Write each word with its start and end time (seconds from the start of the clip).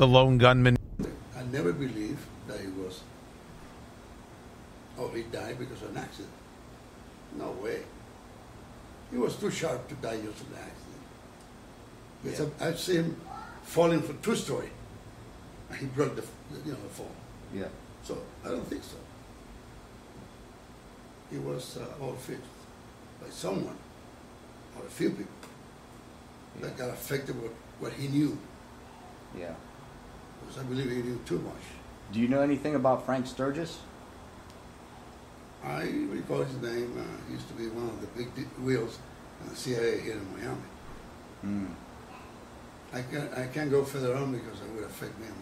The 0.00 0.08
lone 0.08 0.38
gunman. 0.38 0.78
I 1.36 1.42
never 1.52 1.74
believed 1.74 2.24
that 2.48 2.58
he 2.58 2.68
was, 2.68 3.02
oh, 4.98 5.08
he 5.08 5.24
died 5.24 5.58
because 5.58 5.82
of 5.82 5.90
an 5.90 5.98
accident. 5.98 6.32
No 7.36 7.50
way. 7.62 7.80
He 9.10 9.18
was 9.18 9.36
too 9.36 9.50
sharp 9.50 9.86
to 9.90 9.94
die 9.96 10.16
just 10.22 10.40
an 10.40 10.54
accident. 10.54 11.02
Because 12.24 12.62
I, 12.62 12.68
I 12.68 12.72
see 12.76 12.94
him 12.94 13.14
falling 13.62 14.00
from 14.00 14.18
two 14.22 14.34
story. 14.36 14.70
He 15.78 15.84
broke 15.84 16.16
the, 16.16 16.24
you 16.64 16.72
know, 16.72 16.78
the 16.82 16.88
fall. 16.88 17.12
Yeah. 17.54 17.68
So 18.02 18.16
I 18.42 18.48
don't 18.48 18.66
think 18.66 18.82
so. 18.82 18.96
He 21.30 21.36
was 21.36 21.76
uh, 21.76 22.02
all 22.02 22.14
fixed 22.14 22.42
by 23.20 23.28
someone, 23.28 23.76
or 24.78 24.86
a 24.86 24.90
few 24.90 25.10
people, 25.10 25.50
that 26.62 26.78
got 26.78 26.88
affected 26.88 27.42
with 27.42 27.52
what 27.80 27.92
he 27.92 28.08
knew. 28.08 28.38
Yeah. 29.38 29.52
Because 30.50 30.64
I 30.64 30.68
believe 30.68 30.90
he 30.90 31.02
knew 31.02 31.20
too 31.24 31.38
much. 31.38 31.62
Do 32.12 32.18
you 32.18 32.26
know 32.26 32.40
anything 32.40 32.74
about 32.74 33.06
Frank 33.06 33.26
Sturgis? 33.28 33.78
I 35.64 35.82
recall 36.10 36.42
his 36.42 36.60
name. 36.60 36.92
Uh, 36.98 37.04
he 37.28 37.34
used 37.34 37.46
to 37.48 37.54
be 37.54 37.68
one 37.68 37.88
of 37.88 38.00
the 38.00 38.08
big 38.08 38.28
wheels 38.58 38.98
in 39.42 39.50
the 39.50 39.54
CIA 39.54 40.00
here 40.00 40.14
in 40.14 40.32
Miami. 40.32 40.60
Hmm. 41.42 41.66
I 42.92 43.02
can't, 43.02 43.32
I 43.38 43.46
can't 43.46 43.70
go 43.70 43.84
further 43.84 44.16
on 44.16 44.32
because 44.32 44.60
it 44.60 44.74
would 44.74 44.82
affect 44.82 45.16
me 45.20 45.26
and 45.28 45.39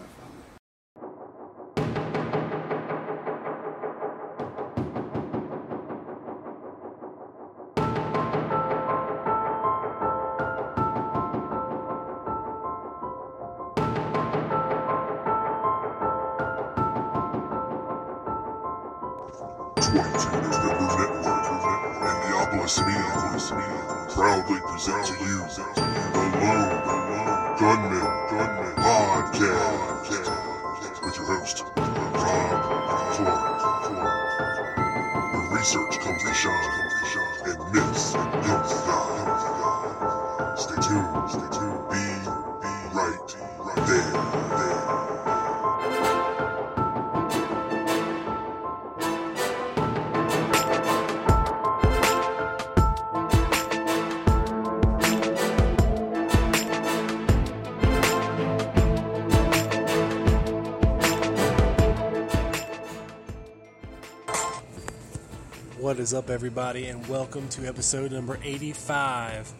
is 66.08 66.14
up, 66.14 66.30
everybody, 66.30 66.86
and 66.86 67.07
welcome 67.07 67.46
to 67.51 67.67
episode 67.67 68.13
number 68.13 68.39
85 68.42 69.52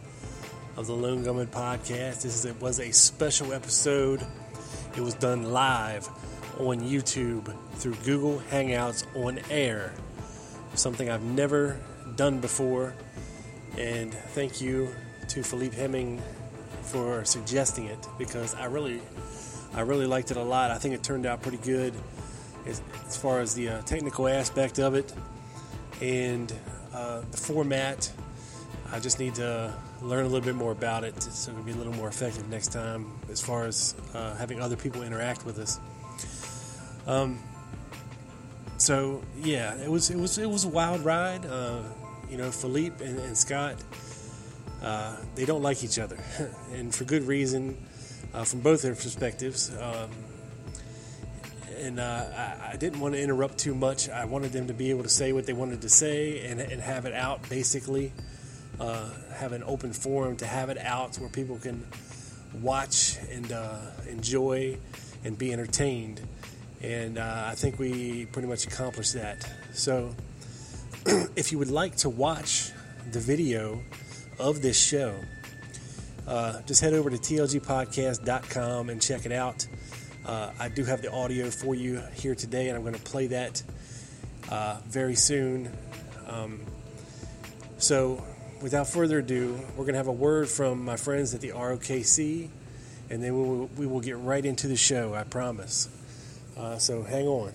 of 0.78 0.86
the 0.86 0.94
Lone 0.94 1.22
Gunman 1.22 1.48
Podcast. 1.48 2.22
This 2.22 2.25
is, 2.25 2.47
it 2.47 2.59
was 2.59 2.81
a 2.81 2.91
special 2.91 3.53
episode. 3.53 4.26
It 4.97 5.03
was 5.03 5.12
done 5.12 5.53
live 5.53 6.09
on 6.59 6.81
YouTube 6.81 7.54
through 7.75 7.97
Google 7.97 8.41
Hangouts 8.50 9.04
on 9.14 9.38
air. 9.50 9.92
Something 10.72 11.10
I've 11.10 11.22
never 11.22 11.78
done 12.16 12.41
before. 12.41 12.94
And 13.76 14.15
thank 14.15 14.62
you 14.62 14.88
to 15.28 15.42
Felipe 15.42 15.75
Hemming 15.75 16.22
for 16.80 17.26
suggesting 17.26 17.84
it 17.84 18.09
because 18.16 18.54
I 18.54 18.65
really, 18.65 19.03
I 19.75 19.82
really 19.82 20.06
liked 20.06 20.30
it 20.30 20.38
a 20.38 20.42
lot. 20.42 20.70
I 20.70 20.78
think 20.78 20.94
it 20.94 21.03
turned 21.03 21.26
out 21.26 21.42
pretty 21.42 21.59
good 21.59 21.92
as, 22.65 22.80
as 23.06 23.19
far 23.19 23.41
as 23.41 23.54
the 23.54 23.69
uh, 23.69 23.82
technical 23.82 24.26
aspect 24.26 24.78
of 24.78 24.94
it 24.94 25.12
and 26.00 26.53
uh, 26.92 27.22
the 27.31 27.36
format. 27.36 28.10
I 28.91 29.00
just 29.00 29.19
need 29.19 29.34
to 29.36 29.75
learn 30.00 30.25
a 30.25 30.28
little 30.28 30.44
bit 30.44 30.54
more 30.54 30.72
about 30.72 31.04
it 31.04 31.22
so 31.22 31.50
it'll 31.50 31.62
be 31.62 31.72
a 31.72 31.76
little 31.76 31.92
more 31.92 32.09
effective 32.09 32.48
next 32.48 32.72
time 32.72 33.06
as 33.31 33.41
far 33.41 33.66
as 33.66 33.94
uh, 34.14 34.34
having 34.36 34.60
other 34.60 34.76
people 34.76 35.03
interact 35.03 35.44
with 35.44 35.59
us. 35.59 35.78
Um, 37.06 37.38
so 38.78 39.22
yeah, 39.42 39.75
it 39.76 39.91
was 39.91 40.10
it 40.10 40.16
was 40.16 40.38
it 40.38 40.48
was 40.48 40.64
a 40.64 40.69
wild 40.69 41.04
ride. 41.04 41.44
Uh, 41.44 41.82
you 42.30 42.36
know, 42.36 42.50
Felipe 42.50 43.00
and, 43.00 43.19
and 43.19 43.36
Scott, 43.36 43.76
uh, 44.82 45.16
they 45.34 45.44
don't 45.44 45.62
like 45.62 45.82
each 45.82 45.98
other, 45.98 46.19
and 46.72 46.94
for 46.94 47.04
good 47.04 47.25
reason, 47.25 47.76
uh, 48.34 48.44
from 48.44 48.60
both 48.60 48.82
their 48.82 48.94
perspectives. 48.94 49.75
Um, 49.78 50.10
and 51.78 52.00
uh, 52.00 52.25
I, 52.37 52.72
I 52.72 52.77
didn't 52.77 53.00
want 53.00 53.15
to 53.15 53.22
interrupt 53.22 53.59
too 53.59 53.75
much. 53.75 54.09
I 54.09 54.25
wanted 54.25 54.53
them 54.53 54.66
to 54.66 54.75
be 54.75 54.91
able 54.91 55.03
to 55.03 55.09
say 55.09 55.33
what 55.33 55.47
they 55.47 55.53
wanted 55.53 55.83
to 55.83 55.89
say 55.89 56.47
and, 56.47 56.61
and 56.61 56.81
have 56.81 57.06
it 57.06 57.15
out 57.15 57.49
basically. 57.49 58.12
Uh, 58.81 59.09
have 59.34 59.53
an 59.53 59.62
open 59.65 59.93
forum 59.93 60.37
to 60.37 60.47
have 60.47 60.71
it 60.71 60.78
out 60.78 61.16
where 61.16 61.28
people 61.28 61.59
can 61.59 61.84
watch 62.61 63.19
and 63.31 63.50
uh, 63.50 63.78
enjoy 64.09 64.78
and 65.25 65.37
be 65.37 65.53
entertained. 65.53 66.21
And 66.81 67.19
uh, 67.19 67.44
I 67.47 67.55
think 67.55 67.78
we 67.78 68.27
pretty 68.27 68.49
much 68.49 68.66
accomplished 68.66 69.15
that. 69.15 69.49
So 69.72 70.15
if 71.37 71.50
you 71.50 71.59
would 71.59 71.71
like 71.71 71.97
to 71.97 72.09
watch 72.09 72.71
the 73.10 73.21
video 73.21 73.81
of 74.39 74.62
this 74.62 74.81
show, 74.81 75.15
uh, 76.27 76.60
just 76.66 76.81
head 76.81 76.93
over 76.93 77.10
to 77.10 77.16
tlgpodcast.com 77.16 78.91
and 78.91 79.03
check 79.03 79.27
it 79.27 79.33
out. 79.33 79.66
Uh, 80.28 80.53
I 80.61 80.69
do 80.69 80.84
have 80.84 81.00
the 81.00 81.11
audio 81.11 81.49
for 81.49 81.75
you 81.75 82.03
here 82.12 82.34
today, 82.34 82.69
and 82.69 82.77
I'm 82.77 82.83
going 82.83 82.94
to 82.94 83.00
play 83.00 83.28
that 83.28 83.62
uh, 84.50 84.77
very 84.87 85.15
soon. 85.15 85.72
Um, 86.27 86.61
so, 87.78 88.22
without 88.61 88.89
further 88.89 89.21
ado, 89.21 89.59
we're 89.71 89.84
going 89.84 89.94
to 89.94 89.99
have 89.99 90.06
a 90.06 90.12
word 90.12 90.50
from 90.50 90.84
my 90.84 90.97
friends 90.97 91.34
at 91.34 91.41
the 91.41 91.53
ROKC, 91.53 92.50
and 93.09 93.25
then 93.25 93.34
we 93.39 93.43
will, 93.43 93.71
we 93.78 93.87
will 93.87 94.03
get 94.03 94.19
right 94.19 94.44
into 94.44 94.69
the 94.69 94.77
show, 94.77 95.15
I 95.15 95.25
promise. 95.25 95.89
Uh, 96.59 96.77
so, 96.77 97.03
hang 97.05 97.27
on. 97.27 97.53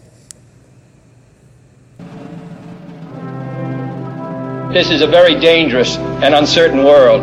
This 4.73 4.89
is 4.89 5.03
a 5.03 5.07
very 5.07 5.39
dangerous 5.39 5.97
and 5.97 6.33
uncertain 6.33 6.83
world. 6.83 7.21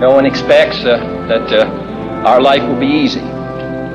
No 0.00 0.12
one 0.12 0.26
expects 0.26 0.76
uh, 0.84 1.26
that 1.26 1.52
uh, 1.52 2.24
our 2.24 2.40
life 2.40 2.62
will 2.62 2.78
be 2.78 2.86
easy. 2.86 3.35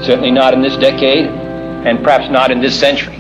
Certainly 0.04 0.32
not 0.32 0.54
in 0.54 0.62
this 0.62 0.78
decade, 0.78 1.28
and 1.28 2.04
perhaps 2.04 2.32
not 2.32 2.52
in 2.52 2.60
this 2.62 2.80
century. 2.80 3.18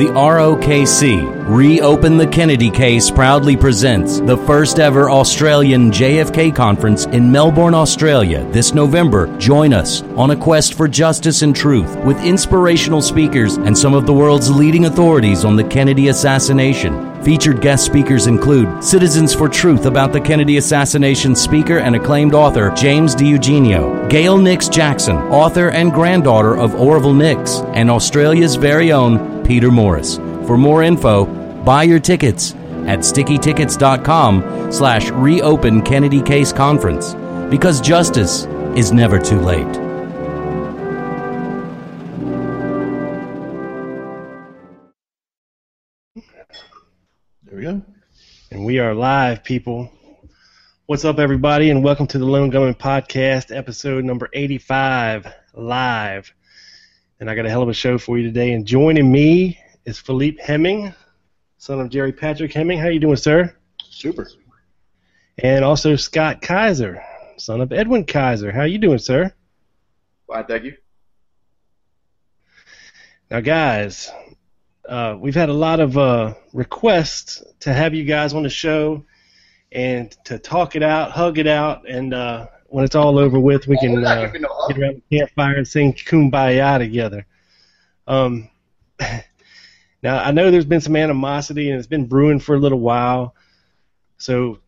The 0.00 0.06
ROKC, 0.06 1.46
Reopen 1.46 2.16
the 2.16 2.26
Kennedy 2.26 2.70
Case, 2.70 3.10
proudly 3.10 3.54
presents 3.54 4.20
the 4.20 4.36
first 4.46 4.78
ever 4.78 5.10
Australian 5.10 5.90
JFK 5.90 6.54
conference 6.54 7.04
in 7.06 7.30
Melbourne, 7.30 7.74
Australia 7.74 8.48
this 8.50 8.72
November. 8.72 9.26
Join 9.36 9.74
us 9.74 10.02
on 10.16 10.30
a 10.30 10.36
quest 10.36 10.72
for 10.72 10.88
justice 10.88 11.42
and 11.42 11.54
truth 11.54 11.96
with 11.98 12.24
inspirational 12.24 13.02
speakers 13.02 13.56
and 13.56 13.76
some 13.76 13.92
of 13.92 14.06
the 14.06 14.14
world's 14.14 14.50
leading 14.50 14.86
authorities 14.86 15.44
on 15.44 15.56
the 15.56 15.64
Kennedy 15.64 16.08
assassination. 16.08 17.09
Featured 17.22 17.60
guest 17.60 17.84
speakers 17.84 18.26
include 18.26 18.82
Citizens 18.82 19.34
for 19.34 19.46
Truth 19.46 19.84
about 19.84 20.12
the 20.12 20.20
Kennedy 20.20 20.56
assassination 20.56 21.36
speaker 21.36 21.78
and 21.78 21.94
acclaimed 21.94 22.34
author 22.34 22.70
James 22.70 23.14
DiEugenio, 23.14 24.08
Gail 24.08 24.38
Nix 24.38 24.70
Jackson, 24.70 25.16
author 25.16 25.68
and 25.70 25.92
granddaughter 25.92 26.56
of 26.56 26.74
Orville 26.74 27.12
Nix, 27.12 27.58
and 27.74 27.90
Australia's 27.90 28.56
very 28.56 28.90
own 28.90 29.44
Peter 29.44 29.70
Morris. 29.70 30.16
For 30.46 30.56
more 30.56 30.82
info, 30.82 31.26
buy 31.62 31.82
your 31.82 32.00
tickets 32.00 32.52
at 32.86 33.00
stickytickets.com 33.00 34.72
slash 34.72 35.10
reopen 35.10 35.82
Kennedy 35.82 36.22
Case 36.22 36.54
Conference 36.54 37.12
because 37.50 37.82
justice 37.82 38.46
is 38.74 38.92
never 38.92 39.18
too 39.18 39.40
late. 39.40 39.89
And 48.52 48.64
we 48.64 48.80
are 48.80 48.94
live, 48.94 49.44
people. 49.44 49.92
What's 50.86 51.04
up, 51.04 51.20
everybody, 51.20 51.70
and 51.70 51.84
welcome 51.84 52.08
to 52.08 52.18
the 52.18 52.24
Lone 52.24 52.50
Gunman 52.50 52.74
Podcast, 52.74 53.56
episode 53.56 54.02
number 54.04 54.28
85, 54.32 55.32
live. 55.54 56.34
And 57.20 57.30
I 57.30 57.36
got 57.36 57.46
a 57.46 57.48
hell 57.48 57.62
of 57.62 57.68
a 57.68 57.72
show 57.72 57.96
for 57.96 58.18
you 58.18 58.24
today. 58.24 58.52
And 58.52 58.66
joining 58.66 59.12
me 59.12 59.56
is 59.84 60.00
Felipe 60.00 60.40
Hemming, 60.40 60.92
son 61.58 61.78
of 61.78 61.90
Gerry 61.90 62.12
Patrick 62.12 62.52
Hemming. 62.52 62.80
How 62.80 62.88
you 62.88 62.98
doing, 62.98 63.14
sir? 63.14 63.54
Super. 63.88 64.28
And 65.38 65.64
also 65.64 65.94
Scott 65.94 66.42
Kaiser, 66.42 67.04
son 67.36 67.60
of 67.60 67.72
Edwin 67.72 68.04
Kaiser. 68.04 68.50
How 68.50 68.64
you 68.64 68.78
doing, 68.78 68.98
sir? 68.98 69.32
Fine, 70.26 70.46
thank 70.46 70.64
you. 70.64 70.76
Now, 73.30 73.38
guys, 73.42 74.10
uh, 74.88 75.16
we've 75.18 75.34
had 75.34 75.48
a 75.48 75.52
lot 75.54 75.80
of 75.80 75.96
uh, 75.98 76.34
requests 76.52 77.42
to 77.60 77.72
have 77.72 77.94
you 77.94 78.04
guys 78.04 78.32
on 78.34 78.42
the 78.42 78.48
show 78.50 79.04
and 79.72 80.10
to 80.24 80.38
talk 80.38 80.74
it 80.76 80.82
out, 80.82 81.12
hug 81.12 81.38
it 81.38 81.46
out, 81.46 81.88
and 81.88 82.12
uh, 82.12 82.46
when 82.66 82.84
it's 82.84 82.94
all 82.96 83.18
over 83.18 83.38
with, 83.38 83.66
we 83.68 83.76
Oh, 83.76 83.80
can 83.80 84.04
uh, 84.04 84.26
giving 84.26 84.42
no 84.42 84.48
hug. 84.52 84.70
get 84.74 84.78
around 84.82 85.02
the 85.08 85.18
campfire 85.18 85.54
and 85.56 85.68
sing 85.68 85.92
"Kumbaya" 85.92 86.78
together. 86.78 87.26
Um, 88.06 88.48
now, 90.02 90.22
I 90.22 90.30
know 90.32 90.50
there's 90.50 90.64
been 90.64 90.80
some 90.80 90.96
animosity 90.96 91.70
and 91.70 91.78
it's 91.78 91.86
been 91.88 92.06
brewing 92.06 92.40
for 92.40 92.54
a 92.54 92.58
little 92.58 92.80
while, 92.80 93.34
so 94.18 94.58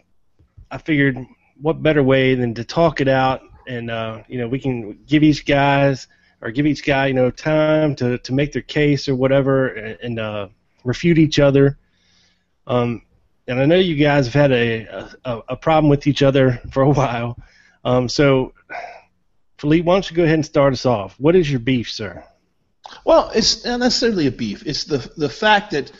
I 0.71 0.79
figured, 0.79 1.19
what 1.61 1.83
better 1.83 2.03
way 2.03 2.35
than 2.35 2.55
to 2.55 2.65
talk 2.65 3.01
it 3.01 3.09
out, 3.09 3.43
and 3.67 3.91
uh, 3.91 4.23
you 4.29 4.39
know, 4.39 4.49
we 4.49 4.59
can 4.61 4.99
give 5.07 5.23
each 5.23 5.45
guys 5.47 6.07
or 6.43 6.51
give 6.51 6.67
each 6.67 6.85
guy, 6.85 7.07
you 7.07 7.15
know, 7.15 7.31
time 7.31 7.95
to, 7.97 8.19
to 8.19 8.33
make 8.33 8.53
their 8.53 8.63
case 8.63 9.09
or 9.09 9.15
whatever, 9.15 9.69
and, 9.69 9.99
and 10.03 10.19
uh, 10.19 10.49
refute 10.85 11.19
each 11.19 11.39
other. 11.39 11.79
Um, 12.67 13.03
and 13.47 13.61
I 13.61 13.67
know 13.67 13.77
you 13.77 13.97
guys 13.97 14.27
have 14.27 14.35
had 14.35 14.53
a, 14.53 15.09
a, 15.25 15.43
a 15.51 15.57
problem 15.57 15.89
with 15.89 16.07
each 16.07 16.23
other 16.23 16.61
for 16.73 16.83
a 16.83 16.91
while. 16.91 17.39
Um, 17.85 18.09
so, 18.09 18.53
Felipe, 19.59 19.85
why 19.85 19.95
don't 19.95 20.11
you 20.11 20.17
go 20.17 20.25
ahead 20.25 20.35
and 20.35 20.45
start 20.47 20.73
us 20.73 20.85
off? 20.85 21.15
What 21.19 21.37
is 21.37 21.51
your 21.51 21.61
beef, 21.61 21.91
sir? 21.91 22.25
Well, 23.05 23.31
it's 23.35 23.65
not 23.65 23.81
necessarily 23.81 24.27
a 24.27 24.33
beef. 24.33 24.67
It's 24.67 24.85
the 24.85 24.99
the 25.17 25.29
fact 25.29 25.71
that 25.71 25.91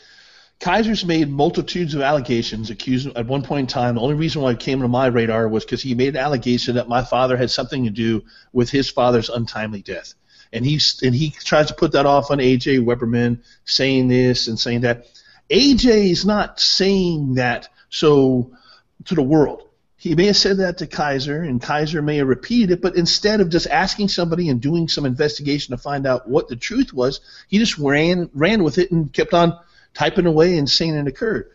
Kaiser's 0.63 1.05
made 1.05 1.29
multitudes 1.29 1.95
of 1.95 2.03
allegations, 2.03 2.71
accused 2.71 3.09
at 3.17 3.27
one 3.27 3.43
point 3.43 3.61
in 3.61 3.67
time. 3.67 3.97
The 3.97 4.01
only 4.01 4.15
reason 4.15 4.43
why 4.43 4.53
it 4.53 4.61
came 4.61 4.81
to 4.81 4.89
my 4.89 5.07
radar 5.07 5.49
was 5.49 5.65
because 5.65 5.83
he 5.83 5.97
made 5.97 6.11
an 6.11 6.23
allegation 6.23 6.77
that 6.77 6.89
my 6.89 7.03
father 7.03 7.37
had 7.37 7.51
something 7.51 7.85
to 7.85 7.91
do 7.91 8.23
with 8.53 8.71
his 8.71 8.89
father's 8.89 9.29
untimely 9.29 9.83
death, 9.83 10.15
and 10.53 10.65
he's 10.65 11.01
and 11.03 11.15
he 11.15 11.31
tries 11.31 11.69
to 11.69 11.75
put 11.75 11.93
that 11.93 12.07
off 12.07 12.31
on 12.31 12.39
AJ 12.39 12.85
Weberman, 12.85 13.41
saying 13.65 14.09
this 14.09 14.49
and 14.49 14.59
saying 14.59 14.83
that. 14.83 15.07
AJ 15.51 16.11
is 16.11 16.25
not 16.25 16.61
saying 16.61 17.35
that 17.35 17.69
so 17.91 18.53
to 19.05 19.15
the 19.15 19.23
world. 19.23 19.69
He 19.97 20.17
may 20.17 20.27
have 20.27 20.37
said 20.37 20.57
that 20.59 20.79
to 20.79 20.89
Kaiser, 20.89 21.43
and 21.43 21.63
Kaiser 21.63 22.03
may 22.03 22.17
have 22.17 22.27
repeated 22.27 22.73
it, 22.73 22.83
but 22.83 22.97
instead 22.97 23.41
of 23.41 23.51
just 23.51 23.69
asking 23.69 24.09
somebody 24.09 24.49
and 24.49 24.61
doing 24.61 24.89
some 24.89 25.07
investigation 25.07 25.77
to 25.77 25.81
find 25.81 26.07
out 26.07 26.29
what 26.29 26.49
the 26.49 26.57
truth 26.57 26.93
was, 26.93 27.21
he 27.47 27.59
just 27.59 27.79
ran 27.79 28.29
ran 28.35 28.65
with 28.65 28.79
it 28.79 28.91
and 28.91 29.13
kept 29.13 29.33
on 29.33 29.57
typing 29.95 30.27
away 30.27 30.59
and 30.59 30.69
saying 30.69 30.95
it 30.95 31.07
occurred. 31.07 31.51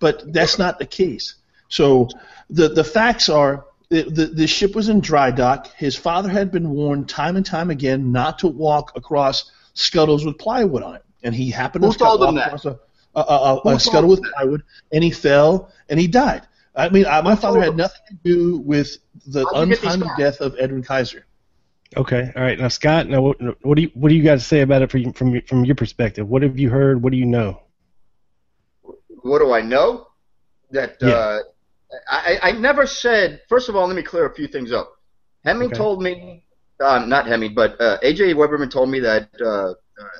But 0.00 0.32
that's 0.32 0.58
not 0.58 0.78
the 0.78 0.86
case. 0.86 1.36
So 1.68 2.08
the 2.50 2.68
the 2.68 2.84
facts 2.84 3.28
are 3.28 3.66
the, 3.92 4.02
the, 4.10 4.26
the 4.26 4.46
ship 4.46 4.74
was 4.74 4.88
in 4.88 5.00
dry 5.00 5.30
dock. 5.30 5.66
His 5.76 5.94
father 5.96 6.28
had 6.30 6.50
been 6.50 6.70
warned 6.70 7.08
time 7.10 7.36
and 7.36 7.44
time 7.44 7.68
again 7.70 8.10
not 8.10 8.38
to 8.38 8.48
walk 8.48 8.92
across 8.96 9.50
scuttles 9.74 10.24
with 10.24 10.38
plywood 10.38 10.82
on 10.82 10.94
it, 10.96 11.04
and 11.22 11.34
he 11.34 11.50
happened 11.50 11.84
Who 11.84 11.92
to 11.92 11.98
told 11.98 12.20
walk 12.20 12.30
him 12.30 12.34
that? 12.36 12.46
across 12.46 12.64
a, 12.64 12.78
a, 13.14 13.20
a, 13.20 13.60
a, 13.66 13.74
a 13.74 13.80
scuttle 13.80 14.08
with 14.08 14.22
that? 14.22 14.32
plywood, 14.34 14.62
and 14.92 15.04
he 15.04 15.10
fell 15.10 15.70
and 15.90 16.00
he 16.00 16.06
died. 16.06 16.42
I 16.74 16.88
mean, 16.88 17.04
I, 17.06 17.20
my 17.20 17.36
father 17.36 17.60
had 17.60 17.70
him? 17.70 17.76
nothing 17.76 18.00
to 18.08 18.14
do 18.24 18.58
with 18.58 18.96
the 19.26 19.44
How'd 19.44 19.68
you 19.68 19.74
get 19.74 19.82
these 19.82 19.94
untimely 19.94 20.14
death 20.16 20.40
of 20.40 20.56
Edwin 20.58 20.82
Kaiser. 20.82 21.26
Okay, 21.94 22.32
all 22.34 22.42
right. 22.42 22.58
Now, 22.58 22.68
Scott, 22.68 23.08
now 23.10 23.20
what, 23.20 23.36
what 23.62 23.76
do 23.76 23.82
you 23.82 23.90
what 23.92 24.08
do 24.08 24.14
you 24.14 24.22
guys 24.22 24.46
say 24.46 24.62
about 24.62 24.80
it 24.80 24.90
from 24.90 25.12
from 25.12 25.38
from 25.42 25.66
your 25.66 25.74
perspective? 25.74 26.26
What 26.26 26.42
have 26.42 26.58
you 26.58 26.70
heard? 26.70 27.02
What 27.02 27.12
do 27.12 27.18
you 27.18 27.26
know? 27.26 27.60
What 29.22 29.40
do 29.40 29.52
I 29.52 29.60
know? 29.60 30.06
That 30.70 30.96
Yeah. 31.02 31.08
uh, 31.10 31.38
I, 32.08 32.38
I 32.42 32.52
never 32.52 32.86
said. 32.86 33.40
First 33.48 33.68
of 33.68 33.76
all, 33.76 33.86
let 33.86 33.96
me 33.96 34.02
clear 34.02 34.26
a 34.26 34.34
few 34.34 34.46
things 34.46 34.72
up. 34.72 34.92
Hemming 35.44 35.68
Okay. 35.68 35.76
told 35.76 36.02
me, 36.02 36.44
uh, 36.80 37.04
not 37.06 37.26
Hemming, 37.26 37.54
but 37.54 37.80
uh, 37.80 37.98
AJ 38.00 38.34
Weberman 38.34 38.70
told 38.70 38.88
me 38.90 39.00
that 39.00 39.28
uh, 39.40 39.70
uh, 39.70 39.74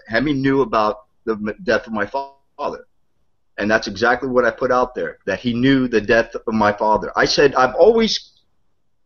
Hemming 0.07 0.43
knew 0.43 0.63
about 0.63 1.07
the 1.25 1.55
death 1.63 1.87
of 1.87 1.93
my 1.93 2.07
father, 2.07 2.87
and 3.59 3.71
that's 3.71 3.87
exactly 3.87 4.29
what 4.29 4.45
I 4.45 4.51
put 4.51 4.71
out 4.71 4.95
there. 4.95 5.19
That 5.27 5.41
he 5.41 5.55
knew 5.55 5.89
the 5.89 6.01
death 6.01 6.35
of 6.35 6.55
my 6.55 6.73
father. 6.73 7.13
I 7.17 7.25
said 7.25 7.55
I've 7.55 7.75
always 7.75 8.33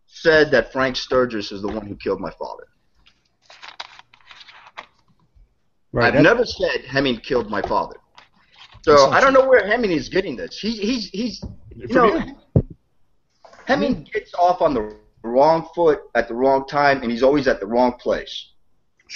said 0.06 0.50
that 0.50 0.72
Frank 0.72 0.96
Sturgis 0.96 1.52
is 1.52 1.62
the 1.62 1.68
one 1.68 1.86
who 1.86 1.96
killed 1.96 2.20
my 2.20 2.32
father. 2.38 2.66
Right. 5.92 6.14
I've 6.14 6.22
never 6.22 6.44
said 6.44 6.84
Hemming 6.86 7.18
killed 7.18 7.50
my 7.50 7.62
father. 7.62 7.96
So 8.82 9.10
I 9.10 9.20
don't 9.20 9.32
know 9.32 9.46
where 9.48 9.66
Hemming 9.66 9.90
is 9.90 10.08
getting 10.08 10.36
this. 10.36 10.58
He's 10.58 10.78
he's 10.78 11.08
he's 11.10 11.44
you 11.74 11.94
know. 11.94 12.36
Hemming 13.66 14.08
gets 14.12 14.32
off 14.34 14.62
on 14.62 14.74
the 14.74 14.96
wrong 15.22 15.68
foot 15.74 16.00
at 16.14 16.28
the 16.28 16.34
wrong 16.34 16.66
time, 16.66 17.02
and 17.02 17.10
he's 17.10 17.22
always 17.22 17.46
at 17.48 17.60
the 17.60 17.66
wrong 17.66 17.92
place. 17.98 18.50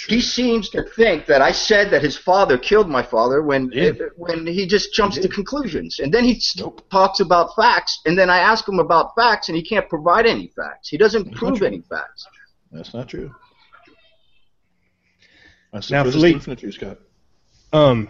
He 0.07 0.21
seems 0.21 0.69
to 0.69 0.83
think 0.83 1.25
that 1.25 1.41
I 1.41 1.51
said 1.51 1.91
that 1.91 2.01
his 2.01 2.17
father 2.17 2.57
killed 2.57 2.87
my 2.89 3.03
father 3.03 3.41
when 3.43 3.69
Yeah. 3.73 3.91
when 4.15 4.47
he 4.47 4.65
just 4.65 4.93
jumps 4.93 5.17
to 5.19 5.27
conclusions, 5.27 5.99
and 5.99 6.13
then 6.13 6.23
he 6.23 6.35
s 6.37 6.55
talks 6.89 7.19
about 7.19 7.55
facts, 7.55 7.99
and 8.05 8.17
then 8.17 8.29
I 8.29 8.37
ask 8.39 8.67
him 8.67 8.79
about 8.79 9.13
facts, 9.15 9.49
and 9.49 9.55
he 9.55 9.61
can't 9.63 9.87
provide 9.89 10.25
any 10.25 10.47
facts. 10.55 10.87
He 10.87 10.97
doesn't 10.97 11.25
That's 11.25 11.37
prove 11.37 11.61
any 11.61 11.81
facts. 11.81 12.25
That's 12.71 12.93
not 12.93 13.09
true. 13.09 13.35
That's 15.73 15.91
Now, 15.91 16.03
the 16.03 16.11
Felipe- 16.11 16.33
furthest 16.41 16.47
the 16.47 16.55
truth, 16.55 16.75
Scott. 16.75 16.97
Um. 17.73 18.09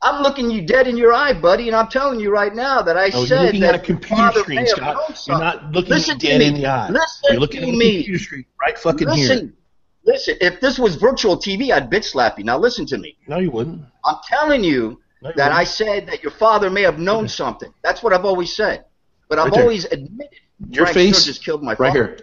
I'm 0.00 0.22
looking 0.22 0.50
you 0.50 0.62
dead 0.62 0.86
in 0.86 0.96
your 0.96 1.12
eye, 1.12 1.32
buddy, 1.32 1.66
and 1.68 1.76
I'm 1.76 1.88
telling 1.88 2.20
you 2.20 2.30
right 2.30 2.54
now 2.54 2.82
that 2.82 2.96
I 2.96 3.10
Oh, 3.12 3.24
said 3.24 3.28
you're 3.30 3.38
looking 3.46 3.60
that 3.62 3.74
at 3.74 3.80
a 3.82 3.84
computer 3.84 4.32
screen, 4.32 4.66
Scott. 4.66 5.26
You're 5.26 5.38
not 5.38 5.72
looking 5.72 5.90
Listen 5.90 6.14
me 6.16 6.20
dead 6.20 6.40
in 6.40 6.54
the 6.54 6.66
eye. 6.66 6.88
Listen 6.90 7.32
You're 7.32 7.40
looking 7.40 7.60
to 7.62 7.68
at 7.68 7.74
a 7.74 7.76
me. 7.76 7.96
computer 7.96 8.22
screen 8.22 8.44
right 8.60 8.78
fucking 8.78 9.08
here. 9.10 9.28
Listen, 9.28 9.56
listen. 10.04 10.36
If 10.40 10.60
this 10.60 10.78
was 10.78 10.94
virtual 10.96 11.36
TV, 11.36 11.72
I'd 11.72 11.90
bitch 11.90 12.04
slap 12.04 12.38
you. 12.38 12.44
Now 12.44 12.58
listen 12.58 12.86
to 12.86 12.98
me. 12.98 13.16
No, 13.26 13.38
you 13.38 13.50
wouldn't. 13.50 13.82
I'm 14.04 14.16
telling 14.28 14.62
you 14.62 15.00
No, 15.20 15.30
you 15.30 15.34
that 15.36 15.50
I 15.50 15.60
wouldn't. 15.60 15.68
said 15.68 16.06
that 16.06 16.22
your 16.22 16.32
father 16.32 16.70
may 16.70 16.82
have 16.82 16.98
known 17.00 17.26
something. 17.28 17.72
That's 17.82 18.02
what 18.02 18.12
I've 18.12 18.24
always 18.24 18.54
said. 18.54 18.84
But 19.28 19.38
I've 19.40 19.50
Right 19.52 19.60
always 19.60 19.84
admitted 19.86 20.38
Your 20.70 20.86
Frank 20.86 20.94
face, 20.94 21.18
Sturgis 21.22 21.38
killed 21.38 21.62
my 21.62 21.72
right 21.72 21.78
father. 21.78 21.92
here. 21.92 22.18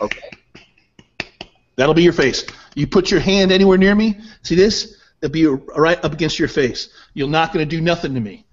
Okay. 0.00 0.20
That'll 1.76 1.94
be 1.94 2.02
your 2.02 2.12
face. 2.12 2.44
You 2.74 2.86
put 2.86 3.10
your 3.10 3.20
hand 3.20 3.50
anywhere 3.52 3.78
near 3.78 3.94
me. 3.94 4.18
See 4.42 4.54
this? 4.54 4.97
It'll 5.20 5.32
be 5.32 5.46
right 5.46 6.02
up 6.04 6.12
against 6.12 6.38
your 6.38 6.48
face. 6.48 6.88
You're 7.14 7.28
not 7.28 7.52
going 7.52 7.68
to 7.68 7.76
do 7.76 7.80
nothing 7.80 8.14
to 8.14 8.20
me. 8.20 8.46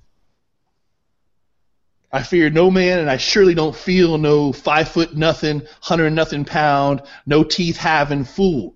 I 2.11 2.23
fear 2.23 2.49
no 2.49 2.71
man, 2.71 2.99
and 2.99 3.09
I 3.09 3.17
surely 3.17 3.53
don't 3.53 3.75
feel 3.75 4.17
no 4.17 4.53
five 4.53 4.87
foot 4.87 5.15
nothing, 5.15 5.63
hundred 5.81 6.11
nothing 6.11 6.45
pound, 6.45 7.01
no 7.25 7.43
teeth 7.43 7.77
having 7.77 8.23
fool. 8.23 8.75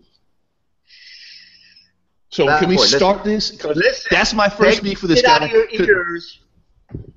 So 2.32 2.46
Bad 2.46 2.60
can 2.60 2.70
we 2.70 2.76
boy, 2.76 2.82
listen. 2.82 3.00
start 3.00 3.24
this? 3.24 3.64
Listen, 3.64 4.08
That's 4.12 4.34
my 4.34 4.50
first 4.50 4.84
the 4.84 4.90
with 4.90 5.02
this 5.02 5.22
shit 5.22 5.30
out 5.30 5.42
of 5.42 5.52
your 5.52 5.68
ears. 5.70 6.42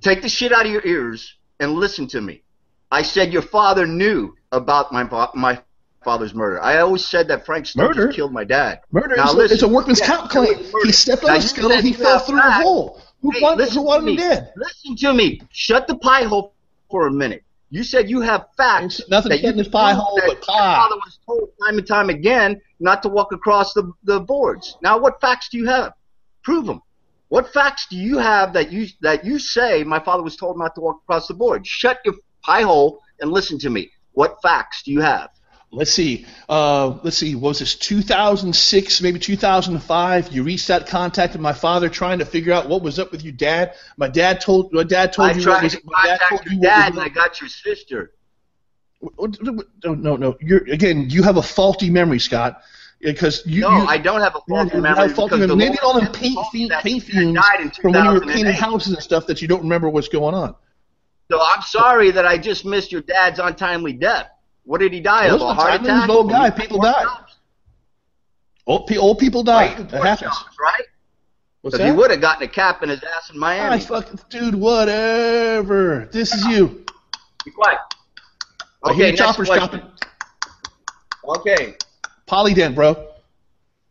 Take 0.00 0.22
the 0.22 0.28
shit 0.28 0.52
out 0.52 0.64
of 0.64 0.72
your 0.72 0.86
ears 0.86 1.34
and 1.60 1.74
listen 1.74 2.06
to 2.08 2.20
me. 2.20 2.42
I 2.90 3.02
said 3.02 3.32
your 3.32 3.42
father 3.42 3.86
knew 3.86 4.34
about 4.52 4.92
my 4.92 5.08
my 5.34 5.60
father's 6.04 6.34
murder. 6.34 6.60
I 6.62 6.78
always 6.78 7.04
said 7.04 7.28
that 7.28 7.44
Frank 7.46 7.66
Sturgis 7.66 7.96
Murder? 7.96 8.12
killed 8.12 8.32
my 8.32 8.44
dad. 8.44 8.80
Murder 8.90 9.16
Now 9.16 9.28
is 9.30 9.34
listen. 9.34 9.54
it's 9.54 9.62
a 9.62 9.68
workman's 9.68 10.00
Yeah, 10.00 10.06
comp 10.06 10.30
claim. 10.30 10.64
He 10.84 10.92
stepped 10.92 11.22
Now, 11.22 11.30
on 11.30 11.34
a 11.36 11.38
you 11.40 11.48
scuttle. 11.48 11.80
He 11.82 11.92
fell 11.92 12.18
through 12.20 12.38
a 12.38 12.50
hole. 12.50 13.00
Who 13.22 13.30
Hey, 13.30 13.40
wanted, 13.40 13.68
who 13.70 13.82
wanted 13.82 14.08
him 14.10 14.16
dead? 14.16 14.52
Listen 14.56 14.96
to 14.96 15.14
me. 15.14 15.40
Shut 15.50 15.86
the 15.86 15.96
pie 15.96 16.24
hole 16.24 16.54
for 16.90 17.06
a 17.06 17.10
minute. 17.12 17.44
You 17.70 17.84
said 17.84 18.10
you 18.10 18.20
have 18.20 18.46
facts. 18.56 19.00
Ain't 19.00 19.10
nothing 19.10 19.30
that 19.30 19.44
in 19.44 19.56
this 19.56 19.68
pie 19.68 19.94
hole 19.94 20.20
but 20.26 20.42
pie. 20.42 20.74
father 20.76 20.96
was 20.96 21.18
told 21.24 21.48
time 21.64 21.78
and 21.78 21.86
time 21.86 22.10
again 22.10 22.60
not 22.80 23.02
to 23.04 23.08
walk 23.08 23.32
across 23.32 23.72
the, 23.72 23.90
the 24.04 24.20
boards. 24.20 24.76
Now, 24.82 24.98
what 24.98 25.20
facts 25.20 25.48
do 25.48 25.56
you 25.56 25.66
have? 25.66 25.92
Prove 26.42 26.66
them. 26.66 26.82
What 27.28 27.50
facts 27.50 27.86
do 27.88 27.96
you 27.96 28.18
have 28.18 28.52
that 28.52 28.70
you 28.70 28.88
that 29.00 29.24
you 29.24 29.38
say 29.38 29.84
my 29.84 29.98
father 30.00 30.22
was 30.22 30.36
told 30.36 30.58
not 30.58 30.74
to 30.74 30.82
walk 30.82 31.00
across 31.04 31.28
the 31.28 31.34
board? 31.34 31.66
Shut 31.66 32.00
your 32.04 32.14
pie 32.42 32.60
hole 32.62 33.00
and 33.20 33.30
listen 33.32 33.58
to 33.60 33.70
me. 33.70 33.90
What 34.12 34.42
facts 34.42 34.82
do 34.82 34.90
you 34.92 35.00
have? 35.00 35.30
Let's 35.72 35.90
see. 35.90 36.26
Uh, 36.48 36.98
let's 37.02 37.16
see. 37.16 37.34
What 37.34 37.50
was 37.50 37.58
this 37.58 37.74
2006, 37.74 39.02
maybe 39.02 39.18
2005? 39.18 40.32
You 40.32 40.42
reached 40.44 40.70
out, 40.70 40.86
contacted 40.86 41.40
my 41.40 41.52
father, 41.52 41.88
trying 41.88 42.18
to 42.20 42.26
figure 42.26 42.52
out 42.52 42.68
what 42.68 42.82
was 42.82 42.98
up 42.98 43.10
with 43.10 43.22
your 43.24 43.32
dad. 43.32 43.74
My 43.96 44.08
dad 44.08 44.40
told 44.40 44.72
my 44.72 44.84
dad 44.84 45.12
told 45.12 45.30
I 45.30 45.32
you 45.32 45.42
tried 45.42 45.54
what 45.54 45.62
was, 45.64 45.72
to 45.74 45.80
my 45.84 46.06
dad 46.06 46.20
contact 46.20 46.28
told 46.28 46.44
your 46.44 46.54
you 46.54 46.60
dad, 46.60 46.92
and 46.92 47.00
I 47.02 47.08
got 47.08 47.40
your 47.40 47.48
sister. 47.48 48.12
No, 49.18 49.94
no, 49.94 50.16
no. 50.16 50.36
You're 50.40 50.62
again. 50.70 51.10
You 51.10 51.24
have 51.24 51.38
a 51.38 51.42
faulty 51.42 51.90
memory, 51.90 52.20
Scott. 52.20 52.62
Because 53.00 53.42
you, 53.44 53.62
No, 53.62 53.70
you, 53.78 53.86
I 53.86 53.98
don't 53.98 54.20
have 54.20 54.36
a 54.36 54.40
faulty 54.48 54.76
you 54.76 54.80
memory. 54.82 55.00
have 55.00 55.10
a 55.10 55.14
faulty 55.14 55.36
memory. 55.36 55.56
Maybe 55.56 55.78
all 55.80 55.98
them 56.00 56.12
paint, 56.12 56.38
fiend, 56.52 56.70
paint 56.70 57.02
he 57.02 57.12
fiends 57.12 57.34
died 57.34 57.60
in 57.60 57.70
from 57.72 57.92
when 57.94 58.04
you 58.04 58.12
were 58.12 58.20
painting 58.20 58.52
houses 58.52 58.92
and 58.92 59.02
stuff 59.02 59.26
that 59.26 59.42
you 59.42 59.48
don't 59.48 59.62
remember 59.62 59.88
what's 59.88 60.06
going 60.06 60.36
on. 60.36 60.54
So 61.28 61.40
I'm 61.40 61.62
sorry 61.62 62.12
that 62.12 62.26
I 62.26 62.38
just 62.38 62.64
missed 62.64 62.92
your 62.92 63.00
dad's 63.00 63.40
untimely 63.40 63.94
death. 63.94 64.30
What 64.64 64.80
did 64.80 64.92
he 64.92 65.00
die 65.00 65.26
It 65.26 65.32
of? 65.32 65.40
A 65.40 65.54
heart 65.54 65.80
untimely, 65.80 65.90
he 65.90 65.94
was 65.94 66.04
attack? 66.04 66.10
old 66.10 66.30
guy. 66.30 66.50
People 66.50 66.80
died. 66.80 67.06
Old, 68.66 68.86
pe- 68.86 68.96
old 68.96 69.18
people 69.18 69.42
die. 69.42 69.74
Right? 69.74 69.88
That 69.90 70.04
happens. 70.04 70.44
Right? 70.60 70.82
What's 71.62 71.76
Because 71.76 71.90
he 71.90 71.96
would 71.96 72.10
have 72.10 72.20
gotten 72.20 72.42
a 72.44 72.48
cap 72.48 72.82
in 72.82 72.88
his 72.88 73.02
ass 73.02 73.30
in 73.32 73.38
Miami. 73.38 73.76
I 73.76 73.78
fucking 73.80 74.20
dude, 74.30 74.54
whatever. 74.54 76.08
This 76.12 76.32
is 76.34 76.44
you. 76.46 76.84
Be 77.44 77.50
quiet. 77.50 77.78
I 78.84 78.92
hear 78.94 79.06
Okay, 79.08 79.16
choppers 79.16 79.48
question. 79.48 79.80
chopping. 79.80 79.90
Okay. 81.24 81.74
Polydent, 82.28 82.74
bro. 82.74 83.08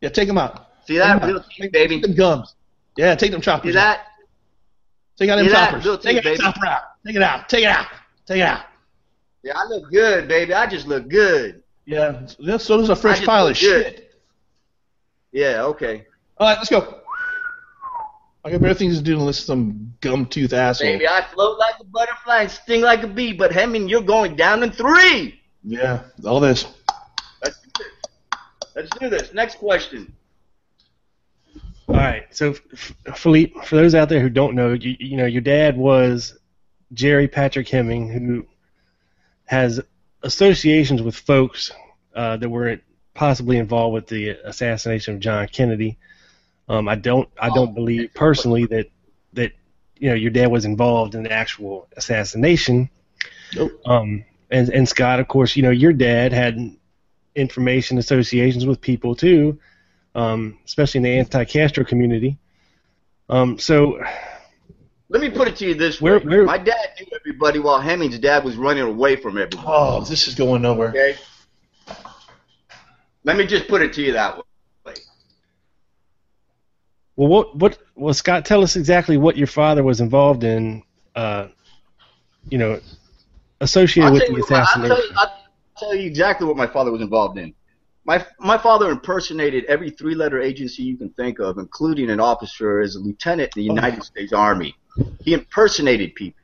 Yeah, 0.01 0.09
take 0.09 0.27
them 0.27 0.37
out. 0.37 0.67
See 0.85 0.97
that? 0.97 1.23
Real 1.23 1.37
out. 1.37 1.45
teeth, 1.49 1.71
baby. 1.71 1.95
Take 1.95 2.01
them 2.03 2.15
gums. 2.15 2.55
Yeah, 2.97 3.15
take 3.15 3.31
them 3.31 3.39
choppers. 3.41 3.73
See 3.73 3.79
out. 3.79 3.81
that? 3.97 4.07
Take 5.17 5.29
out 5.29 5.35
them 5.37 5.45
See 5.45 5.51
that? 5.53 5.69
choppers. 5.71 5.83
Take 5.83 6.01
teeth, 6.01 6.15
that 6.15 6.23
baby. 6.23 6.37
chopper 6.37 6.65
out. 6.65 6.81
Take 7.05 7.15
it 7.15 7.21
out. 7.21 7.49
Take 7.49 7.63
it 7.63 7.67
out. 7.67 7.87
Take 8.25 8.37
it 8.37 8.43
out. 8.43 8.61
Yeah, 9.43 9.53
I 9.57 9.65
look 9.65 9.89
good, 9.91 10.27
baby. 10.27 10.53
I 10.53 10.67
just 10.67 10.87
look 10.87 11.07
good. 11.07 11.63
Yeah, 11.85 12.21
this- 12.39 12.63
so 12.65 12.77
does 12.77 12.89
a 12.89 12.95
fresh 12.95 13.23
pile 13.25 13.47
of 13.47 13.53
good. 13.53 13.85
shit. 13.85 14.13
Yeah, 15.31 15.63
okay. 15.63 16.05
All 16.37 16.47
right, 16.47 16.57
let's 16.57 16.69
go. 16.69 16.99
I 18.43 18.49
got 18.51 18.61
better 18.61 18.73
things 18.73 18.97
to 18.97 19.03
do 19.03 19.15
than 19.15 19.25
listen 19.25 19.41
to 19.41 19.45
some 19.47 19.93
gum 20.01 20.25
tooth 20.25 20.51
asshole. 20.53 20.87
Baby, 20.87 21.07
I 21.07 21.21
float 21.33 21.59
like 21.59 21.75
a 21.79 21.83
butterfly 21.83 22.41
and 22.41 22.51
sting 22.51 22.81
like 22.81 23.03
a 23.03 23.07
bee, 23.07 23.33
but 23.33 23.51
Hemming, 23.51 23.87
you're 23.87 24.01
going 24.01 24.35
down 24.35 24.63
in 24.63 24.71
three. 24.71 25.39
Yeah, 25.63 26.01
all 26.25 26.39
this. 26.39 26.65
Let's 27.43 27.59
do 27.61 27.69
this. 27.77 28.71
Let's 28.75 28.89
do 28.99 29.09
this. 29.09 29.33
Next 29.33 29.57
question. 29.59 30.11
All 31.87 31.95
right. 31.95 32.23
So, 32.31 32.55
F- 32.73 32.93
Felipe, 33.15 33.55
for 33.65 33.75
those 33.75 33.93
out 33.93 34.09
there 34.09 34.21
who 34.21 34.29
don't 34.29 34.55
know, 34.55 34.73
you, 34.73 34.95
you 34.99 35.17
know, 35.17 35.25
your 35.25 35.41
dad 35.41 35.77
was 35.77 36.37
Gerry 36.93 37.27
Patrick 37.27 37.67
Hemming, 37.69 38.09
who 38.09 38.45
has 39.51 39.79
associations 40.23 41.01
with 41.01 41.15
folks 41.15 41.71
uh, 42.15 42.37
that 42.37 42.49
were 42.49 42.79
possibly 43.13 43.57
involved 43.57 43.93
with 43.93 44.07
the 44.07 44.29
assassination 44.29 45.13
of 45.13 45.19
John 45.19 45.47
Kennedy. 45.47 45.97
Um, 46.67 46.87
I 46.87 46.95
don't, 46.95 47.29
I 47.39 47.49
don't 47.49 47.75
believe 47.75 48.11
personally 48.15 48.65
that 48.67 48.87
that 49.33 49.51
you 49.97 50.09
know 50.09 50.15
your 50.15 50.31
dad 50.31 50.47
was 50.47 50.65
involved 50.65 51.13
in 51.13 51.23
the 51.23 51.31
actual 51.31 51.87
assassination. 51.95 52.89
Nope. 53.55 53.71
Um, 53.85 54.25
and 54.49 54.69
and 54.69 54.89
Scott, 54.89 55.19
of 55.19 55.27
course, 55.27 55.55
you 55.55 55.61
know 55.61 55.69
your 55.69 55.93
dad 55.93 56.33
had 56.33 56.57
information 57.35 57.97
associations 57.99 58.65
with 58.65 58.81
people 58.81 59.15
too 59.15 59.59
um, 60.15 60.57
especially 60.65 60.99
in 60.99 61.03
the 61.03 61.17
anti-Castro 61.17 61.85
community. 61.85 62.37
Um, 63.29 63.57
so, 63.57 64.03
Let 65.11 65.21
me 65.21 65.29
put 65.29 65.49
it 65.49 65.57
to 65.57 65.65
you 65.67 65.73
this 65.75 66.01
way. 66.01 66.17
where- 66.19 66.45
My 66.45 66.57
dad 66.57 66.91
knew 66.97 67.05
everybody 67.13 67.59
while 67.59 67.81
Hemming's 67.81 68.17
dad 68.17 68.45
was 68.45 68.55
running 68.55 68.83
away 68.83 69.17
from 69.17 69.37
everybody. 69.37 69.63
Oh, 69.67 69.99
this 70.05 70.25
is 70.29 70.35
going 70.35 70.61
nowhere. 70.61 70.89
Okay? 70.89 71.17
Let 73.25 73.35
me 73.35 73.45
just 73.45 73.67
put 73.67 73.81
it 73.81 73.91
to 73.93 74.01
you 74.01 74.13
that 74.13 74.37
way. 74.37 74.43
well, 77.17 77.27
what, 77.27 77.55
what, 77.57 77.77
well, 77.95 78.13
Scott, 78.13 78.45
tell 78.45 78.63
us 78.63 78.77
exactly 78.77 79.17
what 79.17 79.35
your 79.37 79.47
father 79.47 79.83
was 79.83 79.99
involved 79.99 80.43
in, 80.45 80.81
uh, 81.15 81.47
you 82.49 82.57
know, 82.57 82.79
associated 83.59 84.13
with 84.13 84.23
the 84.27 84.31
what- 84.31 84.39
I'll, 84.39 84.47
tell 84.47 84.61
assassination. 84.63 85.03
you, 85.11 85.17
I'll 85.17 85.33
tell 85.77 85.93
you 85.95 86.07
exactly 86.07 86.47
what 86.47 86.55
my 86.55 86.67
father 86.67 86.89
was 86.91 87.01
involved 87.01 87.37
in. 87.37 87.53
My 88.05 88.25
my 88.39 88.57
father 88.57 88.89
impersonated 88.89 89.65
every 89.65 89.91
three-letter 89.91 90.41
agency 90.41 90.81
you 90.83 90.97
can 90.97 91.09
think 91.09 91.39
of, 91.39 91.57
including 91.59 92.09
an 92.09 92.19
officer 92.19 92.79
as 92.79 92.95
a 92.95 92.99
lieutenant 92.99 93.51
in 93.55 93.61
the 93.61 93.73
United 93.75 94.03
States 94.03 94.33
Army. 94.33 94.75
He 95.21 95.33
impersonated 95.33 96.15
people. 96.15 96.41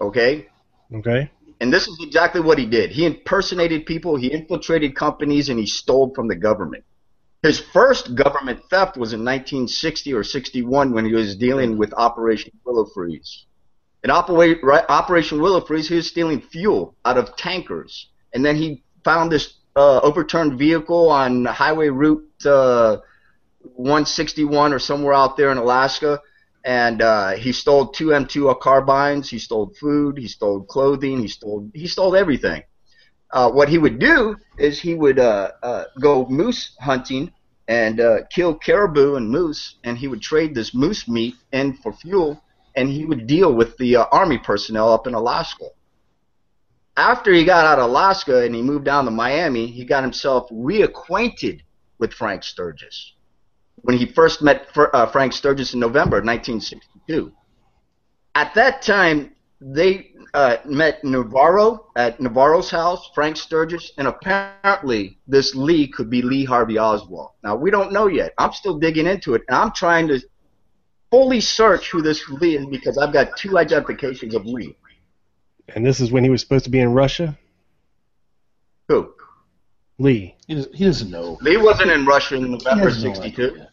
Okay? 0.00 0.48
Okay. 0.94 1.30
And 1.60 1.72
this 1.72 1.86
is 1.86 1.98
exactly 2.02 2.40
what 2.40 2.58
he 2.58 2.66
did. 2.66 2.90
He 2.90 3.06
impersonated 3.06 3.86
people, 3.86 4.16
he 4.16 4.32
infiltrated 4.32 4.96
companies, 4.96 5.48
and 5.48 5.58
he 5.58 5.66
stole 5.66 6.12
from 6.14 6.26
the 6.26 6.34
government. 6.34 6.84
His 7.42 7.60
first 7.60 8.14
government 8.14 8.60
theft 8.70 8.96
was 8.96 9.12
in 9.12 9.20
1960 9.20 10.12
or 10.12 10.22
61 10.22 10.92
when 10.92 11.04
he 11.04 11.12
was 11.12 11.36
dealing 11.36 11.76
with 11.76 11.92
Operation 11.94 12.52
Willow 12.64 12.84
Freeze. 12.86 13.46
In 14.04 14.10
Opera- 14.10 14.60
right, 14.62 14.84
Operation 14.88 15.40
Willow 15.40 15.60
Freeze, 15.60 15.88
he 15.88 15.96
was 15.96 16.08
stealing 16.08 16.40
fuel 16.40 16.96
out 17.04 17.18
of 17.18 17.36
tankers. 17.36 18.08
And 18.32 18.44
then 18.44 18.56
he 18.56 18.82
found 19.04 19.30
this 19.30 19.54
uh, 19.76 20.00
overturned 20.00 20.58
vehicle 20.58 21.08
on 21.08 21.44
Highway 21.44 21.88
Route 21.88 22.28
uh, 22.44 22.98
161 23.74 24.72
or 24.72 24.78
somewhere 24.78 25.14
out 25.14 25.36
there 25.36 25.50
in 25.50 25.58
Alaska. 25.58 26.20
And 26.64 27.02
uh, 27.02 27.30
he 27.32 27.52
stole 27.52 27.88
two 27.88 28.08
M2 28.08 28.60
carbines. 28.60 29.28
He 29.28 29.38
stole 29.38 29.72
food. 29.80 30.16
He 30.18 30.28
stole 30.28 30.62
clothing. 30.62 31.20
He 31.20 31.28
stole 31.28 31.68
he 31.74 31.86
stole 31.86 32.14
everything. 32.14 32.62
Uh, 33.32 33.50
what 33.50 33.68
he 33.68 33.78
would 33.78 33.98
do 33.98 34.36
is 34.58 34.78
he 34.78 34.94
would 34.94 35.18
uh, 35.18 35.50
uh, 35.62 35.84
go 36.00 36.26
moose 36.26 36.76
hunting 36.80 37.32
and 37.66 38.00
uh, 38.00 38.18
kill 38.30 38.54
caribou 38.54 39.16
and 39.16 39.28
moose, 39.30 39.76
and 39.84 39.96
he 39.96 40.06
would 40.06 40.20
trade 40.20 40.54
this 40.54 40.74
moose 40.74 41.08
meat 41.08 41.34
in 41.52 41.72
for 41.74 41.92
fuel, 41.92 42.42
and 42.76 42.88
he 42.88 43.06
would 43.06 43.26
deal 43.26 43.54
with 43.54 43.76
the 43.78 43.96
uh, 43.96 44.04
army 44.12 44.36
personnel 44.36 44.92
up 44.92 45.06
in 45.06 45.14
Alaska. 45.14 45.64
After 46.96 47.32
he 47.32 47.44
got 47.44 47.64
out 47.64 47.78
of 47.78 47.88
Alaska 47.88 48.44
and 48.44 48.54
he 48.54 48.60
moved 48.60 48.84
down 48.84 49.06
to 49.06 49.10
Miami, 49.10 49.66
he 49.66 49.84
got 49.84 50.02
himself 50.02 50.50
reacquainted 50.50 51.62
with 51.98 52.12
Frank 52.12 52.42
Sturgis 52.44 53.14
when 53.76 53.96
he 53.96 54.06
first 54.06 54.42
met 54.42 54.72
Fr- 54.72 54.92
uh, 54.92 55.06
Frank 55.06 55.32
Sturgis 55.32 55.74
in 55.74 55.80
November 55.80 56.22
1962. 56.22 57.32
At 58.34 58.54
that 58.54 58.82
time, 58.82 59.32
they 59.60 60.12
uh, 60.34 60.56
met 60.64 61.04
Navarro 61.04 61.86
at 61.96 62.20
Navarro's 62.20 62.70
house, 62.70 63.10
Frank 63.14 63.36
Sturgis, 63.36 63.92
and 63.98 64.08
apparently 64.08 65.18
this 65.26 65.54
Lee 65.54 65.88
could 65.88 66.10
be 66.10 66.22
Lee 66.22 66.44
Harvey 66.44 66.78
Oswald. 66.78 67.30
Now, 67.44 67.56
we 67.56 67.70
don't 67.70 67.92
know 67.92 68.06
yet. 68.06 68.32
I'm 68.38 68.52
still 68.52 68.78
digging 68.78 69.06
into 69.06 69.34
it, 69.34 69.42
and 69.48 69.56
I'm 69.56 69.72
trying 69.72 70.08
to 70.08 70.20
fully 71.10 71.40
search 71.40 71.90
who 71.90 72.02
this 72.02 72.26
Lee 72.28 72.56
is 72.56 72.66
because 72.66 72.96
I've 72.98 73.12
got 73.12 73.36
two 73.36 73.58
identifications 73.58 74.34
of 74.34 74.46
Lee. 74.46 74.76
And 75.68 75.86
this 75.86 76.00
is 76.00 76.10
when 76.10 76.24
he 76.24 76.30
was 76.30 76.40
supposed 76.40 76.64
to 76.64 76.70
be 76.70 76.80
in 76.80 76.92
Russia. 76.92 77.38
Who? 78.88 79.12
Lee. 79.98 80.34
He 80.46 80.54
doesn't, 80.54 80.74
he 80.74 80.84
doesn't 80.84 81.10
know. 81.10 81.38
Lee 81.42 81.56
wasn't 81.56 81.90
in 81.90 82.04
Russia 82.06 82.36
in 82.36 82.50
November 82.52 82.84
has 82.88 83.02
no 83.04 83.12
62. 83.14 83.64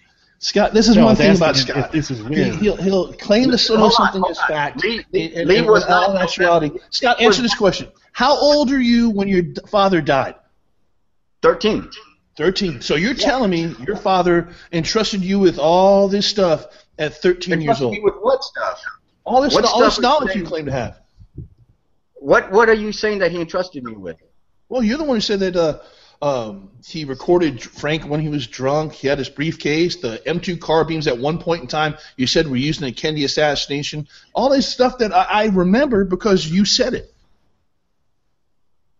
Scott, 0.42 0.74
this 0.74 0.88
is 0.88 0.96
No, 0.96 1.06
one 1.06 1.16
thing 1.16 1.36
about 1.36 1.56
Scott. 1.58 1.86
if 1.88 1.92
this 1.92 2.12
is 2.12 2.20
He, 2.20 2.24
when. 2.24 2.58
he'll, 2.60 2.78
he'll 2.78 3.14
claim 3.14 3.52
to 3.52 3.58
know 3.58 3.78
Hold 3.78 3.82
on, 3.84 3.92
something 3.92 4.22
hold 4.22 4.32
as 4.32 4.42
fact. 4.44 4.82
Lee- 4.84 5.04
and- 5.14 5.48
Lee 5.50 5.58
and 5.58 5.68
was 5.68 5.86
in 5.86 5.92
all 5.92 6.14
not- 6.14 6.22
actuality. 6.22 6.72
Scott, 6.92 7.20
answer 7.22 7.42
this 7.42 7.56
question. 7.56 7.90
How 8.14 8.38
old 8.38 8.72
are 8.72 8.80
you 8.80 9.10
when 9.10 9.28
your 9.28 9.44
father 9.70 10.00
died? 10.02 10.36
13. 11.42 11.90
13. 12.38 12.80
So 12.82 12.96
you're 12.96 13.14
telling 13.14 13.50
me 13.50 13.76
your 13.86 13.98
father 13.98 14.50
entrusted 14.72 15.22
you 15.22 15.40
with 15.40 15.60
all 15.60 16.08
this 16.08 16.26
stuff 16.26 16.68
at 16.98 17.16
13 17.16 17.54
years 17.62 17.62
Entrusted 17.82 17.86
old? 17.86 17.94
me 17.96 18.00
with 18.02 18.16
what 18.22 18.44
stuff? 18.44 18.82
All 19.26 19.42
this, 19.42 19.54
what 19.54 19.66
all 19.66 19.82
this 19.82 20.00
knowledge 20.00 20.30
is 20.30 20.36
you 20.38 20.44
claim 20.46 20.66
to 20.66 20.72
have. 20.72 21.00
What 22.16 22.52
What 22.52 22.70
are 22.70 22.74
you 22.74 22.92
saying 22.92 23.20
that 23.20 23.32
he 23.32 23.40
entrusted 23.42 23.84
me 23.84 23.94
with? 23.94 24.18
Well, 24.70 24.84
you're 24.84 24.98
the 24.98 25.04
one 25.04 25.18
who 25.18 25.22
said 25.22 25.40
that 25.42 25.56
uh, 25.56 25.80
um, 26.22 26.70
he 26.86 27.06
recorded 27.06 27.62
Frank 27.62 28.04
when 28.04 28.20
he 28.20 28.28
was 28.28 28.46
drunk. 28.46 28.94
He 28.94 29.08
had 29.08 29.18
his 29.18 29.30
briefcase, 29.30 29.96
the 29.96 30.22
M2 30.26 30.60
carbines 30.60 31.08
at 31.08 31.18
one 31.18 31.40
point 31.40 31.62
in 31.62 31.68
time. 31.68 31.96
You 32.18 32.28
said 32.28 32.48
were 32.48 32.58
used 32.58 32.82
in 32.82 32.88
the 32.88 32.92
Kennedy 32.92 33.24
assassination. 33.24 34.08
All 34.34 34.50
this 34.50 34.68
stuff 34.68 34.98
that 34.98 35.14
I, 35.14 35.24
I 35.30 35.46
remember 35.46 36.04
because 36.04 36.46
you 36.46 36.66
said 36.66 36.94
it. 36.94 37.14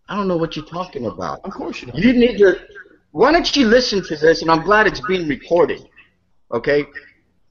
I 0.08 0.16
don't 0.16 0.28
know 0.28 0.38
what 0.38 0.56
you're 0.56 0.66
talking 0.66 1.06
about. 1.06 1.42
Of 1.44 1.52
course 1.52 1.82
you 1.82 1.88
know. 1.88 1.94
You 1.96 2.14
need 2.14 2.38
to. 2.38 2.60
Why 3.12 3.32
don't 3.32 3.56
you 3.56 3.68
listen 3.68 4.02
to 4.04 4.16
this? 4.16 4.42
And 4.42 4.50
I'm 4.50 4.64
glad 4.64 4.88
it's 4.88 5.02
being 5.02 5.28
recorded. 5.28 5.88
Okay. 6.52 6.86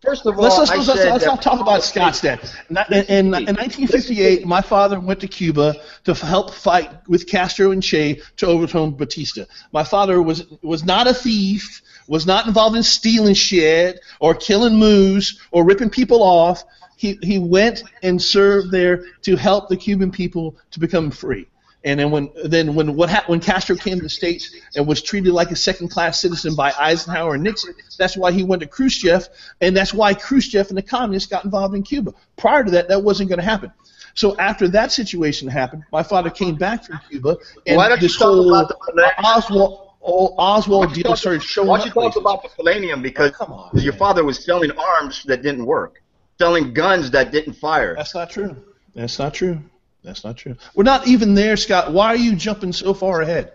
First 0.01 0.27
of 0.27 0.39
all, 0.39 0.45
Let's, 0.45 0.59
let's, 0.59 0.87
let's, 0.87 1.05
let's 1.05 1.25
not 1.25 1.43
talk 1.43 1.61
about 1.61 1.83
Scott's 1.83 2.21
then. 2.21 2.39
In, 2.71 2.77
in, 2.77 3.27
in 3.27 3.31
1958, 3.33 4.47
my 4.47 4.61
father 4.61 5.01
went 5.01 5.19
to 5.21 5.29
Cuba 5.29 5.75
to 6.05 6.15
help 6.15 6.55
fight 6.55 6.91
with 7.09 7.27
Castro 7.27 7.73
and 7.73 7.83
Che 7.83 8.21
to 8.37 8.47
overthrow 8.47 8.91
Batista. 8.93 9.45
My 9.73 9.83
father 9.83 10.23
was 10.23 10.47
was 10.63 10.85
not 10.85 11.09
a 11.09 11.15
thief, 11.15 11.83
was 12.07 12.27
not 12.27 12.47
involved 12.47 12.77
in 12.77 12.85
stealing 12.85 13.35
shit 13.35 14.01
or 14.21 14.35
killing 14.37 14.77
moose 14.77 15.41
or 15.51 15.65
ripping 15.65 15.91
people 15.91 16.23
off. 16.23 16.63
He 16.97 17.19
he 17.23 17.39
went 17.39 17.83
and 18.05 18.23
served 18.23 18.71
there 18.71 19.05
to 19.23 19.35
help 19.35 19.69
the 19.69 19.77
Cuban 19.77 20.13
people 20.13 20.57
to 20.71 20.79
become 20.79 21.11
free. 21.11 21.49
And 21.85 22.01
then 22.01 22.11
when 22.11 22.31
then 22.45 22.75
when 22.75 22.97
what 22.97 23.09
hap- 23.09 23.29
when 23.29 23.39
Castro 23.41 23.77
came 23.77 23.99
to 23.99 24.03
the 24.03 24.09
states 24.09 24.53
and 24.75 24.87
was 24.87 25.01
treated 25.01 25.33
like 25.33 25.53
a 25.53 25.57
second 25.57 25.89
class 25.89 26.21
citizen 26.21 26.57
by 26.57 26.73
Eisenhower 26.79 27.35
and 27.35 27.45
Nixon, 27.45 27.73
that's 27.99 28.17
why 28.17 28.33
he 28.33 28.43
went 28.43 28.61
to 28.63 28.69
Khrushchev, 28.69 29.29
and 29.61 29.77
that's 29.77 29.95
why 29.95 30.13
Khrushchev 30.13 30.69
and 30.71 30.77
the 30.77 30.83
communists 30.83 31.31
got 31.31 31.45
involved 31.45 31.77
in 31.77 31.85
Cuba. 31.85 32.13
Prior 32.37 32.65
to 32.65 32.71
that, 32.73 32.89
that 32.89 33.03
wasn't 33.03 33.29
going 33.29 33.39
to 33.39 33.45
happen. 33.45 33.73
So 34.15 34.37
after 34.39 34.67
that 34.69 34.91
situation 34.91 35.47
happened, 35.47 35.85
my 35.93 36.03
father 36.03 36.31
came 36.31 36.57
back 36.57 36.85
from 36.85 36.99
Cuba, 37.09 37.37
and 37.67 37.77
Why 37.77 37.89
don't 37.89 38.03
you 38.03 38.09
this 38.09 38.17
talk 38.19 38.27
whole 38.27 38.53
about 38.53 38.69
the 38.69 39.13
Oswald 39.25 39.85
Oswald 40.01 40.97
you 40.97 41.05
deal 41.05 41.15
started 41.15 41.43
showing 41.45 41.69
Why 41.69 41.79
don't 41.79 41.87
you 41.87 41.93
talk 41.93 42.03
places. 42.15 42.21
about 42.21 42.43
the 42.43 42.49
Parabellum? 42.63 43.03
Because 43.03 43.33
Oh, 43.41 43.71
on, 43.73 43.79
your 43.81 43.93
man. 43.93 43.99
father 43.99 44.25
was 44.25 44.45
selling 44.45 44.73
arms 44.73 45.23
that 45.27 45.43
didn't 45.43 45.65
work, 45.65 46.03
selling 46.39 46.73
guns 46.73 47.13
that 47.13 47.31
didn't 47.31 47.53
fire. 47.55 47.95
That's 47.95 48.15
not 48.15 48.31
true. 48.31 48.57
That's 48.95 49.19
not 49.21 49.35
true. 49.35 49.61
That's 50.09 50.25
not 50.25 50.39
true. 50.39 50.57
We're 50.75 50.85
not 50.85 51.07
even 51.07 51.35
there, 51.35 51.55
Scott. 51.59 51.93
Why 51.93 52.07
are 52.07 52.17
you 52.17 52.35
jumping 52.35 52.73
so 52.73 52.95
far 52.95 53.21
ahead? 53.21 53.53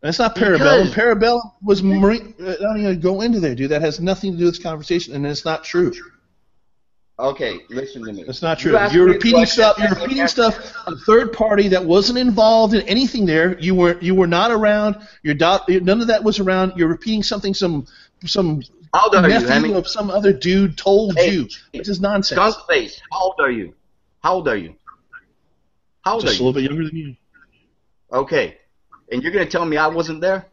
That's 0.00 0.20
not 0.20 0.36
Parabellum. 0.36 0.84
Because- 0.84 0.94
Parabellum 0.94 1.52
was 1.60 1.82
marine. 1.82 2.34
uh, 2.40 2.52
I 2.52 2.62
don't 2.62 2.80
even 2.80 3.00
go 3.00 3.20
into 3.20 3.40
there, 3.40 3.56
dude. 3.56 3.72
That 3.72 3.82
has 3.82 3.98
nothing 3.98 4.32
to 4.32 4.38
do 4.38 4.44
with 4.44 4.54
this 4.54 4.62
conversation, 4.62 5.12
and 5.14 5.26
it's 5.26 5.44
not 5.44 5.64
true. 5.64 5.92
Okay, 7.18 7.58
listen 7.68 8.04
to 8.06 8.12
me. 8.12 8.22
That's 8.22 8.42
not 8.42 8.60
true. 8.60 8.76
asked 8.76 8.94
You're 8.94 9.06
repeating 9.06 9.44
stuff. 9.44 9.76
You're 9.78 9.90
repeating 9.90 10.28
stuff. 10.28 10.72
A 10.86 10.96
third 10.96 11.32
party 11.32 11.66
that 11.68 11.84
wasn't 11.84 12.18
involved 12.18 12.72
in 12.72 12.80
anything 12.82 13.26
there. 13.26 13.58
You 13.58 13.74
were 13.74 13.98
you 14.00 14.14
were 14.14 14.28
not 14.28 14.52
around. 14.52 14.96
Your 15.22 15.34
do- 15.34 15.80
none 15.80 16.00
of 16.00 16.06
that 16.06 16.22
was 16.22 16.38
around. 16.38 16.72
You're 16.76 16.88
repeating 16.88 17.22
something 17.24 17.52
some 17.54 17.86
some 18.24 18.62
are 18.94 19.28
you, 19.28 19.40
nephew 19.40 19.76
of 19.76 19.86
some 19.86 20.10
other 20.10 20.32
dude 20.32 20.78
told 20.78 21.18
Hey, 21.18 21.32
you, 21.32 21.48
which 21.72 21.88
is 21.88 22.00
nonsense. 22.00 22.40
Skunk 22.40 22.66
face. 22.68 23.02
How 23.12 23.20
old 23.20 23.34
are 23.40 23.50
you? 23.50 23.74
How 24.22 24.34
old 24.34 24.48
are 24.48 24.56
you? 24.56 24.74
How 26.04 26.14
old 26.14 26.22
Just 26.22 26.34
a 26.34 26.36
are 26.36 26.38
you? 26.38 26.46
little 26.46 26.60
bit 26.62 26.70
younger 26.70 26.84
than 26.88 26.96
you. 26.96 27.16
Okay, 28.12 28.58
and 29.12 29.22
you're 29.22 29.32
gonna 29.32 29.46
tell 29.46 29.64
me 29.64 29.76
I 29.76 29.86
wasn't 29.86 30.20
there? 30.20 30.46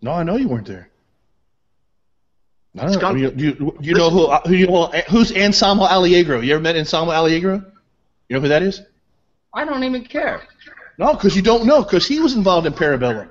No, 0.00 0.12
I 0.12 0.22
know 0.22 0.36
you 0.36 0.48
weren't 0.48 0.66
there. 0.66 0.88
I 2.78 2.84
don't 2.84 2.92
Skunk- 2.94 3.18
know. 3.18 3.30
You, 3.30 3.32
you, 3.36 3.76
you 3.80 3.94
know 3.94 4.08
who, 4.08 4.26
uh, 4.26 4.40
who 4.46 4.54
you 4.54 4.66
know, 4.66 4.86
who's 5.10 5.30
Anselmo 5.32 5.84
Alliegro? 5.86 6.44
You 6.44 6.54
ever 6.54 6.62
met 6.62 6.74
Anselmo 6.76 7.12
Alliegro? 7.12 7.62
You 8.28 8.36
know 8.36 8.40
who 8.40 8.48
that 8.48 8.62
is? 8.62 8.80
I 9.52 9.64
don't 9.66 9.84
even 9.84 10.04
care. 10.04 10.42
No, 10.98 11.12
because 11.12 11.36
you 11.36 11.42
don't 11.42 11.66
know, 11.66 11.82
because 11.82 12.06
he 12.06 12.18
was 12.20 12.34
involved 12.34 12.66
in 12.66 12.72
Parabellum. 12.72 13.28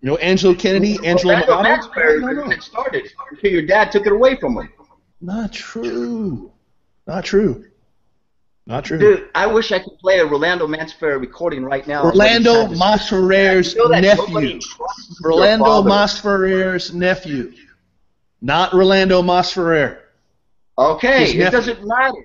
You 0.00 0.10
know 0.10 0.16
Angelo 0.18 0.54
Kennedy, 0.54 0.98
Angelo 1.04 1.34
Orlando 1.34 1.56
Mato? 1.56 1.62
Maxbury 1.62 2.20
No, 2.20 2.26
no, 2.28 2.44
no. 2.44 2.50
it 2.52 2.62
started 2.62 3.08
until 3.32 3.50
your 3.50 3.62
dad 3.62 3.90
took 3.90 4.06
it 4.06 4.12
away 4.12 4.36
from 4.36 4.56
him. 4.58 4.72
Not 5.20 5.52
true. 5.52 6.52
Not 7.08 7.24
true. 7.24 7.64
Not 8.68 8.84
true. 8.84 8.98
Dude, 8.98 9.28
I 9.34 9.46
wish 9.46 9.70
I 9.70 9.78
could 9.78 9.96
play 10.00 10.18
a 10.18 10.26
Rolando 10.26 10.66
Masferrer 10.66 11.20
recording 11.20 11.64
right 11.64 11.86
now. 11.86 12.02
Orlando 12.04 12.66
But 12.66 12.72
he 12.74 12.78
had 12.78 12.98
Masferrer's 12.98 13.74
You 13.74 13.88
know 13.88 14.00
nephew. 14.00 14.60
trusts 14.60 15.20
your 15.22 15.32
Orlando 15.34 15.64
father. 15.64 15.90
Masferrer's 15.90 16.92
nephew. 16.92 17.52
Not 18.40 18.72
Rolando 18.72 19.22
Masferrer. 19.22 19.98
Okay, 20.78 21.32
it 21.32 21.50
doesn't 21.52 21.86
matter. 21.86 22.18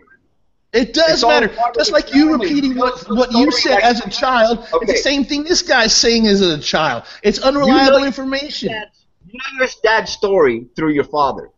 It 0.73 0.93
does 0.93 1.11
It's 1.15 1.23
matter. 1.23 1.51
Just 1.75 1.91
like 1.91 2.13
you 2.13 2.31
family. 2.31 2.47
repeating 2.47 2.75
what, 2.77 2.97
what 3.09 3.31
you 3.33 3.51
said 3.51 3.79
as 3.81 4.03
a 4.05 4.09
child. 4.09 4.67
It's 4.81 4.91
the 4.93 4.97
same 4.97 5.23
thing 5.25 5.43
this 5.43 5.61
guy's 5.61 5.93
saying 5.93 6.25
as 6.27 6.41
a 6.41 6.57
child. 6.57 7.03
It's 7.23 7.39
unreliable 7.39 7.93
You 7.97 7.99
know- 7.99 8.05
information. 8.05 8.69
You 9.27 9.37
know 9.37 9.59
your 9.59 9.69
dad's 9.83 10.11
story 10.11 10.65
through 10.75 10.89
your 10.91 11.03
father. 11.05 11.49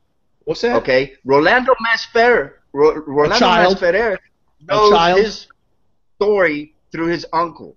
What's 0.44 0.62
that? 0.62 0.76
Okay, 0.78 1.14
Rolando 1.24 1.74
Masferrer, 1.76 2.54
Ro- 2.74 2.96
Rolando 3.08 3.40
child. 3.40 3.78
Masferrer 3.78 4.18
knows 4.68 5.18
his 5.18 5.48
story 6.16 6.74
through 6.92 7.08
his 7.08 7.26
uncle. 7.34 7.76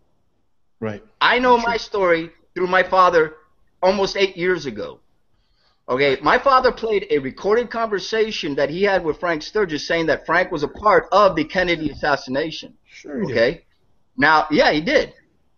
Right. 0.81 1.03
I 1.21 1.39
know 1.39 1.57
my 1.59 1.77
story 1.77 2.31
through 2.55 2.67
my 2.67 2.83
father 2.83 3.35
almost 3.83 4.17
eight 4.17 4.37
years 4.37 4.67
ago. 4.67 5.01
Okay, 5.89 6.19
my 6.21 6.37
father 6.39 6.73
played 6.73 7.07
a 7.11 7.19
recorded 7.19 7.71
conversation 7.71 8.57
that 8.57 8.71
he 8.71 8.83
had 8.83 9.05
with 9.05 9.21
Frank 9.21 9.43
Sturgis 9.43 9.87
saying 9.87 10.07
that 10.07 10.27
Frank 10.27 10.51
was 10.51 10.65
a 10.65 10.69
part 10.69 11.07
of 11.13 11.37
the 11.37 11.45
Kennedy 11.45 11.91
assassination. 11.91 12.75
Sure 12.89 13.21
you 13.23 13.29
did. 13.29 13.33
Okay, 13.33 13.65
now, 14.17 14.47
yeah, 14.51 14.73
he 14.73 14.81
did. 14.81 15.15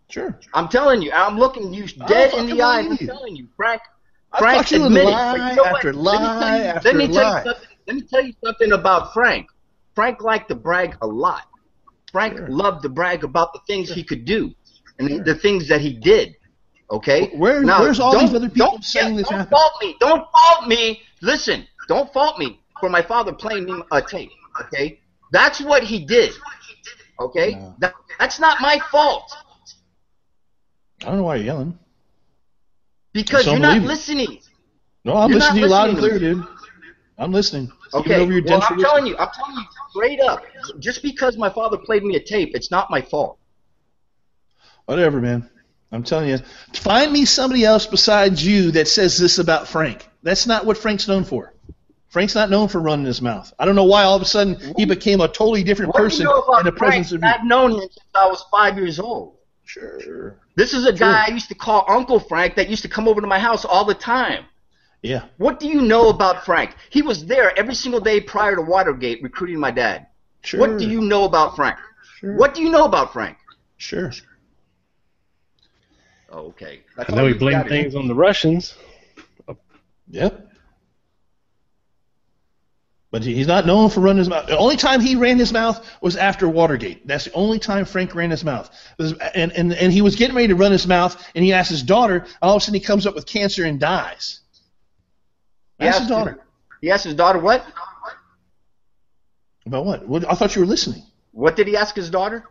Sure. 0.09 0.37
I'm 0.53 0.67
telling 0.67 1.01
you, 1.01 1.11
I'm 1.11 1.37
looking 1.37 1.73
you 1.73 1.87
dead 1.87 2.33
in 2.33 2.45
the 2.45 2.61
eye 2.61 2.81
I'm 2.81 2.97
telling 2.97 3.35
you, 3.35 3.47
Frank. 3.55 3.81
Frank 4.37 4.71
admitted. 4.71 5.05
lie 5.05 5.49
you 5.49 5.55
know 5.55 5.63
what? 5.63 5.75
after 5.77 5.93
Let 5.93 6.21
me 6.21 6.27
lie 6.27 6.39
tell 6.39 6.57
you- 6.57 6.63
after 6.65 6.87
let 6.89 6.97
me 6.97 7.07
tell 7.07 7.23
lie. 7.23 7.37
You 7.39 7.43
something, 7.51 7.67
let 7.87 7.95
me 7.95 8.01
tell 8.03 8.23
you 8.25 8.33
something 8.43 8.71
about 8.73 9.13
Frank. 9.13 9.47
Frank 9.99 10.21
liked 10.21 10.47
to 10.47 10.55
brag 10.55 10.95
a 11.01 11.07
lot. 11.07 11.41
Frank 12.13 12.37
Sure. 12.37 12.47
loved 12.47 12.83
to 12.83 12.89
brag 12.89 13.25
about 13.25 13.51
the 13.51 13.59
things 13.67 13.91
he 13.93 14.01
could 14.01 14.23
do 14.23 14.55
and 14.97 15.25
the 15.25 15.35
things 15.35 15.67
that 15.67 15.81
he 15.81 15.91
did. 15.91 16.37
Okay. 16.89 17.27
Where- 17.35 17.61
Now, 17.63 17.81
where's 17.81 17.99
all 17.99 18.13
don't- 18.13 18.27
these 18.27 18.33
other 18.33 18.47
people 18.47 18.71
don't- 18.71 18.85
saying 18.85 19.15
yeah, 19.15 19.17
this 19.17 19.27
Don't 19.27 19.39
happened? 19.39 19.57
fault 19.57 19.73
me. 19.81 19.97
Don't 19.99 20.25
fault 20.31 20.67
me. 20.69 21.01
Listen. 21.21 21.67
Don't 21.89 22.13
fault 22.13 22.39
me 22.39 22.61
for 22.79 22.87
my 22.87 23.01
father 23.01 23.33
playing 23.33 23.65
me 23.65 23.83
a 23.91 24.01
tape. 24.01 24.31
Okay. 24.61 25.01
That's 25.33 25.59
what 25.59 25.83
he 25.83 26.05
did. 26.05 26.31
Okay. 27.19 27.55
No. 27.55 27.75
That, 27.79 27.93
that's 28.19 28.39
not 28.39 28.61
my 28.61 28.79
fault 28.93 29.35
I 31.01 31.07
don't 31.07 31.17
know 31.17 31.23
why 31.23 31.35
you're 31.35 31.45
yelling. 31.47 31.77
because 33.11 33.45
you're 33.45 33.59
not 33.59 33.81
listening. 33.81 34.39
No, 35.03 35.17
I'm 35.17 35.29
You're 35.29 35.39
listening 35.39 35.55
to 35.63 35.67
you 35.67 35.73
loud 35.73 35.89
and 35.89 35.97
clear, 35.97 36.19
dude. 36.19 36.47
I'm 37.17 37.33
listening. 37.33 37.69
Okay. 37.93 38.15
Over 38.21 38.31
your 38.31 38.43
well, 38.45 38.63
I'm 38.69 38.79
telling 38.79 39.07
you, 39.07 39.17
I'm 39.17 39.29
telling 39.33 39.57
you 39.57 39.63
straight 39.91 40.19
up. 40.19 40.43
Just 40.79 41.01
because 41.01 41.37
my 41.37 41.49
father 41.49 41.77
played 41.77 42.03
me 42.03 42.15
a 42.15 42.19
tape, 42.19 42.51
it's 42.53 42.71
not 42.71 42.89
my 42.89 43.01
fault. 43.01 43.37
Whatever, 44.85 45.19
man. 45.19 45.49
I'm 45.91 46.03
telling 46.03 46.29
you. 46.29 46.37
Find 46.73 47.11
me 47.11 47.25
somebody 47.25 47.65
else 47.65 47.87
besides 47.87 48.45
you 48.45 48.71
that 48.71 48.87
says 48.87 49.17
this 49.17 49.39
about 49.39 49.67
Frank. 49.67 50.07
That's 50.21 50.45
not 50.45 50.65
what 50.65 50.77
Frank's 50.77 51.07
known 51.07 51.23
for. 51.23 51.53
Frank's 52.09 52.35
not 52.35 52.49
known 52.49 52.67
for 52.67 52.79
running 52.79 53.05
his 53.05 53.21
mouth. 53.21 53.53
I 53.59 53.65
don't 53.65 53.75
know 53.75 53.85
why 53.85 54.03
all 54.03 54.15
of 54.15 54.21
a 54.21 54.25
sudden 54.25 54.73
he 54.77 54.85
became 54.85 55.21
a 55.21 55.27
totally 55.27 55.63
different 55.63 55.93
What 55.93 55.99
do 55.99 56.03
person 56.05 56.21
you 56.21 56.25
know 56.25 56.41
about 56.41 56.59
in 56.61 56.65
the 56.65 56.77
Frank? 56.77 56.93
presence 56.93 57.11
of 57.11 57.21
you. 57.21 57.27
I've 57.27 57.45
known 57.45 57.71
him 57.73 57.81
since 57.81 57.99
I 58.15 58.27
was 58.27 58.43
five 58.51 58.77
years 58.77 58.99
old. 58.99 59.37
Sure. 59.63 60.39
This 60.55 60.73
is 60.73 60.87
a 60.87 60.93
guy 60.93 61.25
I 61.27 61.31
used 61.31 61.49
to 61.49 61.55
call 61.55 61.85
Uncle 61.87 62.19
Frank 62.19 62.55
that 62.55 62.67
used 62.69 62.81
to 62.81 62.89
come 62.89 63.07
over 63.07 63.21
to 63.21 63.27
my 63.27 63.37
house 63.37 63.63
all 63.65 63.85
the 63.85 63.93
time. 63.93 64.45
Yeah. 65.01 65.25
What 65.37 65.59
do 65.59 65.67
you 65.67 65.81
know 65.81 66.09
about 66.09 66.45
Frank? 66.45 66.75
He 66.89 67.01
was 67.01 67.25
there 67.25 67.57
every 67.57 67.75
single 67.75 68.01
day 68.01 68.19
prior 68.19 68.55
to 68.55 68.61
Watergate 68.61 69.23
recruiting 69.23 69.59
my 69.59 69.71
dad. 69.71 70.07
Sure. 70.41 70.59
What 70.59 70.77
do 70.77 70.87
you 70.89 71.01
know 71.01 71.23
about 71.23 71.55
Frank? 71.55 71.77
Sure. 72.19 72.35
What 72.35 72.53
do 72.53 72.61
you 72.61 72.69
know 72.69 72.85
about 72.85 73.13
Frank? 73.13 73.37
Sure. 73.77 74.11
Oh, 76.31 76.47
okay. 76.47 76.81
That's 76.97 77.11
I 77.11 77.15
know 77.15 77.21
all 77.23 77.27
he 77.27 77.33
blamed 77.33 77.67
things 77.67 77.95
on 77.95 78.07
the 78.07 78.15
Russians. 78.15 78.75
Yep. 80.09 80.47
But 83.11 83.23
he's 83.23 83.47
not 83.47 83.65
known 83.65 83.89
for 83.89 84.01
running 84.01 84.19
his 84.19 84.29
mouth. 84.29 84.45
The 84.45 84.57
only 84.57 84.77
time 84.77 85.01
he 85.01 85.15
ran 85.15 85.39
his 85.39 85.51
mouth 85.51 85.83
was 85.99 86.15
after 86.15 86.47
Watergate. 86.47 87.07
That's 87.07 87.25
the 87.25 87.33
only 87.33 87.57
time 87.57 87.85
Frank 87.85 88.13
ran 88.13 88.29
his 88.29 88.43
mouth. 88.43 88.69
And, 89.33 89.51
and, 89.53 89.73
and 89.73 89.91
he 89.91 90.03
was 90.03 90.15
getting 90.15 90.35
ready 90.35 90.49
to 90.49 90.55
run 90.55 90.71
his 90.71 90.85
mouth, 90.85 91.27
and 91.33 91.43
he 91.43 91.51
asked 91.51 91.71
his 91.71 91.81
daughter, 91.81 92.17
and 92.17 92.27
all 92.43 92.55
of 92.55 92.61
a 92.61 92.65
sudden 92.65 92.79
he 92.79 92.85
comes 92.85 93.07
up 93.07 93.15
with 93.15 93.25
cancer 93.25 93.65
and 93.65 93.79
dies. 93.79 94.38
He 95.79 95.85
his 95.85 96.07
daughter. 96.07 96.39
He 96.81 96.91
asked 96.91 97.05
his 97.05 97.15
daughter 97.15 97.39
what? 97.39 97.65
About 99.65 99.85
what? 99.85 100.07
what? 100.07 100.29
I 100.29 100.35
thought 100.35 100.55
you 100.55 100.61
were 100.61 100.67
listening. 100.67 101.03
What 101.31 101.55
did 101.55 101.67
he 101.67 101.77
ask 101.77 101.95
his 101.95 102.09
daughter? 102.09 102.43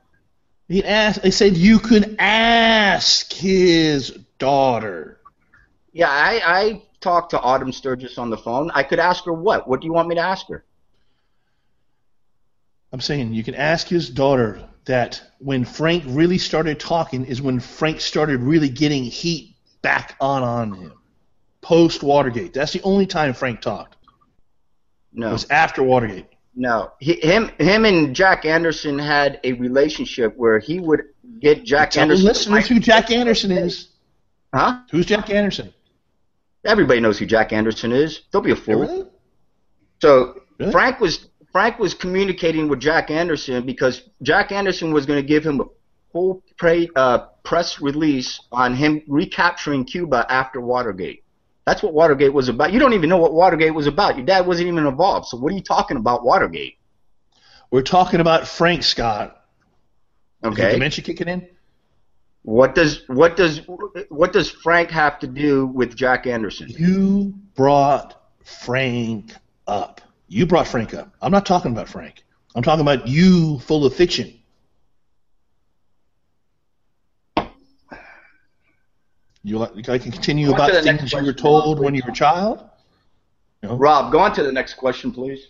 He 0.68 0.84
asked. 0.84 1.22
They 1.22 1.30
said 1.30 1.56
you 1.56 1.78
could 1.78 2.16
ask 2.18 3.32
his 3.32 4.10
daughter. 4.38 5.20
Yeah, 5.92 6.10
I, 6.10 6.40
I 6.44 6.82
talked 7.00 7.30
to 7.30 7.40
Autumn 7.40 7.72
Sturgis 7.72 8.18
on 8.18 8.30
the 8.30 8.36
phone. 8.36 8.70
I 8.74 8.82
could 8.82 8.98
ask 8.98 9.24
her 9.24 9.32
what? 9.32 9.66
What 9.68 9.80
do 9.80 9.86
you 9.86 9.92
want 9.92 10.08
me 10.08 10.14
to 10.14 10.20
ask 10.20 10.46
her? 10.48 10.64
I'm 12.92 13.00
saying 13.00 13.34
you 13.34 13.44
can 13.44 13.54
ask 13.54 13.86
his 13.86 14.08
daughter 14.08 14.66
that 14.84 15.20
when 15.38 15.64
Frank 15.64 16.04
really 16.06 16.38
started 16.38 16.80
talking 16.80 17.26
is 17.26 17.42
when 17.42 17.60
Frank 17.60 18.00
started 18.00 18.40
really 18.40 18.70
getting 18.70 19.04
heat 19.04 19.56
back 19.82 20.16
on 20.20 20.42
on 20.42 20.72
him. 20.72 20.97
Post 21.60 22.02
Watergate. 22.02 22.52
That's 22.52 22.72
the 22.72 22.82
only 22.82 23.06
time 23.06 23.32
Frank 23.34 23.60
talked. 23.60 23.96
No, 25.12 25.30
it 25.30 25.32
was 25.32 25.50
after 25.50 25.82
Watergate. 25.82 26.26
No, 26.54 26.92
he, 26.98 27.14
him, 27.20 27.50
him, 27.58 27.84
and 27.84 28.14
Jack 28.14 28.44
Anderson 28.44 28.98
had 28.98 29.40
a 29.44 29.52
relationship 29.54 30.36
where 30.36 30.58
he 30.58 30.80
would 30.80 31.02
get 31.40 31.64
Jack 31.64 31.90
Tell 31.92 32.02
Anderson. 32.02 32.24
listeners 32.24 32.66
who 32.66 32.80
Jack 32.80 33.10
Anderson 33.10 33.52
is. 33.52 33.88
Huh? 34.52 34.80
Who's 34.90 35.06
Jack 35.06 35.30
Anderson? 35.30 35.72
Everybody 36.64 37.00
knows 37.00 37.18
who 37.18 37.26
Jack 37.26 37.52
Anderson 37.52 37.92
is. 37.92 38.22
Don't 38.32 38.44
be 38.44 38.50
a 38.50 38.56
fool. 38.56 38.80
Really? 38.80 39.04
So 40.00 40.42
Really? 40.58 40.72
Frank 40.72 41.00
was 41.00 41.28
Frank 41.52 41.78
was 41.78 41.94
communicating 41.94 42.68
with 42.68 42.80
Jack 42.80 43.10
Anderson 43.10 43.64
because 43.64 44.02
Jack 44.22 44.52
Anderson 44.52 44.92
was 44.92 45.06
going 45.06 45.20
to 45.20 45.26
give 45.26 45.44
him 45.44 45.60
a 45.60 45.64
full 46.12 46.42
pre, 46.58 46.90
uh, 46.94 47.18
press 47.44 47.80
release 47.80 48.40
on 48.52 48.74
him 48.74 49.02
recapturing 49.06 49.84
Cuba 49.84 50.26
after 50.28 50.60
Watergate. 50.60 51.24
That's 51.68 51.82
what 51.82 51.92
Watergate 51.92 52.32
was 52.32 52.48
about. 52.48 52.72
You 52.72 52.78
don't 52.78 52.94
even 52.94 53.10
know 53.10 53.18
what 53.18 53.34
Watergate 53.34 53.74
was 53.74 53.86
about. 53.86 54.16
Your 54.16 54.24
dad 54.24 54.46
wasn't 54.46 54.68
even 54.68 54.86
involved. 54.86 55.26
So 55.26 55.36
what 55.36 55.52
are 55.52 55.54
you 55.54 55.60
talking 55.60 55.98
about 55.98 56.24
Watergate? 56.24 56.78
We're 57.70 57.82
talking 57.82 58.20
about 58.20 58.48
Frank 58.48 58.82
Scott. 58.82 59.44
Is 60.42 60.52
Okay. 60.52 60.72
dementia 60.72 61.04
kicking 61.04 61.28
in? 61.28 61.46
What 62.40 62.74
does 62.74 63.06
what 63.08 63.36
does 63.36 63.60
what 64.08 64.32
does 64.32 64.50
Frank 64.50 64.90
have 64.92 65.18
to 65.18 65.26
do 65.26 65.66
with 65.66 65.94
Jack 65.94 66.26
Anderson? 66.26 66.70
You 66.70 67.34
brought 67.54 68.18
Frank 68.44 69.34
up. 69.66 70.00
You 70.26 70.46
brought 70.46 70.68
Frank 70.68 70.94
up. 70.94 71.14
I'm 71.20 71.32
not 71.32 71.44
talking 71.44 71.72
about 71.72 71.90
Frank. 71.90 72.24
I'm 72.56 72.62
talking 72.62 72.80
about 72.80 73.06
you, 73.06 73.58
full 73.58 73.84
of 73.84 73.94
fiction. 73.94 74.37
You 79.44 79.58
like 79.58 79.88
I 79.88 79.98
can 79.98 80.12
continue 80.12 80.52
about 80.52 80.70
things 80.84 81.12
you 81.12 81.24
were 81.24 81.32
told 81.32 81.78
when 81.78 81.94
you 81.94 82.02
were 82.04 82.10
a 82.12 82.14
child? 82.14 82.64
No. 83.62 83.76
Rob, 83.76 84.12
go 84.12 84.18
on 84.18 84.32
to 84.34 84.42
the 84.42 84.52
next 84.52 84.74
question, 84.74 85.10
please. 85.12 85.48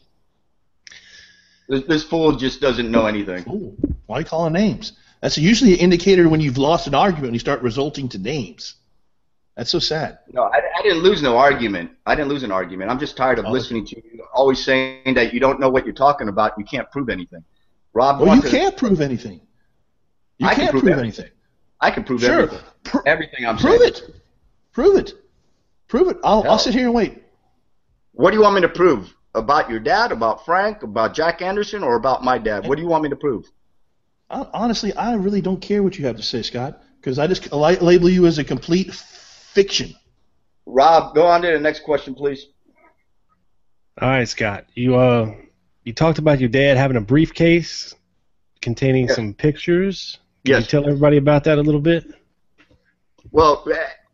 This, 1.68 1.84
this 1.84 2.04
fool 2.04 2.36
just 2.36 2.60
doesn't 2.60 2.90
know 2.90 3.06
anything. 3.06 3.44
Ooh, 3.48 3.76
why 4.06 4.16
are 4.16 4.20
you 4.20 4.26
calling 4.26 4.54
names? 4.54 4.92
That's 5.20 5.36
usually 5.36 5.74
an 5.74 5.80
indicator 5.80 6.28
when 6.28 6.40
you've 6.40 6.56
lost 6.58 6.86
an 6.86 6.94
argument 6.94 7.24
when 7.26 7.34
you 7.34 7.40
start 7.40 7.60
resulting 7.60 8.08
to 8.10 8.18
names. 8.18 8.76
That's 9.56 9.70
so 9.70 9.78
sad. 9.80 10.20
No, 10.32 10.44
I, 10.44 10.60
I 10.78 10.82
didn't 10.82 11.02
lose 11.02 11.20
no 11.20 11.36
argument. 11.36 11.90
I 12.06 12.14
didn't 12.14 12.28
lose 12.28 12.44
an 12.44 12.52
argument. 12.52 12.90
I'm 12.90 12.98
just 13.00 13.16
tired 13.16 13.38
of 13.40 13.46
Oh. 13.46 13.50
listening 13.50 13.84
to 13.86 13.96
you 13.96 14.24
always 14.32 14.64
saying 14.64 15.14
that 15.14 15.34
you 15.34 15.40
don't 15.40 15.58
know 15.58 15.68
what 15.68 15.84
you're 15.84 15.94
talking 15.94 16.28
about. 16.28 16.52
You 16.56 16.64
can't 16.64 16.88
prove 16.92 17.08
anything. 17.08 17.42
Rob, 17.92 18.20
Well, 18.20 18.36
you 18.36 18.42
can't 18.42 18.76
prove 18.76 19.00
anything. 19.00 19.40
You 20.38 20.46
I 20.46 20.54
can 20.54 20.60
can't 20.60 20.70
prove 20.70 20.84
prove, 20.84 20.98
anything. 20.98 21.30
I 21.80 21.90
can 21.90 22.04
prove 22.04 22.20
Sure. 22.22 22.42
everything. 22.42 22.58
Pr- 22.84 22.98
Everything 23.06 23.46
I'm 23.46 23.56
prove 23.56 23.78
saying. 23.80 23.92
Prove 23.92 24.08
it. 24.08 24.14
Prove 24.72 24.96
it. 24.98 25.12
Prove 25.88 26.08
it. 26.08 26.16
I'll, 26.24 26.42
No. 26.44 26.50
I'll 26.50 26.58
sit 26.58 26.74
here 26.74 26.86
and 26.86 26.94
wait. 26.94 27.22
What 28.12 28.30
do 28.30 28.36
you 28.36 28.42
want 28.42 28.54
me 28.56 28.60
to 28.62 28.68
prove? 28.68 29.14
About 29.34 29.70
your 29.70 29.78
dad, 29.78 30.10
about 30.10 30.44
Frank, 30.44 30.82
about 30.82 31.14
Jack 31.14 31.42
Anderson, 31.42 31.82
or 31.82 31.94
about 31.96 32.24
my 32.24 32.38
dad? 32.38 32.66
What 32.66 32.76
do 32.76 32.82
you 32.82 32.88
want 32.88 33.04
me 33.04 33.10
to 33.10 33.16
prove? 33.16 33.44
Hon- 34.30 34.48
Honestly, 34.52 34.92
I 34.94 35.14
really 35.14 35.40
don't 35.40 35.60
care 35.60 35.82
what 35.82 35.98
you 35.98 36.06
have 36.06 36.16
to 36.16 36.22
say, 36.22 36.42
Scott, 36.42 36.82
because 37.00 37.18
I 37.18 37.26
just 37.26 37.52
label 37.52 38.08
you 38.08 38.26
as 38.26 38.38
a 38.38 38.44
complete 38.44 38.92
fiction. 38.92 39.94
Rob, 40.66 41.14
go 41.14 41.26
on 41.26 41.42
to 41.42 41.48
the 41.52 41.60
next 41.60 41.80
question, 41.84 42.14
please. 42.14 42.46
All 44.00 44.08
right, 44.08 44.28
Scott. 44.28 44.66
You 44.74 44.96
uh, 44.96 45.34
you 45.84 45.92
talked 45.92 46.18
about 46.18 46.40
your 46.40 46.48
dad 46.48 46.76
having 46.76 46.96
a 46.96 47.00
briefcase 47.00 47.94
containing 48.60 49.06
Yes. 49.06 49.16
some 49.16 49.34
pictures. 49.34 50.18
Can 50.44 50.54
Yes. 50.54 50.62
you 50.64 50.68
tell 50.68 50.86
everybody 50.86 51.16
about 51.16 51.44
that 51.44 51.58
a 51.58 51.62
little 51.62 51.80
bit? 51.80 52.04
Well, 53.30 53.64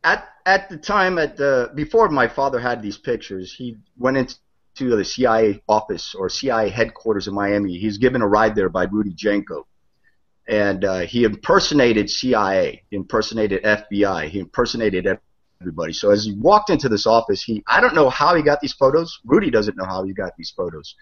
at 0.03 0.29
at 0.47 0.69
the 0.69 0.77
time, 0.77 1.19
at 1.19 1.37
the 1.37 1.71
before 1.75 2.09
my 2.09 2.29
father 2.29 2.59
had 2.59 2.83
these 2.83 2.99
pictures, 2.99 3.53
he 3.53 3.77
went 3.99 4.17
into 4.17 4.97
the 4.97 5.05
CIA 5.05 5.63
office 5.69 6.15
or 6.15 6.29
CIA 6.29 6.69
headquarters 6.69 7.29
in 7.29 7.35
Miami. 7.35 7.79
He 7.79 7.87
was 7.87 7.99
given 7.99 8.21
a 8.23 8.29
ride 8.29 8.55
there 8.55 8.69
by 8.69 8.85
Rudy 8.85 9.15
Janko, 9.15 9.67
and 10.49 10.85
uh, 10.85 11.01
he 11.01 11.25
impersonated 11.25 12.11
CIA, 12.11 12.83
he 12.91 12.97
impersonated 12.97 13.63
FBI, 13.63 14.29
he 14.29 14.41
impersonated 14.41 15.07
everybody. 15.61 15.93
So 15.93 16.11
as 16.11 16.25
he 16.25 16.33
walked 16.35 16.69
into 16.71 16.89
this 16.89 17.07
office, 17.07 17.43
he 17.43 17.63
I 17.67 17.81
don't 17.81 17.95
know 17.95 18.11
how 18.11 18.35
he 18.35 18.43
got 18.43 18.61
these 18.61 18.75
photos. 18.75 19.19
Rudy 19.25 19.51
doesn't 19.51 19.77
know 19.77 19.87
how 19.87 20.05
he 20.05 20.13
got 20.13 20.33
these 20.37 20.51
photos, 20.51 20.95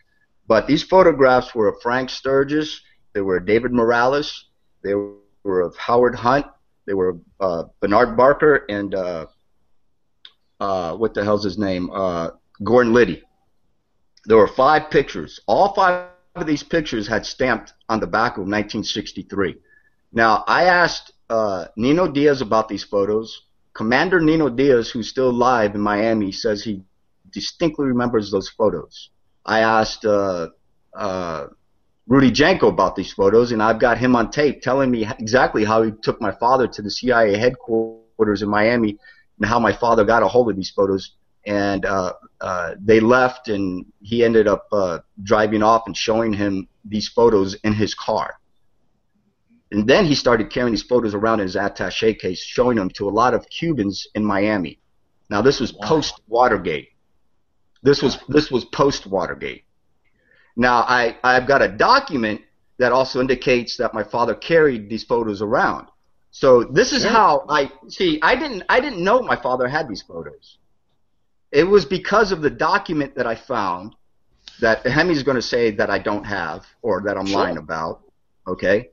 but 0.47 0.67
these 0.67 0.83
photographs 0.83 1.55
were 1.55 1.69
of 1.69 1.81
Frank 1.83 2.11
Sturgis. 2.11 2.81
They 3.13 3.21
were 3.23 3.41
David 3.41 3.73
Morales. 3.73 4.47
They 4.83 4.95
were 4.95 5.61
of 5.61 5.77
Howard 5.77 6.14
Hunt. 6.14 6.47
They 6.87 6.95
were 6.95 7.18
uh, 7.40 7.64
Bernard 7.81 8.16
Barker 8.16 8.64
and 8.68 8.95
uh, 8.95 9.27
uh, 10.61 10.97
what 10.97 11.14
the 11.14 11.25
hell's 11.25 11.45
his 11.45 11.59
name? 11.59 11.90
Uh, 11.92 12.31
Gordon 12.62 12.92
Liddy. 12.92 13.23
There 14.27 14.37
were 14.37 14.49
five 14.49 14.90
pictures. 14.90 15.40
All 15.47 15.75
five 15.75 16.07
of 16.35 16.47
these 16.47 16.62
pictures 16.62 17.09
had 17.09 17.27
stamped 17.27 17.73
on 17.88 18.01
the 18.01 18.07
back 18.07 18.33
of 18.33 18.42
1963. 18.42 19.57
Now, 20.12 20.45
I 20.47 20.64
asked 20.64 21.12
uh, 21.29 21.66
Nino 21.77 22.09
Diaz 22.09 22.40
about 22.40 22.68
these 22.68 22.85
photos. 22.85 23.42
Commander 23.75 24.21
Nino 24.21 24.49
Diaz, 24.49 24.90
who's 24.90 25.09
still 25.09 25.31
alive 25.31 25.75
in 25.75 25.81
Miami, 25.81 26.31
says 26.31 26.62
he 26.62 26.83
distinctly 27.31 27.87
remembers 27.87 28.31
those 28.31 28.49
photos. 28.49 29.11
I 29.45 29.61
asked 29.61 30.05
uh, 30.05 30.49
Rudy 32.09 32.31
Janko 32.31 32.69
about 32.69 32.97
these 32.97 33.12
photos, 33.12 33.53
and 33.53 33.62
I've 33.62 33.79
got 33.79 33.97
him 33.97 34.17
on 34.17 34.31
tape 34.31 34.61
telling 34.61 34.91
me 34.91 35.07
exactly 35.19 35.65
how 35.65 35.83
he 35.83 35.93
took 36.03 36.21
my 36.21 36.33
father 36.33 36.67
to 36.67 36.83
the 36.83 36.91
CIA 36.91 37.37
headquarters 37.38 38.43
in 38.43 38.49
Miami 38.49 38.99
and 39.38 39.49
how 39.49 39.59
my 39.59 39.73
father 39.73 40.05
got 40.05 40.23
a 40.23 40.29
hold 40.29 40.51
of 40.51 40.57
these 40.57 40.71
photos. 40.71 41.15
And 41.47 41.85
uh, 41.87 42.12
uh, 42.41 42.75
they 42.81 43.01
left, 43.01 43.49
and 43.49 43.85
he 44.01 44.25
ended 44.25 44.47
up 44.47 44.67
uh, 44.73 44.99
driving 45.23 45.62
off 45.62 45.85
and 45.87 45.97
showing 45.97 46.33
him 46.33 46.69
these 46.85 47.09
photos 47.09 47.55
in 47.65 47.73
his 47.73 47.95
car. 47.95 48.35
And 49.73 49.88
then 49.88 50.05
he 50.05 50.15
started 50.15 50.51
carrying 50.51 50.73
these 50.73 50.83
photos 50.83 51.15
around 51.15 51.41
in 51.41 51.47
his 51.47 51.57
attache 51.57 52.15
case, 52.15 52.41
showing 52.41 52.77
them 52.77 52.91
to 52.91 53.09
a 53.09 53.11
lot 53.11 53.33
of 53.33 53.49
Cubans 53.49 54.07
in 54.15 54.25
Miami. 54.25 54.79
Now, 55.31 55.41
this 55.41 55.61
was 55.61 55.73
post 55.73 56.21
Watergate. 56.29 56.91
This 57.83 58.03
was 58.03 58.19
this 58.29 58.51
was 58.51 58.65
post 58.67 59.07
Watergate. 59.07 59.65
Now, 60.57 60.81
I, 60.81 61.17
I've 61.25 61.47
got 61.47 61.62
a 61.62 61.69
document 61.69 62.41
that 62.79 62.93
also 62.93 63.21
indicates 63.21 63.77
that 63.77 63.95
my 63.95 64.03
father 64.03 64.35
carried 64.35 64.88
these 64.88 65.05
photos 65.05 65.41
around. 65.43 65.88
So 66.31 66.65
this 66.65 66.93
is 66.93 67.05
how 67.05 67.45
I 67.49 67.71
see. 67.88 68.19
I 68.23 68.35
didn't 68.35 68.65
I 68.69 68.81
didn't 68.81 69.05
know 69.05 69.21
my 69.21 69.37
father 69.37 69.69
had 69.69 69.87
these 69.87 70.01
photos. 70.03 70.59
It 71.53 71.65
was 71.65 71.85
because 71.85 72.33
of 72.33 72.41
the 72.41 72.49
document 72.49 73.15
that 73.17 73.27
I 73.27 73.35
found 73.35 73.95
that 74.61 74.85
Hemi's 74.87 75.23
going 75.23 75.37
to 75.37 75.43
say 75.43 75.71
that 75.73 75.91
I 75.91 75.99
don't 75.99 76.25
have 76.25 76.65
or 76.81 77.03
that 77.03 77.19
I'm 77.19 77.27
Sure. 77.27 77.38
lying 77.38 77.59
about. 77.59 78.01
Okay, 78.47 78.88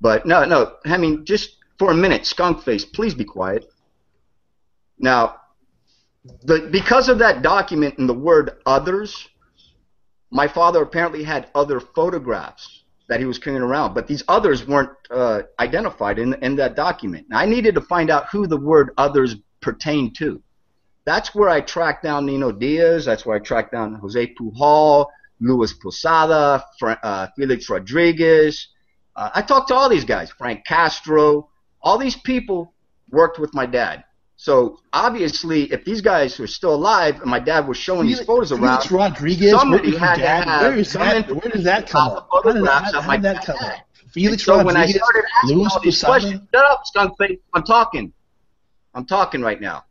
but 0.00 0.24
no, 0.24 0.44
no, 0.44 0.76
Hemi, 0.84 1.24
just 1.24 1.56
for 1.78 1.90
a 1.90 1.94
minute, 1.94 2.24
skunk 2.24 2.62
face, 2.62 2.84
please 2.84 3.14
be 3.14 3.24
quiet. 3.24 3.70
Now, 4.98 5.36
the 6.44 6.68
because 6.70 7.08
of 7.08 7.18
that 7.18 7.42
document 7.42 7.98
and 7.98 8.08
the 8.08 8.14
word 8.14 8.62
others, 8.66 9.28
my 10.30 10.46
father 10.46 10.82
apparently 10.82 11.22
had 11.22 11.48
other 11.54 11.80
photographs 11.80 12.84
that 13.08 13.20
he 13.20 13.26
was 13.26 13.38
carrying 13.38 13.62
around, 13.62 13.94
but 13.94 14.06
these 14.06 14.22
others 14.28 14.66
weren't 14.66 14.90
uh, 15.10 15.42
identified 15.58 16.18
in, 16.18 16.34
in 16.42 16.56
that 16.56 16.76
document. 16.76 17.26
Now, 17.30 17.38
I 17.38 17.46
needed 17.46 17.74
to 17.74 17.80
find 17.80 18.10
out 18.10 18.28
who 18.30 18.46
the 18.46 18.58
word 18.58 18.90
others 18.98 19.36
pertained 19.60 20.14
to. 20.16 20.42
That's 21.06 21.34
where 21.34 21.48
I 21.48 21.62
tracked 21.62 22.02
down 22.02 22.26
Nino 22.26 22.52
Diaz. 22.52 23.06
That's 23.06 23.24
where 23.24 23.36
I 23.36 23.38
tracked 23.38 23.72
down 23.72 23.94
Jose 23.94 24.34
Pujol, 24.34 25.06
Luis 25.40 25.72
Posada, 25.72 26.62
uh, 26.82 27.28
Felix 27.34 27.70
Rodriguez. 27.70 28.68
Uh, 29.16 29.30
I 29.34 29.40
talked 29.40 29.68
to 29.68 29.74
all 29.74 29.88
these 29.88 30.04
guys, 30.04 30.30
Frank 30.30 30.66
Castro. 30.66 31.48
All 31.80 31.96
these 31.96 32.16
people 32.16 32.74
worked 33.08 33.38
with 33.38 33.54
my 33.54 33.64
dad. 33.64 34.04
So 34.40 34.78
obviously, 34.92 35.64
if 35.72 35.84
these 35.84 36.00
guys 36.00 36.38
were 36.38 36.46
still 36.46 36.72
alive 36.72 37.20
and 37.20 37.28
my 37.28 37.40
dad 37.40 37.66
was 37.66 37.76
showing 37.76 38.06
these 38.06 38.20
photos 38.20 38.52
around, 38.52 38.82
Felix 38.82 38.92
Rodriguez. 38.92 39.50
somebody 39.50 39.90
where, 39.90 39.98
had 39.98 40.14
to 40.14 40.28
have 40.28 40.62
where 40.62 40.78
is 40.78 40.92
that? 40.92 41.28
Where 41.28 41.50
does 41.50 41.64
that 41.64 41.88
come 41.88 42.12
up? 42.12 42.28
How 42.30 42.42
did, 42.42 42.52
photographs 42.52 42.92
how, 42.92 42.98
of 42.98 43.04
how 43.04 43.08
my 43.08 43.16
did 43.16 43.24
that 43.24 43.44
come 43.44 43.56
up? 43.56 43.74
Felix 44.12 44.44
so 44.44 44.64
when 44.64 44.76
I 44.76 44.86
started 44.86 45.24
asking 45.42 45.58
Luis 45.58 45.72
all 45.72 45.80
these 45.80 46.00
Posada? 46.00 46.12
questions, 46.12 46.48
shut 46.54 46.64
up, 46.66 46.82
skunk 46.84 47.18
face. 47.18 47.38
I'm 47.52 47.64
talking. 47.64 48.12
I'm 48.94 49.06
talking 49.06 49.42
right 49.42 49.60
now. 49.60 49.84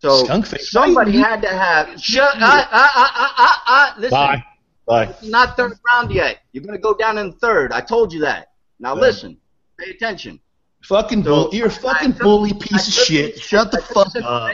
So 0.00 0.24
somebody 0.58 1.16
had 1.16 1.40
to 1.42 1.48
have. 1.48 2.00
Shut. 2.02 2.34
Uh, 2.34 2.66
uh, 2.72 2.88
uh, 2.96 3.28
uh, 3.38 3.54
uh, 3.68 3.92
listen. 3.96 4.10
Bye. 4.10 4.44
Bye. 4.88 5.14
Not 5.22 5.56
third 5.56 5.78
round 5.86 6.10
yet. 6.10 6.40
You're 6.50 6.64
gonna 6.64 6.78
go 6.78 6.94
down 6.94 7.16
in 7.18 7.32
third. 7.34 7.70
I 7.72 7.80
told 7.80 8.12
you 8.12 8.20
that. 8.22 8.48
Now 8.80 8.96
listen. 8.96 9.38
Pay 9.78 9.90
attention. 9.90 10.40
Fucking 10.88 11.22
So, 11.24 11.30
bull. 11.30 11.50
You're 11.52 11.66
a 11.66 11.70
fucking 11.70 12.14
took- 12.14 12.22
bully 12.22 12.54
piece 12.54 12.88
of 12.88 12.94
shit. 12.94 13.38
Shut 13.40 13.70
the 13.70 13.78
I 13.78 13.80
fuck 13.82 14.12
this 14.12 14.24
up. 14.24 14.52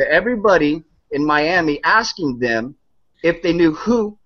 To 0.00 0.10
everybody 0.10 0.82
in 1.12 1.24
Miami, 1.24 1.80
asking 1.84 2.40
them 2.40 2.74
if 3.22 3.40
they 3.42 3.52
knew 3.52 3.72
who, 3.72 4.18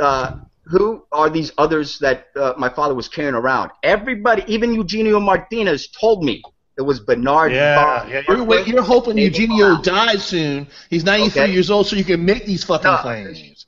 uh, 0.00 0.32
who 0.64 1.04
are 1.12 1.30
these 1.30 1.52
others 1.56 2.00
that 2.00 2.26
uh, 2.34 2.54
my 2.58 2.68
father 2.68 2.94
was 2.94 3.06
carrying 3.08 3.34
around. 3.36 3.70
Everybody, 3.84 4.42
even 4.48 4.74
Eugenio 4.74 5.20
Martinez, 5.20 5.86
told 5.88 6.24
me 6.24 6.42
it 6.76 6.82
was 6.82 6.98
Bernard. 6.98 7.52
Yeah, 7.52 8.04
yeah. 8.08 8.22
You're, 8.28 8.42
wait, 8.42 8.66
you're 8.66 8.82
hoping 8.82 9.16
Eugenio 9.16 9.76
Brown. 9.80 9.82
dies 9.82 10.24
soon. 10.24 10.66
He's 10.90 11.04
93 11.04 11.42
Okay. 11.42 11.52
years 11.52 11.70
old, 11.70 11.86
so 11.86 11.94
you 11.94 12.02
can 12.04 12.24
make 12.24 12.44
these 12.44 12.64
fucking 12.64 12.90
No. 12.90 12.96
claims. 12.98 13.66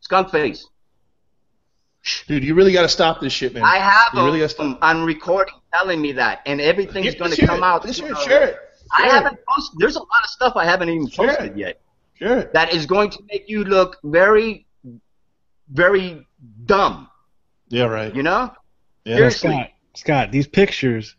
Skunk 0.00 0.30
face. 0.30 0.66
Dude, 2.26 2.42
you 2.42 2.54
really 2.54 2.72
got 2.72 2.82
to 2.82 2.88
stop 2.88 3.20
this 3.20 3.34
shit, 3.34 3.52
man. 3.52 3.62
I 3.64 3.76
have 3.76 4.14
You 4.14 4.20
really 4.24 4.38
them 4.38 4.48
gotta 4.48 4.54
stop. 4.54 4.78
on 4.82 5.04
recording 5.04 5.54
telling 5.72 6.00
me 6.00 6.12
that, 6.12 6.40
and 6.46 6.60
everything's 6.60 7.14
going 7.14 7.30
to 7.32 7.46
come 7.46 7.58
it. 7.58 7.66
out. 7.66 7.84
Let's 7.84 7.98
hear 7.98 8.08
it. 8.08 8.16
uh, 8.16 8.20
Share 8.24 8.44
it. 8.48 8.56
I 8.96 9.08
haven't 9.08 9.38
posted. 9.48 9.78
There's 9.78 9.96
a 9.96 10.00
lot 10.00 10.22
of 10.24 10.30
stuff 10.30 10.52
I 10.56 10.64
haven't 10.64 10.88
even 10.88 11.08
posted 11.08 11.52
it. 11.52 11.56
yet. 11.56 11.80
Sure. 12.14 12.44
That 12.54 12.72
is 12.72 12.86
going 12.86 13.10
to 13.10 13.18
make 13.30 13.48
you 13.48 13.64
look 13.64 13.98
very, 14.02 14.66
very 15.70 16.26
dumb. 16.64 17.08
Yeah, 17.68 17.84
right. 17.84 18.14
You 18.14 18.22
know? 18.22 18.50
Yeah. 19.04 19.16
Seriously. 19.16 19.50
Scott, 19.50 19.70
Scott, 19.94 20.32
these 20.32 20.46
pictures, 20.46 21.16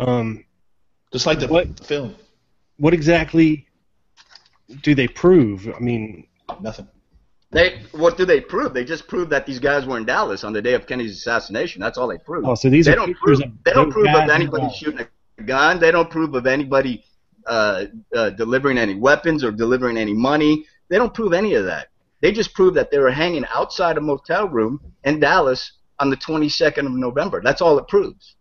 um, 0.00 0.44
Just 1.12 1.26
like 1.26 1.38
the 1.40 1.46
What? 1.48 1.78
film. 1.84 2.14
what 2.78 2.94
exactly 2.94 3.66
do 4.82 4.94
they 4.94 5.06
prove? 5.08 5.68
I 5.74 5.78
mean, 5.78 6.26
Nothing. 6.60 6.88
They 7.54 7.80
what 7.92 8.16
do 8.16 8.24
they 8.24 8.40
prove? 8.40 8.74
They 8.74 8.84
just 8.84 9.06
prove 9.06 9.30
that 9.30 9.46
these 9.46 9.60
guys 9.60 9.86
were 9.86 9.96
in 9.96 10.04
Dallas 10.04 10.42
on 10.42 10.52
the 10.52 10.60
day 10.60 10.74
of 10.74 10.88
Kennedy's 10.88 11.18
assassination. 11.18 11.80
That's 11.80 11.96
all 11.96 12.08
they 12.08 12.18
prove. 12.18 12.44
Oh, 12.44 12.56
so 12.56 12.68
these 12.68 12.86
they 12.86 12.92
are 12.92 12.96
don't 12.96 13.14
prove. 13.14 13.40
of 13.40 13.52
They 13.64 13.72
don't 13.72 13.92
prove 13.92 14.08
of 14.08 14.28
anybody 14.28 14.68
shooting 14.74 15.06
a 15.38 15.42
gun. 15.42 15.78
They 15.78 15.92
don't 15.92 16.10
prove 16.10 16.34
of 16.34 16.46
anybody 16.46 17.04
uh, 17.46 17.86
uh, 18.14 18.30
delivering 18.30 18.76
any 18.76 18.96
weapons 18.96 19.44
or 19.44 19.52
delivering 19.52 19.96
any 19.96 20.12
money. 20.12 20.66
They 20.90 20.96
don't 20.96 21.14
prove 21.14 21.32
any 21.32 21.54
of 21.54 21.66
that. 21.66 21.88
They 22.20 22.32
just 22.32 22.54
prove 22.54 22.74
that 22.74 22.90
they 22.90 22.98
were 22.98 23.10
hanging 23.10 23.44
outside 23.54 23.98
a 23.98 24.00
motel 24.00 24.48
room 24.48 24.80
in 25.04 25.20
Dallas 25.20 25.72
on 26.00 26.10
the 26.10 26.16
22nd 26.16 26.86
of 26.86 26.92
November. 26.92 27.40
That's 27.40 27.62
all 27.62 27.78
it 27.78 27.86
proves. 27.86 28.34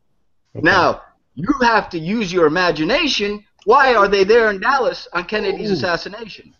Now 0.55 1.03
you 1.35 1.53
have 1.61 1.89
to 1.91 1.99
use 1.99 2.33
your 2.33 2.47
imagination. 2.47 3.43
Why 3.65 3.93
are 3.93 4.07
they 4.07 4.23
there 4.23 4.49
in 4.49 4.59
Dallas 4.59 5.07
on 5.13 5.25
Kennedy's 5.25 5.69
Ooh. 5.69 5.73
assassination? 5.73 6.55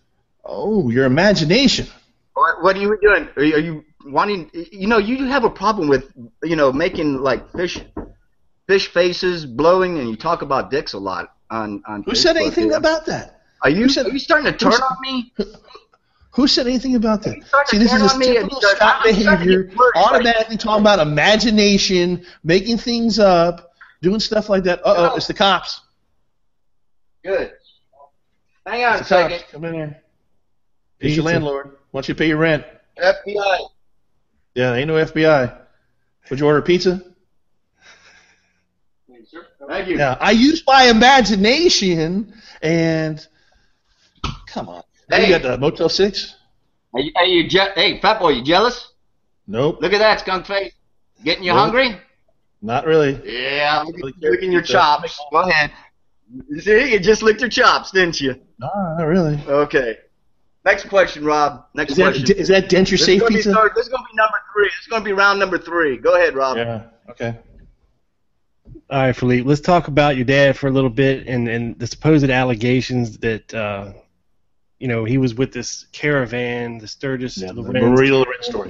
Oh, 0.45 0.89
your 0.89 1.05
imagination. 1.05 1.87
What, 2.33 2.63
what 2.63 2.75
are 2.75 2.79
you 2.81 2.97
doing? 3.01 3.29
Are 3.35 3.43
you, 3.43 3.55
are 3.55 3.59
you 3.59 3.85
wanting? 4.05 4.49
You 4.53 4.87
know, 4.87 4.97
you 4.97 5.25
have 5.27 5.43
a 5.43 5.49
problem 5.49 5.87
with 5.87 6.11
you 6.43 6.55
know 6.55 6.71
making 6.71 7.17
like 7.19 7.51
fish, 7.51 7.79
fish 8.67 8.87
faces, 8.87 9.45
blowing, 9.45 9.99
and 9.99 10.09
you 10.09 10.15
talk 10.15 10.41
about 10.41 10.71
dicks 10.71 10.93
a 10.93 10.99
lot 10.99 11.35
on 11.51 11.83
on. 11.87 12.03
Who 12.03 12.15
said 12.15 12.35
Facebook. 12.35 12.41
anything 12.41 12.73
about 12.73 13.05
that? 13.05 13.41
Are 13.61 13.69
you 13.69 13.87
said- 13.87 14.07
are 14.07 14.09
you 14.09 14.19
starting 14.19 14.51
to 14.51 14.57
turn 14.57 14.73
on 14.73 14.97
me? 15.01 15.31
Who 16.31 16.47
said 16.47 16.65
anything 16.67 16.95
about 16.95 17.21
that? 17.23 17.37
See, 17.67 17.77
this 17.77 17.93
is 17.93 18.01
a 18.01 18.09
on 18.13 18.17
me 18.19 18.25
typical 18.33 18.49
because 18.59 18.71
Scott 18.71 19.01
I'm 19.05 19.13
starting 19.13 19.23
to 19.23 19.29
behavior. 19.37 19.63
get 19.65 19.77
worried, 19.77 19.91
like- 19.95 20.05
Automatically 20.07 20.57
talking 20.57 20.81
about 20.81 20.99
imagination, 20.99 22.25
making 22.43 22.79
things 22.79 23.19
up, 23.19 23.71
doing 24.01 24.19
stuff 24.19 24.49
like 24.49 24.63
that. 24.63 24.79
Uh 24.79 24.95
oh, 24.97 25.03
No. 25.09 25.15
it's 25.15 25.27
the 25.27 25.33
cops. 25.35 25.81
Good. 27.23 27.53
Hang 28.65 28.83
on 28.83 28.95
a 28.95 28.97
It's 28.99 29.09
the 29.09 29.15
cops. 29.15 29.33
second. 29.33 29.45
Come 29.51 29.65
in 29.65 29.73
here. 29.75 30.01
It's 30.99 31.15
your 31.15 31.23
Pizza. 31.23 31.33
landlord. 31.33 31.77
Wants 31.93 32.09
you 32.09 32.15
pay 32.15 32.27
your 32.27 32.37
rent. 32.37 32.65
FBI. 33.01 33.69
Yeah, 34.55 34.73
ain't 34.73 34.87
no 34.87 34.95
FBI. 34.95 35.57
Would 36.29 36.39
you 36.39 36.45
order 36.45 36.61
pizza? 36.61 37.01
Thank 39.67 39.87
you. 39.87 39.97
Yeah, 39.97 40.17
I 40.19 40.31
use 40.31 40.61
my 40.67 40.83
imagination 40.89 42.33
and 42.61 43.25
come 44.47 44.67
on. 44.69 44.83
Hey. 45.09 45.27
You 45.27 45.39
got 45.39 45.41
the 45.43 45.57
Motel 45.57 45.87
Six? 45.89 46.35
Are 46.93 46.99
you, 46.99 47.11
are 47.15 47.25
you 47.25 47.47
je- 47.47 47.71
hey, 47.75 47.99
fat 48.01 48.19
boy, 48.19 48.29
you 48.29 48.43
jealous? 48.43 48.91
Nope, 49.47 49.79
Look 49.81 49.93
at 49.93 49.99
that 49.99 50.19
skunk 50.19 50.45
face. 50.45 50.73
Getting 51.23 51.43
you 51.43 51.51
Nope. 51.51 51.59
hungry? 51.59 51.97
not 52.61 52.85
really. 52.85 53.19
Yeah. 53.25 53.83
Look 53.85 53.95
Really 53.97 54.13
licking 54.21 54.51
your 54.51 54.61
chops. 54.61 55.19
Go 55.31 55.39
ahead. 55.41 55.71
You 56.49 56.61
see, 56.61 56.93
you 56.93 56.99
just 56.99 57.21
licked 57.21 57.41
your 57.41 57.49
chops, 57.49 57.91
didn't 57.91 58.19
you? 58.21 58.35
No, 58.59 58.69
not 58.97 59.03
really. 59.05 59.39
Okay. 59.47 59.97
Next 60.65 60.87
question, 60.87 61.25
Rob. 61.25 61.65
Next 61.73 61.91
Is 61.91 61.97
that 61.97 62.13
question. 62.15 62.37
is 62.37 62.47
that 62.47 62.69
denture 62.69 62.91
This 62.91 63.01
is 63.01 63.05
safe 63.05 63.27
pizza? 63.27 63.53
third- 63.53 63.71
This 63.75 63.87
is 63.87 63.89
going 63.91 64.03
to 64.03 64.09
be 64.11 64.15
number 64.15 64.37
three. 64.53 64.65
This 64.65 64.81
is 64.81 64.87
going 64.87 65.01
to 65.01 65.05
be 65.05 65.11
round 65.11 65.39
number 65.39 65.57
three. 65.57 65.97
Go 65.97 66.15
ahead, 66.15 66.35
Rob. 66.35 66.55
Yeah. 66.57 66.83
Okay. 67.09 67.37
All 68.89 68.99
right, 68.99 69.15
Felipe, 69.15 69.45
let's 69.45 69.59
talk 69.61 69.87
about 69.87 70.15
your 70.15 70.25
dad 70.25 70.55
for 70.57 70.67
a 70.67 70.71
little 70.71 70.89
bit 70.89 71.27
and, 71.27 71.47
and 71.47 71.77
the 71.79 71.87
supposed 71.87 72.29
allegations 72.29 73.17
that, 73.19 73.53
uh, 73.53 73.91
you 74.79 74.87
know, 74.87 75.03
he 75.03 75.17
was 75.17 75.33
with 75.35 75.51
this 75.51 75.87
caravan, 75.91 76.77
the 76.77 76.87
Sturgis 76.87 77.37
Yeah, 77.37 77.51
the 77.53 77.61
Lorenz 77.61 77.99
Marita 77.99 78.23
Lorenz 78.25 78.45
story. 78.45 78.69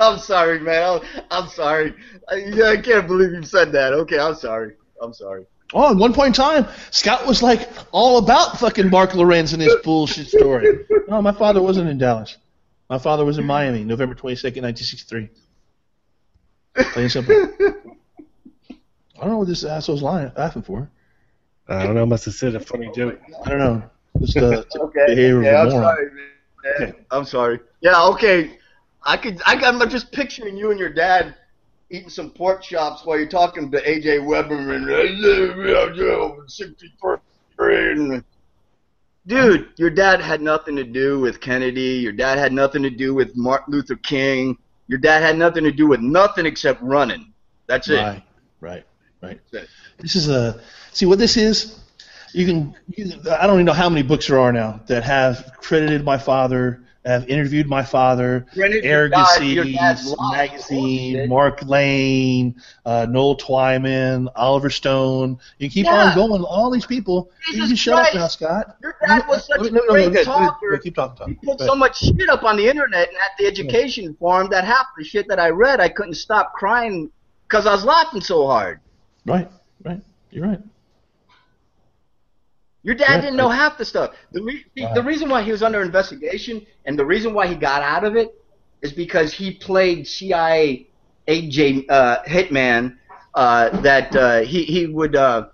I'm 0.00 0.18
sorry, 0.18 0.60
man. 0.60 1.00
I'm, 1.00 1.00
I'm 1.30 1.48
sorry. 1.48 1.94
I, 2.28 2.72
I 2.72 2.76
can't 2.78 3.06
believe 3.06 3.32
you 3.32 3.42
said 3.42 3.72
that. 3.72 3.92
Okay, 3.92 4.18
I'm 4.18 4.34
sorry. 4.34 4.74
I'm 5.00 5.14
sorry. 5.14 5.46
Oh, 5.76 5.90
at 5.90 5.96
one 5.96 6.12
point 6.14 6.28
in 6.28 6.32
time, 6.34 6.66
Scott 6.92 7.26
was 7.26 7.42
like 7.42 7.68
all 7.90 8.18
about 8.18 8.60
fucking 8.60 8.90
Mark 8.90 9.14
Lorenz 9.14 9.52
and 9.52 9.60
his 9.60 9.74
bullshit 9.82 10.28
story. 10.28 10.86
No, 11.08 11.20
my 11.20 11.32
father 11.32 11.60
wasn't 11.60 11.88
in 11.88 11.98
Dallas. 11.98 12.36
My 12.88 12.98
father 12.98 13.24
was 13.24 13.38
in 13.38 13.44
Miami, 13.44 13.82
November 13.82 14.14
22nd, 14.14 14.62
1963. 14.62 15.28
Plain 16.74 16.90
and 16.96 17.10
simple. 17.10 17.34
I 17.34 19.20
don't 19.20 19.30
know 19.30 19.38
what 19.38 19.48
this 19.48 19.64
asshole's 19.64 20.02
lying, 20.02 20.30
laughing 20.36 20.62
for. 20.62 20.88
I 21.68 21.84
don't 21.84 21.94
know, 21.94 22.06
must 22.06 22.24
have 22.26 22.34
said 22.34 22.54
a 22.54 22.60
funny 22.60 22.90
joke. 22.94 23.20
I 23.44 23.48
don't 23.48 23.58
know. 23.58 23.82
Just 24.20 24.36
uh, 24.36 24.62
Okay. 24.76 25.06
behavior 25.08 25.42
yeah, 25.42 25.62
of 25.62 25.66
I'm 25.66 25.72
moron. 25.72 25.96
sorry, 25.96 26.10
man. 26.78 26.94
I'm 27.10 27.24
sorry. 27.24 27.60
Yeah, 27.80 28.06
okay. 28.10 28.58
I 29.02 29.16
could. 29.16 29.40
I, 29.44 29.54
I'm 29.56 29.88
just 29.90 30.12
picturing 30.12 30.56
you 30.56 30.70
and 30.70 30.78
your 30.78 30.88
dad 30.88 31.34
eating 31.94 32.10
some 32.10 32.30
pork 32.30 32.62
chops 32.62 33.04
while 33.04 33.16
you're 33.16 33.28
talking 33.28 33.70
to 33.70 33.80
AJ 33.80 34.20
Weberman. 34.20 34.84
Uh, 34.84 35.02
Dude, 39.26 39.68
your 39.76 39.90
dad 39.90 40.20
had 40.20 40.42
nothing 40.42 40.76
to 40.76 40.84
do 40.84 41.20
with 41.20 41.40
Kennedy. 41.40 41.98
Your 41.98 42.12
dad 42.12 42.36
had 42.36 42.52
nothing 42.52 42.82
to 42.82 42.90
do 42.90 43.14
with 43.14 43.34
Martin 43.36 43.72
Luther 43.72 43.96
King. 43.96 44.58
Your 44.88 44.98
dad 44.98 45.22
had 45.22 45.38
nothing 45.38 45.64
to 45.64 45.72
do 45.72 45.86
with 45.86 46.00
nothing 46.00 46.44
except 46.44 46.82
running. 46.82 47.32
That's 47.66 47.88
it. 47.88 47.96
Right, 47.96 48.22
right, 48.60 48.84
right. 49.22 49.40
This 49.98 50.14
is 50.14 50.28
a 50.28 50.60
see 50.92 51.06
what 51.06 51.18
this 51.18 51.38
is. 51.38 51.80
You 52.34 52.44
can, 52.44 52.74
you, 52.88 53.12
I 53.30 53.46
don't 53.46 53.54
even 53.54 53.64
know 53.64 53.72
how 53.72 53.88
many 53.88 54.02
books 54.02 54.26
there 54.26 54.40
are 54.40 54.52
now 54.52 54.80
that 54.88 55.04
have 55.04 55.52
credited 55.58 56.04
my 56.04 56.18
father, 56.18 56.82
have 57.04 57.28
interviewed 57.28 57.68
my 57.68 57.82
father, 57.82 58.46
Granted, 58.54 58.84
your 58.84 58.92
Air 58.92 59.08
dad- 59.10 59.42
your 59.42 59.64
dad's 59.64 60.00
Disease 60.02 60.16
lied. 60.18 60.50
magazine. 60.50 61.28
Mark 61.28 61.62
Lane, 61.66 62.54
uh, 62.86 63.06
Noel 63.08 63.36
Twyman, 63.36 64.28
Oliver 64.36 64.70
Stone. 64.70 65.38
You 65.58 65.68
keep 65.68 65.86
Yeah. 65.86 66.08
on 66.08 66.14
going. 66.14 66.42
All 66.44 66.70
these 66.70 66.86
people. 66.86 67.30
you 67.52 67.66
can 67.66 67.76
shut 67.76 67.94
Christ. 67.96 68.08
up 68.10 68.20
now, 68.20 68.26
Scott. 68.28 68.76
Your 68.82 68.96
dad 69.06 69.24
was 69.28 69.46
such 69.46 69.60
Let 69.60 69.70
a 69.70 69.74
no, 69.74 69.80
no, 69.80 69.86
no, 69.86 69.92
great 69.92 70.12
let 70.12 70.24
talker. 70.24 70.72
yeah, 70.72 70.78
keep 70.82 70.94
talking. 70.96 71.28
He 71.28 71.34
put 71.46 71.60
so 71.60 71.74
much 71.74 71.98
shit 71.98 72.28
up 72.30 72.42
on 72.42 72.56
the 72.56 72.66
internet 72.66 73.08
and 73.08 73.16
at 73.18 73.36
the 73.38 73.46
education 73.46 74.16
forum 74.18 74.48
that 74.50 74.64
half 74.64 74.86
the 74.96 75.04
shit 75.04 75.28
that 75.28 75.38
I 75.38 75.50
read 75.50 75.80
I 75.80 75.88
couldn't 75.90 76.14
stop 76.14 76.54
crying 76.54 77.10
because 77.46 77.66
I 77.66 77.72
was 77.72 77.84
laughing 77.84 78.22
so 78.22 78.46
hard. 78.46 78.80
Right, 79.26 79.50
right. 79.84 80.00
You're 80.30 80.46
right. 80.48 80.60
Your 82.84 82.94
dad 82.94 83.22
didn't 83.22 83.36
know 83.36 83.48
half 83.48 83.78
the 83.78 83.84
stuff. 83.84 84.14
The, 84.32 84.42
re- 84.42 84.64
the- 84.76 84.88
the 84.94 85.02
reason 85.02 85.28
why 85.28 85.42
he 85.42 85.50
was 85.50 85.62
under 85.62 85.82
investigation 85.82 86.64
and 86.84 86.96
the 86.98 87.04
reason 87.04 87.34
why 87.34 87.46
he 87.48 87.56
got 87.56 87.82
out 87.82 88.04
of 88.04 88.14
it 88.14 88.28
is 88.82 88.92
because 88.92 89.32
he 89.32 89.52
played 89.54 90.06
CIA 90.06 90.86
AJ 91.26 91.86
uh, 91.88 92.22
hitman. 92.24 92.96
Uh, 93.34 93.80
that 93.80 94.14
uh, 94.14 94.42
he 94.42 94.62
he 94.62 94.86
would 94.86 95.16
uh, 95.16 95.48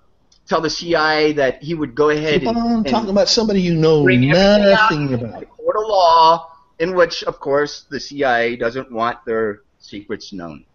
tell 0.46 0.60
the 0.60 0.68
CIA 0.68 1.32
that 1.32 1.62
he 1.62 1.72
would 1.74 1.94
go 1.94 2.10
ahead 2.10 2.40
Keep 2.40 2.48
and, 2.50 2.58
on 2.58 2.72
and 2.72 2.86
talking 2.86 3.08
about 3.08 3.26
somebody 3.28 3.62
you 3.62 3.74
know 3.74 4.02
bring 4.04 4.30
everything 4.30 4.72
out 4.74 4.90
nothing 4.90 5.14
about. 5.14 5.40
the 5.40 5.46
court 5.46 5.76
of 5.76 5.82
law, 5.86 6.50
in 6.78 6.94
which, 6.94 7.22
of 7.24 7.40
course, 7.40 7.86
the 7.88 7.98
CIA 7.98 8.56
doesn't 8.56 8.92
want 8.92 9.24
their 9.24 9.62
secrets 9.78 10.30
known. 10.34 10.66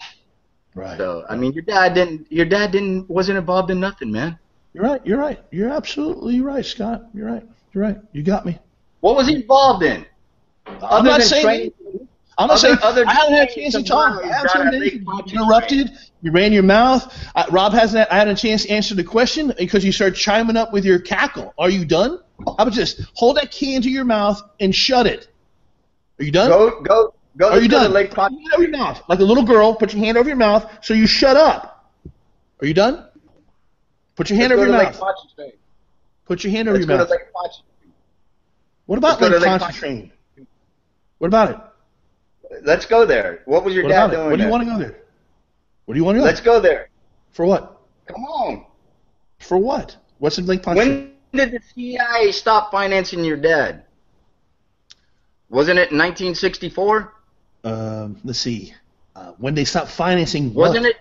Right. 0.74 0.98
So, 0.98 1.26
I 1.30 1.36
mean, 1.36 1.54
your 1.54 1.62
dad 1.64 1.94
didn't. 1.94 2.32
Your 2.32 2.46
dad 2.46 2.72
didn't. 2.72 3.08
Wasn't 3.08 3.38
involved 3.38 3.70
in 3.70 3.80
nothing, 3.80 4.12
man. 4.12 4.40
You're 4.76 4.84
right. 4.84 5.02
You're 5.06 5.18
right. 5.18 5.40
You're 5.52 5.70
absolutely 5.70 6.42
right, 6.42 6.66
Scott. 6.66 7.06
You're 7.14 7.28
right. 7.32 7.44
You're 7.72 7.82
right. 7.84 7.98
You 8.12 8.24
got 8.24 8.46
me. 8.46 8.60
What 9.00 9.16
was 9.16 9.26
he 9.26 9.36
involved 9.36 9.84
in? 9.86 10.06
I'm 10.68 11.06
not 11.06 11.22
saying. 11.22 11.44
training- 11.46 11.72
I'm 12.38 12.48
not 12.50 12.60
saying. 12.60 12.78
other 12.84 13.06
I 13.08 13.14
haven't 13.14 13.36
had 13.36 13.50
a 13.50 13.56
chance 13.56 13.74
to 13.76 13.84
talk. 13.84 14.22
I 14.22 14.26
you 14.26 14.30
haven't 14.34 14.48
gotta 14.48 14.64
had 14.66 14.74
make 14.74 14.82
anything. 14.96 15.08
You 15.28 15.42
interrupted. 15.42 15.92
You 16.22 16.32
ran 16.34 16.52
your 16.52 16.64
mouth. 16.64 17.10
I, 17.34 17.46
Rob 17.52 17.72
hasn't. 17.72 18.12
I 18.12 18.16
had 18.18 18.28
a 18.28 18.36
chance 18.36 18.64
to 18.66 18.70
answer 18.72 18.96
the 18.96 19.04
question 19.06 19.54
because 19.58 19.86
you 19.86 19.94
started 19.94 20.18
chiming 20.18 20.58
up 20.58 20.74
with 20.74 20.84
your 20.84 21.00
cackle. 21.00 21.54
Are 21.58 21.70
you 21.70 21.86
done? 21.86 22.20
How 22.46 22.56
about 22.60 22.74
just 22.74 23.00
hold 23.14 23.38
that 23.38 23.52
can 23.54 23.82
to 23.82 23.90
your 23.90 24.04
mouth 24.04 24.42
and 24.60 24.76
shut 24.76 25.08
it? 25.08 25.30
Are 26.20 26.26
you 26.26 26.32
done? 26.34 26.50
Go, 26.50 26.82
go, 26.82 27.14
go. 27.38 27.52
Are 27.52 27.62
you 27.62 27.70
done? 27.70 27.94
Lake 27.94 28.10
Put 28.10 28.16
Pot- 28.18 28.32
your 28.34 28.42
hand 28.42 28.54
over 28.56 28.64
your 28.64 28.72
mouth, 28.72 29.02
like 29.08 29.20
a 29.20 29.24
little 29.24 29.46
girl. 29.46 29.74
Put 29.74 29.94
your 29.94 30.04
hand 30.04 30.18
over 30.18 30.28
your 30.28 30.36
mouth 30.36 30.70
so 30.82 30.94
you 30.94 31.08
shut 31.08 31.38
up. 31.38 31.90
Are 32.60 32.68
you 32.68 32.74
done? 32.74 33.06
Put 34.16 34.30
your 34.30 34.40
hand 34.40 34.52
Let's 34.52 34.62
over 34.62 34.72
your 34.72 34.84
mouth. 34.84 35.02
Put 36.26 36.44
your 36.44 36.52
hand 36.52 36.68
over 36.70 36.78
Let's 36.78 36.88
your 36.88 36.98
mouth. 36.98 37.08
to 37.08 37.14
Lake 37.14 37.22
Pontchartrain. 37.34 37.94
What 38.86 38.98
about 38.98 39.22
let's 39.22 39.34
Lake 39.34 39.44
Pontchartrain? 39.44 40.12
What 41.18 41.28
about 41.28 41.52
it? 41.52 42.64
Let's 42.64 42.86
go 42.86 43.06
there. 43.06 43.42
What 43.46 43.64
was 43.66 43.74
your 43.74 43.84
What 43.84 43.90
dad 43.90 44.12
doing? 44.12 44.30
What 44.30 44.32
do 44.32 44.36
you 44.36 44.42
there? 44.44 44.50
want 44.52 44.64
to 44.64 44.70
go 44.72 44.78
there? 44.80 45.00
What 45.86 45.94
do 45.94 46.00
you 46.00 46.04
want 46.04 46.16
to 46.16 46.20
go? 46.20 46.26
Let's 46.26 46.42
go 46.42 46.60
there. 46.60 46.90
For 47.32 47.46
what? 47.46 47.82
Come 48.08 48.24
on. 48.24 48.66
For 49.40 49.58
what? 49.58 49.98
What's 50.20 50.38
in 50.38 50.46
Lake 50.46 50.64
Pontchartrain? 50.64 51.14
When 51.32 51.50
did 51.50 51.52
the 51.52 51.62
CIA 51.74 52.32
stop 52.32 52.72
financing 52.72 53.24
your 53.24 53.38
dad? 53.38 53.84
Wasn't 55.50 55.78
it 55.78 55.92
1964? 55.92 57.14
Um, 57.64 58.18
let's 58.24 58.40
see. 58.40 58.74
Uh, 59.16 59.32
when 59.38 59.56
they 59.56 59.66
stopped 59.66 59.92
financing 59.92 60.54
what? 60.54 60.70
Wasn't 60.70 60.86
it? 60.86 60.98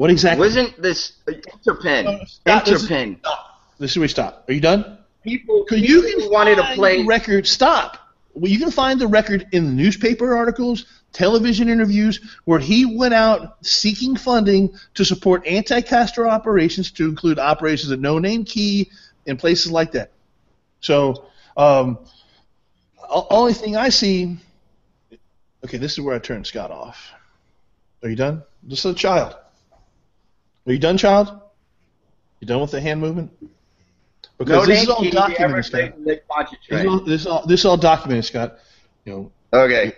What 0.00 0.08
exactly? 0.08 0.46
Wasn't 0.46 0.80
this 0.80 1.12
uh, 1.28 1.32
Interpen? 1.32 2.04
No, 2.04 2.24
stop, 2.24 2.64
this 2.64 2.82
is- 2.84 2.88
Interpen. 2.88 3.18
Stop. 3.18 3.60
This 3.78 3.90
is 3.90 3.96
where 3.98 4.04
we 4.04 4.08
stop. 4.08 4.44
Are 4.48 4.54
you 4.54 4.60
done? 4.62 4.96
People, 5.22 5.66
Because 5.68 5.82
people 5.86 6.08
you 6.08 6.20
can 6.22 6.32
wanted 6.32 6.56
to 6.56 6.62
play. 6.74 7.04
record. 7.04 7.46
Stop. 7.46 7.98
Well, 8.32 8.50
you 8.50 8.58
can 8.58 8.70
find 8.70 8.98
the 8.98 9.06
record 9.06 9.46
in 9.52 9.66
the 9.66 9.72
newspaper 9.72 10.34
articles, 10.34 10.86
television 11.12 11.68
interviews, 11.68 12.18
where 12.46 12.58
he 12.58 12.96
went 12.96 13.12
out 13.12 13.58
seeking 13.66 14.16
funding 14.16 14.72
to 14.94 15.04
support 15.04 15.46
anti-Castro 15.46 16.30
operations, 16.30 16.90
to 16.92 17.06
include 17.06 17.38
operations 17.38 17.92
at 17.92 18.00
No 18.00 18.18
Name 18.18 18.44
Key, 18.44 18.90
in 19.26 19.36
places 19.36 19.70
like 19.70 19.92
that. 19.92 20.12
So, 20.80 21.26
um, 21.58 21.98
only 23.10 23.52
thing 23.52 23.76
I 23.76 23.90
see. 23.90 24.38
Okay, 25.62 25.76
this 25.76 25.92
is 25.92 26.00
where 26.00 26.16
I 26.16 26.18
turn 26.20 26.42
Scott 26.46 26.70
off. 26.70 27.12
Are 28.02 28.08
you 28.08 28.16
done? 28.16 28.42
This 28.62 28.78
is 28.78 28.92
a 28.92 28.94
child. 28.94 29.34
Are 30.66 30.72
you 30.72 30.78
done, 30.78 30.98
child? 30.98 31.28
You 32.40 32.46
done 32.46 32.60
with 32.60 32.70
the 32.70 32.80
hand 32.80 33.00
movement? 33.00 33.30
Because 34.38 34.66
this 34.66 34.82
is 34.82 34.88
all 34.88 35.04
documented, 35.10 35.64
Scott. 35.66 35.92
This 36.04 36.80
is 36.80 36.86
all, 36.86 37.00
this 37.00 37.20
is 37.20 37.26
all 37.26 37.46
this 37.46 37.60
is 37.60 37.66
all 37.66 37.76
documented, 37.76 38.24
Scott. 38.24 38.58
You 39.04 39.12
know, 39.12 39.32
Okay. 39.52 39.92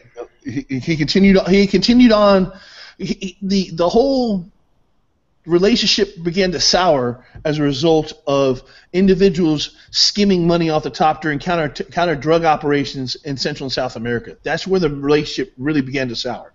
he, 0.44 0.62
he 0.81 0.96
continued. 0.96 1.38
He 1.48 1.66
continued 1.66 2.12
on. 2.12 2.53
He- 2.98 3.37
the 3.42 3.70
the 3.72 3.88
whole 3.88 4.46
relationship 5.46 6.22
began 6.22 6.53
to 6.53 6.61
sour 6.61 7.25
as 7.44 7.59
a 7.59 7.62
result 7.62 8.12
of 8.27 8.62
individuals 8.92 9.77
skimming 9.90 10.46
money 10.46 10.70
off 10.70 10.85
the 10.85 10.90
top 10.90 11.20
during 11.22 11.38
counter 11.38 11.68
counter 11.68 12.14
drug 12.16 12.44
operations 12.44 13.16
in 13.16 13.37
Central 13.37 13.66
and 13.66 13.72
South 13.72 13.96
America. 13.96 14.37
That's 14.42 14.66
where 14.66 14.81
the 14.81 14.90
relationship 14.90 15.53
really 15.59 15.83
began 15.83 16.09
to 16.09 16.16
sour. 16.16 16.53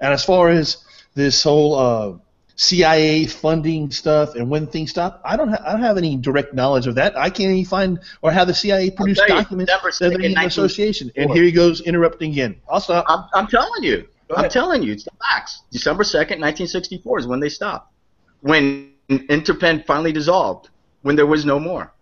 And 0.00 0.12
as 0.12 0.24
far 0.24 0.48
as 0.48 0.78
this 1.14 1.42
whole 1.42 1.74
uh, 1.74 2.18
CIA 2.56 3.26
funding 3.26 3.90
stuff 3.90 4.34
and 4.34 4.48
when 4.50 4.66
things 4.66 4.90
stop, 4.90 5.20
I 5.24 5.36
don't 5.36 5.48
ha- 5.48 5.62
I 5.64 5.72
don't 5.72 5.82
have 5.82 5.98
any 5.98 6.16
direct 6.16 6.54
knowledge 6.54 6.86
of 6.86 6.94
that. 6.94 7.16
I 7.16 7.28
can't 7.28 7.52
even 7.52 7.64
find 7.66 8.00
or 8.22 8.32
have 8.32 8.48
the 8.48 8.54
CIA 8.54 8.90
produce 8.90 9.18
you, 9.18 9.28
documents 9.28 9.70
December 9.70 9.92
that 9.92 10.20
2nd, 10.20 10.34
have 10.34 10.42
an 10.42 10.46
association. 10.48 11.12
And 11.16 11.30
here 11.30 11.44
he 11.44 11.52
goes 11.52 11.82
interrupting 11.82 12.32
again. 12.32 12.56
I'll 12.68 12.80
stop. 12.80 13.04
I'm, 13.08 13.24
I'm 13.34 13.46
telling 13.46 13.84
you. 13.84 14.08
I'm 14.34 14.48
telling 14.48 14.82
you. 14.82 14.92
It's 14.92 15.04
the 15.04 15.10
facts. 15.20 15.62
December 15.70 16.02
2nd, 16.02 16.40
1964 16.40 17.18
is 17.20 17.26
when 17.26 17.40
they 17.40 17.48
stopped. 17.48 17.92
When 18.40 18.92
Interpen 19.08 19.84
finally 19.84 20.12
dissolved. 20.12 20.70
When 21.02 21.14
there 21.14 21.26
was 21.26 21.44
no 21.44 21.60
more. 21.60 21.92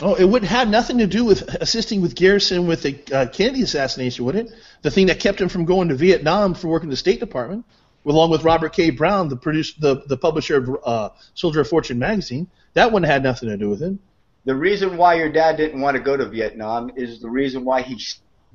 Oh, 0.00 0.14
it 0.14 0.24
would 0.24 0.42
have 0.44 0.68
nothing 0.68 0.98
to 0.98 1.06
do 1.06 1.24
with 1.24 1.42
assisting 1.60 2.00
with 2.00 2.14
Garrison 2.14 2.66
with 2.66 2.82
the 2.82 2.98
uh, 3.12 3.26
Kennedy 3.26 3.62
assassination, 3.62 4.24
would 4.24 4.34
it? 4.34 4.50
The 4.82 4.90
thing 4.90 5.06
that 5.06 5.20
kept 5.20 5.40
him 5.40 5.48
from 5.48 5.64
going 5.64 5.88
to 5.88 5.94
Vietnam 5.94 6.54
for 6.54 6.68
working 6.68 6.86
in 6.86 6.90
the 6.90 6.96
State 6.96 7.20
Department, 7.20 7.64
along 8.06 8.30
with 8.30 8.44
Robert 8.44 8.72
K. 8.72 8.90
Brown, 8.90 9.28
the 9.28 9.36
producer, 9.36 9.74
the, 9.78 10.02
the 10.06 10.16
publisher 10.16 10.56
of 10.56 10.76
uh, 10.84 11.08
Soldier 11.34 11.60
of 11.60 11.68
Fortune 11.68 11.98
magazine. 11.98 12.48
That 12.74 12.92
one 12.92 13.02
had 13.02 13.22
nothing 13.22 13.48
to 13.48 13.56
do 13.56 13.70
with 13.70 13.82
it. 13.82 13.96
The 14.44 14.54
reason 14.54 14.96
why 14.96 15.14
your 15.14 15.32
dad 15.32 15.56
didn't 15.56 15.80
want 15.80 15.96
to 15.96 16.02
go 16.02 16.16
to 16.16 16.26
Vietnam 16.26 16.90
is 16.96 17.20
the 17.20 17.30
reason 17.30 17.64
why 17.64 17.82
he 17.82 17.98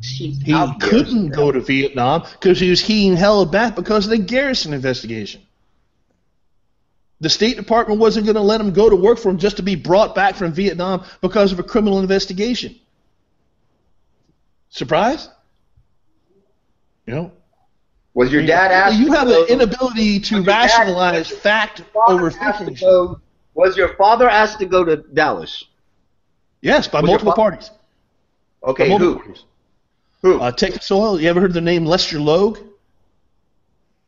He 0.01 0.37
couldn't 0.79 1.29
go 1.29 1.51
to 1.51 1.59
Vietnam 1.61 2.23
because 2.33 2.59
he 2.59 2.69
was 2.69 2.79
heating 2.79 3.17
hell 3.17 3.45
back 3.45 3.75
because 3.75 4.05
of 4.05 4.11
the 4.11 4.17
Garrison 4.17 4.73
investigation. 4.73 5.41
The 7.21 7.29
State 7.29 7.57
Department 7.57 7.99
wasn't 7.99 8.25
going 8.25 8.35
to 8.35 8.41
let 8.41 8.61
him 8.61 8.71
go 8.71 8.89
to 8.89 8.95
work 8.95 9.19
for 9.19 9.29
him 9.29 9.39
just 9.39 9.57
to 9.57 9.63
be 9.63 9.75
brought 9.75 10.15
back 10.15 10.35
from 10.35 10.53
Vietnam 10.53 11.03
because 11.21 11.51
of 11.51 11.59
a 11.59 11.63
criminal 11.63 11.99
investigation. 11.99 12.79
Surprise? 14.69 15.27
You 17.05 17.15
know, 17.15 17.31
Was 18.13 18.31
your 18.31 18.45
dad 18.45 18.71
asked? 18.71 18.97
you 18.97 19.11
have 19.13 19.27
an 19.27 19.45
inability 19.49 20.19
to 20.19 20.35
Was 20.37 20.45
your 20.45 20.53
dad- 20.53 20.61
rationalize 20.69 21.29
fact 21.29 21.83
over 22.07 22.31
fiction. 22.31 22.73
go- 22.79 23.19
Was 23.53 23.77
your 23.77 23.95
father 23.95 24.27
asked 24.29 24.59
to 24.59 24.65
go 24.65 24.83
to 24.83 24.97
Dallas? 24.97 25.65
Yes, 26.61 26.87
by 26.87 27.01
Was 27.01 27.07
multiple 27.09 27.33
parties. 27.33 27.69
By 28.61 28.69
Okay, 28.71 28.89
multiple 28.89 29.13
who? 29.13 29.19
parties. 29.19 29.43
Who? 30.21 30.39
Uh, 30.41 30.51
Texas 30.51 30.91
Oil. 30.91 31.19
You 31.21 31.29
ever 31.29 31.39
heard 31.39 31.53
the 31.53 31.61
name 31.61 31.85
Lester 31.85 32.19
Logue? 32.19 32.57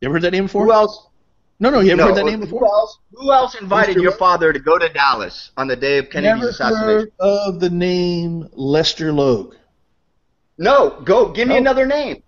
You 0.00 0.06
ever 0.08 0.14
heard 0.14 0.22
that 0.22 0.32
name 0.32 0.44
before? 0.44 0.64
who 0.64 0.72
else? 0.72 1.06
no, 1.60 1.70
no. 1.70 1.80
You 1.80 1.92
ever 1.92 2.02
no, 2.02 2.06
heard 2.08 2.16
that 2.16 2.24
name 2.26 2.40
Who 2.40 2.46
before? 2.46 2.66
else? 2.66 2.98
Who 3.14 3.32
else 3.32 3.54
invited 3.54 3.96
Mr. 3.96 4.02
your 4.02 4.12
father 4.12 4.52
to 4.52 4.58
go 4.58 4.76
to 4.78 4.88
Dallas 4.88 5.52
on 5.56 5.68
the 5.68 5.76
day 5.76 5.98
of 5.98 6.10
Kennedy's 6.10 6.40
Never 6.40 6.48
assassination? 6.50 6.88
heard 6.88 7.12
of 7.20 7.60
the 7.60 7.70
name 7.70 8.48
Lester 8.52 9.12
Logue. 9.12 9.54
No, 10.58 11.00
go. 11.04 11.28
Give 11.28 11.48
me 11.48 11.54
No. 11.54 11.60
another 11.60 11.86
name. 11.86 12.22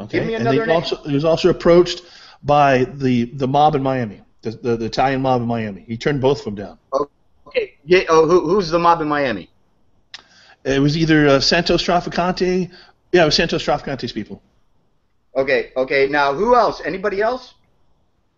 Okay, 0.00 0.18
Give 0.18 0.26
me 0.26 0.34
and 0.34 0.42
another 0.42 0.58
they 0.60 0.66
name. 0.66 0.76
also 0.76 0.96
he 1.04 1.14
was 1.14 1.24
also 1.24 1.48
approached 1.48 2.02
by 2.42 2.84
the 2.84 3.24
the 3.24 3.48
mob 3.48 3.74
in 3.74 3.82
Miami, 3.82 4.20
the, 4.42 4.50
the, 4.50 4.76
the 4.76 4.84
Italian 4.84 5.22
mob 5.22 5.40
in 5.40 5.48
Miami. 5.48 5.84
He 5.86 5.96
turned 5.96 6.20
both 6.20 6.38
of 6.40 6.44
them 6.44 6.54
down. 6.54 6.78
Okay. 7.46 7.74
Yeah, 7.84 8.00
oh, 8.08 8.26
who, 8.26 8.40
who's 8.48 8.68
the 8.70 8.78
mob 8.78 9.00
in 9.00 9.08
Miami? 9.08 9.48
It 10.64 10.80
was 10.80 10.96
either 10.96 11.28
uh, 11.28 11.40
Santos 11.40 11.82
Trafficante. 11.82 12.70
Yeah, 13.12 13.22
it 13.22 13.24
was 13.26 13.36
Santos 13.36 13.62
Trafficante's 13.64 14.12
people. 14.12 14.42
Okay. 15.34 15.70
Okay. 15.76 16.08
Now, 16.08 16.34
who 16.34 16.54
else? 16.56 16.82
Anybody 16.84 17.20
else? 17.22 17.54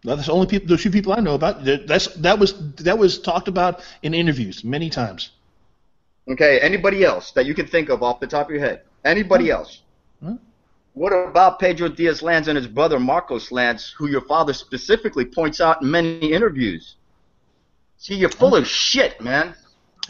No, 0.05 0.15
that's 0.15 0.27
the 0.29 0.33
only 0.35 0.47
people. 0.47 0.69
Those 0.69 0.83
few 0.83 0.91
people 0.93 1.13
I 1.13 1.21
know 1.21 1.35
about. 1.35 1.65
That- 1.65 1.87
That's 1.89 2.07
that 2.17 2.39
was 2.39 2.55
that 2.77 2.99
was 2.99 3.19
talked 3.19 3.49
about 3.49 3.81
in 4.03 4.15
interviews 4.15 4.63
many 4.63 4.91
times. 4.91 5.31
Okay. 6.31 6.61
Anybody 6.61 7.03
else 7.05 7.33
that 7.33 7.47
you 7.47 7.55
can 7.55 7.67
think 7.67 7.89
of 7.89 8.03
off 8.03 8.21
the 8.21 8.27
top 8.29 8.47
of 8.47 8.53
your 8.55 8.61
head? 8.61 8.83
Anybody 9.05 9.51
else? 9.51 9.83
Hmm. 10.23 10.37
What 10.99 11.11
about 11.13 11.61
Pedro 11.61 11.89
Diaz 11.89 12.23
Lanz 12.23 12.49
and 12.49 12.57
his 12.57 12.67
brother 12.67 12.99
Marcos 12.99 13.53
Lanz, 13.53 13.95
who 13.97 14.09
your 14.09 14.23
father 14.23 14.53
specifically 14.53 15.25
points 15.25 15.61
out 15.61 15.81
in 15.81 15.89
many 15.93 16.33
interviews? 16.33 16.97
See, 17.99 18.17
you're 18.17 18.29
full 18.29 18.57
of 18.57 18.67
shit, 18.67 19.21
man. 19.21 19.55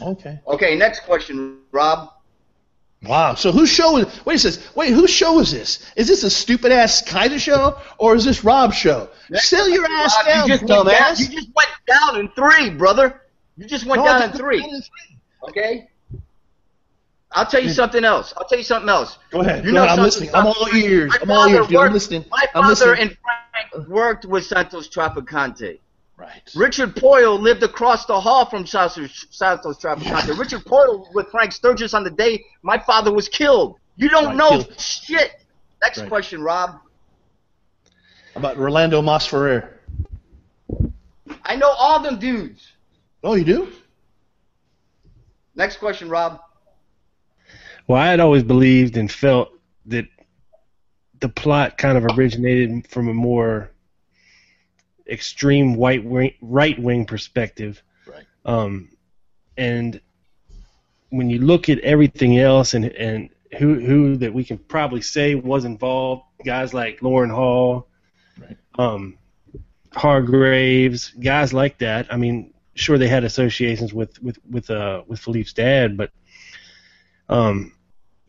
Okay. 0.01 0.39
Okay, 0.47 0.75
next 0.75 1.01
question, 1.01 1.59
Rob. 1.71 2.09
Wow. 3.03 3.35
So 3.35 3.51
whose 3.51 3.69
show 3.69 3.97
is? 3.97 4.25
Wait 4.25 4.39
second. 4.39 4.63
Wait, 4.73 4.91
whose 4.91 5.11
show 5.11 5.39
is 5.39 5.51
this? 5.51 5.91
Is 5.95 6.07
this 6.07 6.23
a 6.23 6.29
stupid 6.29 6.71
ass 6.71 7.03
Kaiser 7.03 7.37
show 7.37 7.77
or 7.99 8.15
is 8.15 8.25
this 8.25 8.43
Rob's 8.43 8.75
show? 8.75 9.09
Sell 9.35 9.69
your 9.69 9.85
ass 9.85 10.15
Rob, 10.17 10.25
down, 10.25 10.47
you 10.47 10.53
just 10.57 10.63
went 10.63 10.69
down, 10.69 10.85
dumbass. 10.87 11.19
you 11.19 11.27
just 11.27 11.49
went 11.55 11.69
down 11.85 12.19
in 12.19 12.29
three, 12.29 12.71
brother. 12.71 13.21
You 13.57 13.67
just 13.67 13.85
went 13.85 13.99
No, 14.03 14.05
down 14.05 14.23
in 14.23 14.31
three. 14.31 14.81
Okay. 15.49 15.87
I'll 17.31 17.45
tell 17.45 17.61
you 17.61 17.69
something 17.69 18.03
else. 18.03 18.33
I'll 18.37 18.45
tell 18.47 18.57
you 18.57 18.63
something 18.63 18.89
else. 18.89 19.19
Go 19.29 19.41
ahead. 19.41 19.63
You 19.63 19.71
Go 19.71 19.77
know 19.77 19.83
ahead. 19.85 19.99
I'm 19.99 20.03
listening. 20.05 20.29
I'm 20.33 20.47
all 20.47 20.67
ears. 20.73 21.11
My 21.11 21.19
I'm 21.21 21.31
all 21.31 21.47
ears, 21.47 21.67
dude. 21.67 21.77
I'm 21.77 21.93
listening. 21.93 22.25
My 22.31 22.41
I'm 22.55 22.63
father 22.63 22.69
listening. 22.91 23.01
and 23.09 23.17
Frank 23.73 23.87
worked 23.87 24.25
with 24.25 24.45
Santos 24.45 24.89
Trafficante. 24.89 25.79
Right. 26.17 26.41
Richard 26.55 26.95
Poyle 26.95 27.39
lived 27.39 27.63
across 27.63 28.05
the 28.05 28.19
hall 28.19 28.45
from 28.49 28.65
Santos, 28.65 29.27
Santos 29.29 29.77
Trafficante. 29.77 30.37
Richard 30.37 30.65
Poyle 30.65 31.07
with 31.13 31.27
Frank 31.29 31.51
Sturgis 31.53 31.93
on 31.93 32.03
the 32.03 32.09
day 32.09 32.43
my 32.63 32.77
father 32.79 33.11
was 33.13 33.29
killed. 33.29 33.77
You 33.95 34.09
don't 34.09 34.25
Right, 34.25 34.35
know 34.35 34.49
killed. 34.49 34.79
shit. 34.79 35.31
Next 35.81 35.99
Right. 35.99 36.09
question, 36.09 36.41
Rob. 36.41 36.79
About 38.35 38.57
Rolando 38.57 39.01
Masferrer. 39.01 39.69
I 41.43 41.55
know 41.55 41.69
all 41.69 41.99
them 41.99 42.19
dudes. 42.19 42.67
Oh, 43.23 43.35
you 43.35 43.43
do? 43.45 43.71
Next 45.55 45.77
question, 45.77 46.09
Rob. 46.09 46.39
Well, 47.89 47.99
I 47.99 48.05
had 48.09 48.19
always 48.19 48.43
believed 48.43 48.97
and 48.97 49.11
felt 49.11 49.49
that 49.87 50.05
the 51.21 51.27
plot 51.27 51.79
kind 51.79 51.97
of 51.97 52.05
originated 52.05 52.85
from 52.87 53.07
a 53.07 53.13
more 53.15 53.71
extreme 55.09 55.73
white 55.73 56.05
wing, 56.05 56.33
right 56.39 56.77
wing 56.77 57.05
perspective. 57.05 57.81
Right. 58.05 58.25
Um, 58.45 58.89
and 59.57 59.99
when 61.09 61.31
you 61.31 61.39
look 61.39 61.67
at 61.67 61.79
everything 61.79 62.37
else 62.37 62.75
and 62.75 62.85
and 62.85 63.31
who 63.57 63.79
who 63.79 64.17
that 64.17 64.31
we 64.31 64.43
can 64.43 64.59
probably 64.59 65.01
say 65.01 65.33
was 65.33 65.65
involved, 65.65 66.25
guys 66.45 66.75
like 66.75 66.99
Loran 66.99 67.33
Hall, 67.33 67.87
Right. 68.39 68.57
um, 68.77 69.17
Hargraves, 69.95 71.09
guys 71.19 71.53
like 71.53 71.79
that. 71.79 72.05
I 72.13 72.17
mean, 72.17 72.53
sure 72.75 72.99
they 72.99 73.07
had 73.07 73.23
associations 73.23 73.95
with 73.95 74.21
with 74.21 74.37
with 74.47 74.69
uh 74.69 75.01
with 75.07 75.19
Felipe's 75.19 75.53
dad, 75.53 75.97
but 75.97 76.11
um, 77.29 77.73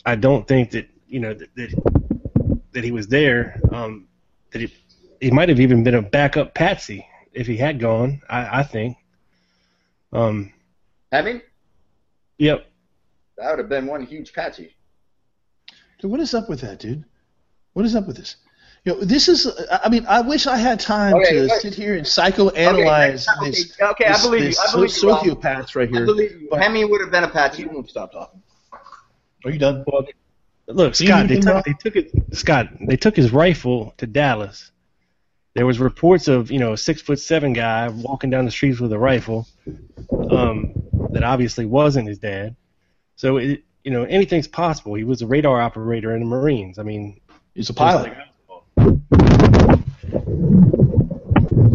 I 0.05 0.15
don't 0.17 0.47
think 0.49 0.71
that 0.73 0.89
you 1.09 1.21
know 1.21 1.35
that 1.35 1.55
that, 1.57 2.63
that 2.73 2.85
he 2.85 2.91
was 2.93 3.09
there. 3.09 3.61
Um, 3.73 4.09
that 4.53 4.61
he 4.63 4.73
he 5.21 5.31
might 5.31 5.49
have 5.49 5.61
even 5.61 5.85
been 5.85 5.95
a 5.95 6.03
backup 6.03 6.55
patsy 6.55 7.07
if 7.33 7.47
he 7.47 7.57
had 7.57 7.79
gone. 7.81 8.21
I, 8.29 8.61
I 8.61 8.63
think. 8.63 8.97
Um, 10.13 10.53
Hemming? 11.13 11.41
yep. 12.39 12.67
That 13.37 13.51
would 13.51 13.59
have 13.59 13.69
been 13.69 13.87
one 13.87 14.05
huge 14.05 14.33
patsy. 14.33 14.75
Dude, 16.01 16.11
what 16.11 16.21
is 16.21 16.35
up 16.35 16.49
with 16.49 16.61
that, 16.63 16.79
dude? 16.79 17.05
What 17.75 17.85
is 17.85 17.95
up 17.95 18.07
with 18.07 18.17
this? 18.17 18.37
You 18.85 18.95
know, 18.95 19.01
this 19.01 19.29
is. 19.29 19.47
I 19.71 19.89
mean, 19.89 20.07
I 20.09 20.21
wish 20.23 20.47
I 20.47 20.57
had 20.57 20.81
time 20.81 21.15
Okay, 21.15 21.33
to 21.35 21.41
wait. 21.43 21.61
sit 21.61 21.75
here 21.75 21.97
and 21.97 22.05
psychoanalyze 22.07 23.27
Okay, 23.39 23.51
this. 23.51 23.75
okay, 23.81 23.85
okay, 23.91 24.05
I 24.07 24.21
believe 24.23 24.23
this, 24.23 24.23
believe 24.23 24.43
you, 24.43 24.49
this 24.49 24.59
I 24.59 24.73
believe 24.73 24.91
so- 24.91 25.07
you, 25.09 25.13
Rob. 25.35 25.43
sociopaths 25.43 25.77
right 25.77 25.89
here. 25.91 26.03
I 26.03 26.07
believe 26.07 26.33
you. 26.41 26.49
But- 26.51 26.63
Hemming 26.63 26.91
would 26.91 27.01
have 27.03 27.11
been 27.11 27.25
a 27.25 27.29
patsy. 27.29 27.63
You 27.63 27.69
won't 27.71 27.89
stop 27.91 28.13
talking. 28.13 28.43
Are 29.45 29.51
you 29.51 29.59
done? 29.59 29.85
Well, 29.87 30.07
look, 30.67 30.95
Scott. 30.95 31.29
They 31.29 31.41
took, 31.41 31.65
they 31.65 31.73
took 31.73 31.97
it. 31.97 32.13
Scott. 32.33 32.69
They 32.81 32.97
took 32.97 33.17
his 33.17 33.33
rifle 33.33 33.95
to 33.99 34.07
Dallas. 34.07 34.71
There 35.55 35.67
was 35.67 35.81
reports 35.81 36.29
of 36.29 36.51
you 36.51 36.59
know 36.59 36.75
a 36.75 36.79
six 36.79 37.03
foot 37.03 37.19
seven 37.19 37.53
guy 37.53 37.89
walking 37.89 38.31
down 38.31 38.45
the 38.45 38.51
streets 38.51 38.81
with 38.81 38.93
a 38.93 38.99
rifle, 38.99 39.47
um, 40.31 40.73
that 41.11 41.25
obviously 41.25 41.67
wasn't 41.67 42.09
his 42.09 42.19
dad. 42.19 42.57
So 43.17 43.39
it, 43.39 43.65
you 43.85 43.91
know 43.91 44.05
anything's 44.05 44.49
possible. 44.49 44.95
He 44.95 45.05
was 45.05 45.23
a 45.23 45.27
radar 45.27 45.61
operator 45.61 46.15
in 46.15 46.21
the 46.21 46.27
Marines. 46.27 46.79
I 46.79 46.83
mean, 46.83 47.21
He's 47.55 47.69
a 47.69 47.75
pilot. 47.75 48.13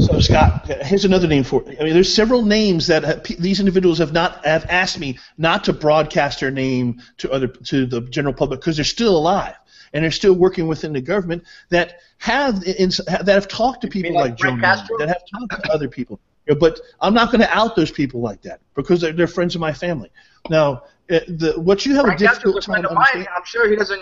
So 0.05 0.19
Scott, 0.19 0.67
here's 0.67 1.03
another 1.05 1.27
name 1.27 1.43
for. 1.43 1.63
it. 1.63 1.77
I 1.79 1.83
mean, 1.83 1.93
there's 1.93 2.13
several 2.13 2.43
names 2.43 2.87
that 2.87 3.03
have, 3.03 3.23
these 3.23 3.59
individuals 3.59 3.97
have 3.97 4.13
not 4.13 4.45
have 4.45 4.65
asked 4.69 4.99
me 4.99 5.17
not 5.37 5.63
to 5.63 5.73
broadcast 5.73 6.39
their 6.41 6.51
name 6.51 7.01
to 7.17 7.31
other 7.31 7.47
to 7.47 7.85
the 7.87 8.01
general 8.01 8.33
public 8.33 8.59
because 8.59 8.77
they're 8.77 8.85
still 8.85 9.17
alive 9.17 9.55
and 9.93 10.03
they're 10.03 10.11
still 10.11 10.33
working 10.33 10.67
within 10.67 10.93
the 10.93 11.01
government 11.01 11.43
that 11.69 12.01
have 12.17 12.63
in, 12.65 12.89
that 13.07 13.27
have 13.27 13.47
talked 13.47 13.81
to 13.81 13.87
people 13.87 14.13
like 14.13 14.31
like 14.31 14.37
Joe 14.37 14.55
that 14.57 15.07
have 15.07 15.23
talked 15.25 15.65
to 15.65 15.71
other 15.71 15.87
people. 15.87 16.19
But 16.59 16.79
I'm 17.01 17.15
not 17.15 17.31
going 17.31 17.41
to 17.41 17.49
out 17.49 17.75
those 17.75 17.89
people 17.89 18.21
like 18.21 18.43
that 18.43 18.59
because 18.75 19.01
they're, 19.01 19.13
they're 19.13 19.25
friends 19.25 19.55
of 19.55 19.61
my 19.61 19.73
family. 19.73 20.11
Now, 20.51 20.83
uh, 21.09 21.19
the, 21.27 21.53
what 21.57 21.85
you 21.87 21.95
have 21.95 22.05
Frank 22.05 22.21
a 22.21 22.25
Castro's 22.25 22.53
difficult 22.53 22.63
a 22.63 22.67
friend 22.67 22.83
time 22.83 22.97
of 22.97 23.15
mine. 23.15 23.27
I'm 23.35 23.45
sure 23.45 23.67
he 23.67 23.75
doesn't 23.75 24.01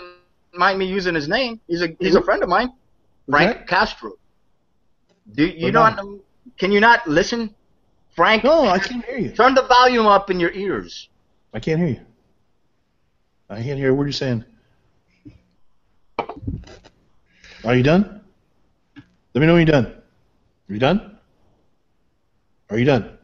mind 0.52 0.78
me 0.78 0.84
using 0.84 1.14
his 1.14 1.28
name. 1.28 1.60
He's 1.66 1.80
a 1.80 1.96
he's 1.98 2.14
a 2.14 2.22
friend 2.22 2.42
of 2.42 2.50
mine. 2.50 2.72
Frank 3.30 3.56
Okay. 3.56 3.64
Castro. 3.66 4.12
Do 5.32 5.46
you 5.46 5.64
What 5.66 5.72
not? 5.74 5.92
about 5.94 6.20
Can 6.58 6.72
you 6.72 6.80
not 6.80 7.06
listen? 7.06 7.54
Frank, 8.14 8.44
No, 8.44 8.66
I 8.66 8.78
can't 8.78 9.04
hear 9.04 9.18
you. 9.18 9.30
turn 9.32 9.54
the 9.54 9.62
volume 9.66 10.06
up 10.06 10.30
in 10.30 10.38
your 10.38 10.52
ears. 10.52 11.08
I 11.52 11.58
can't 11.60 11.80
hear 11.80 11.88
you. 11.88 12.00
I 13.50 13.56
can't 13.62 13.78
hear 13.78 13.90
a 13.90 13.94
word 13.94 14.04
you're 14.06 14.12
saying. 14.12 14.44
Are 17.64 17.74
you 17.74 17.82
done? 17.82 18.20
Let 19.34 19.40
me 19.40 19.46
know 19.46 19.54
when 19.54 19.66
you're 19.66 19.72
done. 19.72 19.86
Are 20.68 20.72
you 20.74 20.78
done? 20.78 21.18
Are 22.70 22.78
you 22.78 22.84
done? 22.84 23.18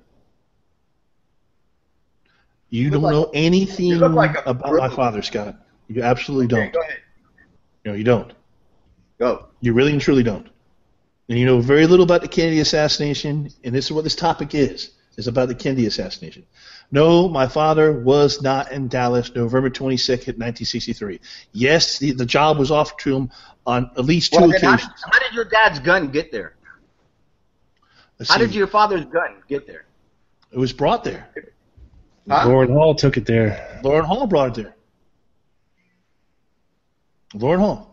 You 2.71 2.85
look 2.91 2.93
don't 2.95 3.03
like- 3.03 3.13
know 3.13 3.31
anything 3.35 3.99
like 3.99 4.45
about 4.47 4.73
my 4.73 4.89
father, 4.89 5.23
Scott. 5.23 5.57
You 5.89 6.03
absolutely 6.03 6.47
Okay, 6.47 6.65
don't. 6.65 6.73
go 6.73 6.81
ahead. 6.81 6.99
No, 7.85 7.93
you 7.95 8.05
don't. 8.05 8.33
Go. 9.19 9.47
You 9.61 9.73
really 9.73 9.93
and 9.93 10.01
truly 10.01 10.23
don't. 10.23 10.49
And 11.31 11.39
you 11.39 11.47
know 11.47 11.61
very 11.61 11.87
little 11.87 12.03
about 12.03 12.23
the 12.23 12.29
Kennedy 12.29 12.59
assassination, 12.59 13.51
and 13.63 13.73
this 13.73 13.85
is 13.85 13.93
what 13.93 14.03
this 14.03 14.17
topic 14.17 14.53
is. 14.53 14.91
It's 15.17 15.29
about 15.29 15.47
the 15.47 15.55
Kennedy 15.55 15.87
assassination. 15.87 16.45
No, 16.91 17.29
my 17.29 17.47
father 17.47 17.93
was 17.93 18.43
not 18.43 18.73
in 18.73 18.89
Dallas 18.89 19.33
November 19.33 19.71
22nd, 19.71 20.39
1963. 20.39 21.21
Yes, 21.53 22.01
the, 22.01 22.11
the 22.11 22.27
job 22.27 22.59
was 22.59 22.73
offered 22.73 22.99
to 23.01 23.15
him 23.17 23.31
on 23.65 23.93
at 23.97 24.05
least 24.05 24.33
two 24.33 24.41
Well, 24.41 24.51
then 24.51 24.61
how, 24.61 24.75
occasions. 24.75 25.05
how 25.05 25.19
did 25.21 25.33
your 25.33 25.45
dad's 25.45 25.79
gun 25.79 26.09
get 26.09 26.33
there? 26.33 26.57
Let's 28.19 28.29
How 28.29 28.39
see. 28.39 28.47
did 28.47 28.55
your 28.57 28.67
father's 28.67 29.05
gun 29.05 29.37
get 29.49 29.69
there? 29.69 29.85
It 30.51 30.59
was 30.59 30.73
brought 30.73 31.05
there. 31.05 31.29
Huh? 32.29 32.47
Loran 32.47 32.73
Hall 32.73 32.95
took 32.97 33.17
it 33.17 33.25
there. 33.25 33.81
Loran 33.85 34.05
Hall 34.05 34.27
brought 34.27 34.59
it 34.59 34.63
there. 34.65 34.75
Loran 37.35 37.61
Hall. 37.61 37.90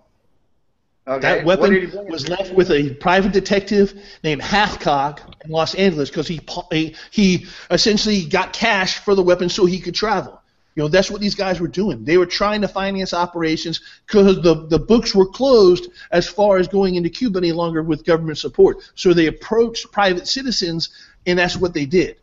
Okay. 1.08 1.22
That 1.22 1.46
weapon 1.46 1.72
did 1.72 1.84
he 1.84 1.90
bring? 1.90 2.12
was 2.12 2.28
left 2.28 2.54
with 2.54 2.70
a 2.70 2.94
private 2.96 3.32
detective 3.32 3.94
named 4.24 4.42
Hathcock 4.42 5.20
in 5.46 5.52
Los 5.52 5.74
Angeles 5.76 6.10
because 6.10 6.28
he 6.28 6.42
he 6.72 6.96
he 7.12 7.46
essentially 7.72 8.26
got 8.26 8.52
cash 8.52 9.00
for 9.00 9.16
the 9.16 9.24
weapon 9.24 9.48
so 9.48 9.66
he 9.66 9.80
could 9.80 9.96
travel. 9.96 10.42
You 10.76 10.84
know 10.84 10.90
that's 10.90 11.10
what 11.10 11.22
these 11.22 11.34
guys 11.34 11.62
were 11.62 11.70
doing. 11.70 12.04
They 12.04 12.18
were 12.18 12.26
trying 12.26 12.62
to 12.62 12.68
finance 12.68 13.14
operations 13.14 13.80
because 14.06 14.42
the 14.42 14.68
the 14.68 14.80
books 14.80 15.16
were 15.16 15.26
closed 15.26 15.90
as 16.12 16.28
far 16.28 16.58
as 16.58 16.68
going 16.68 16.96
into 16.96 17.10
Cuba 17.10 17.40
any 17.40 17.54
longer 17.54 17.82
with 17.82 18.06
government 18.06 18.38
support. 18.38 18.80
So 18.96 19.14
they 19.14 19.28
approached 19.28 19.92
private 19.94 20.28
citizens, 20.28 20.90
and 21.26 21.40
that's 21.40 21.56
what 21.56 21.74
they 21.74 21.86
did. 21.86 22.18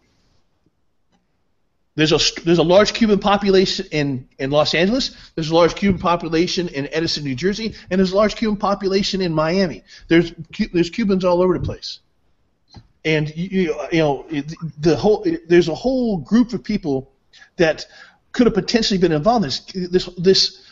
There's 1.97 2.13
a 2.13 2.19
there's 2.43 2.59
a 2.59 2.65
large 2.65 2.93
Cuban 2.93 3.21
population 3.21 3.87
in, 3.93 4.29
in 4.39 4.51
Los 4.51 4.75
Angeles. 4.75 5.17
There's 5.37 5.51
a 5.51 5.55
large 5.55 5.77
Cuban 5.77 6.01
population 6.01 6.69
in 6.69 6.89
Edison, 6.93 7.23
New 7.23 7.37
Jersey, 7.37 7.75
and 7.89 8.01
there's 8.01 8.11
a 8.11 8.17
large 8.17 8.35
Cuban 8.35 8.57
population 8.57 9.21
in 9.21 9.33
Miami. 9.33 9.85
There's 10.09 10.33
there's 10.73 10.91
Cubans 10.91 11.25
all 11.25 11.41
over 11.41 11.57
the 11.57 11.65
place, 11.65 12.01
and 13.05 13.35
you 13.37 13.77
you 13.93 13.99
know 13.99 14.27
the 14.81 14.97
whole 14.97 15.25
there's 15.47 15.69
a 15.69 15.75
whole 15.75 16.19
group 16.19 16.53
of 16.53 16.65
people 16.65 17.13
that 17.57 17.87
could 18.33 18.49
have 18.49 18.55
potentially 18.55 18.99
been 18.99 19.13
involved 19.13 19.45
in 19.45 19.49
this 19.49 19.91
this 19.91 20.07
this 20.19 20.71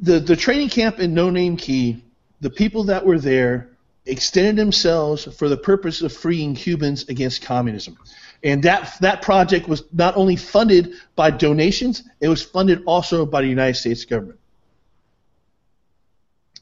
the 0.00 0.20
the 0.20 0.36
training 0.36 0.70
camp 0.70 1.00
in 1.00 1.12
No 1.12 1.28
Name 1.28 1.58
Key. 1.58 2.02
The 2.40 2.50
people 2.50 2.84
that 2.84 3.04
were 3.04 3.18
there 3.18 3.68
extended 4.06 4.56
themselves 4.56 5.24
for 5.36 5.50
the 5.50 5.56
purpose 5.56 6.00
of 6.00 6.12
freeing 6.12 6.54
Cubans 6.54 7.08
against 7.08 7.42
communism. 7.42 7.98
And 8.44 8.62
that 8.64 8.98
that 9.00 9.22
project 9.22 9.68
was 9.68 9.84
not 9.92 10.16
only 10.16 10.36
funded 10.36 10.94
by 11.14 11.30
donations, 11.30 12.02
it 12.20 12.28
was 12.28 12.42
funded 12.42 12.82
also 12.86 13.24
by 13.24 13.42
the 13.42 13.48
United 13.48 13.74
States 13.74 14.04
government. 14.04 14.38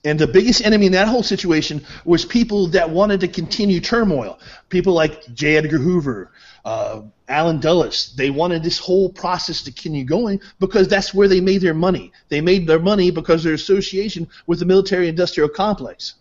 And 0.05 0.19
the 0.19 0.27
biggest 0.27 0.65
enemy 0.65 0.87
in 0.87 0.93
that 0.93 1.09
whole 1.09 1.23
situation 1.23 1.85
was 2.07 2.25
people 2.25 2.69
that 2.69 2.89
wanted 2.89 3.21
to 3.21 3.29
continue 3.29 3.81
turmoil. 3.81 4.39
People 4.71 4.95
like 4.95 5.33
J. 5.35 5.59
Edgar 5.59 5.77
Hoover, 5.77 6.33
uh, 6.65 7.03
Allen 7.29 7.61
Dulles. 7.61 8.15
They 8.17 8.31
wanted 8.31 8.63
this 8.63 8.79
whole 8.79 9.11
process 9.11 9.63
to 9.63 9.73
continue 9.73 10.05
going 10.05 10.41
because 10.59 10.89
that's 10.89 11.13
where 11.13 11.29
they 11.29 11.41
made 11.41 11.61
their 11.61 11.75
money. 11.75 12.13
They 12.31 12.41
made 12.41 12.67
their 12.67 12.79
money 12.79 13.11
because 13.11 13.41
of 13.41 13.45
their 13.45 13.55
association 13.55 14.27
with 14.47 14.59
the 14.59 14.65
military-industrial 14.65 15.51
complex. 15.51 16.15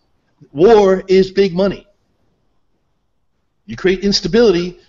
War 0.51 1.03
is 1.07 1.31
big 1.31 1.53
money. 1.53 1.87
You 3.65 3.77
create 3.77 3.99
instability, 3.99 4.79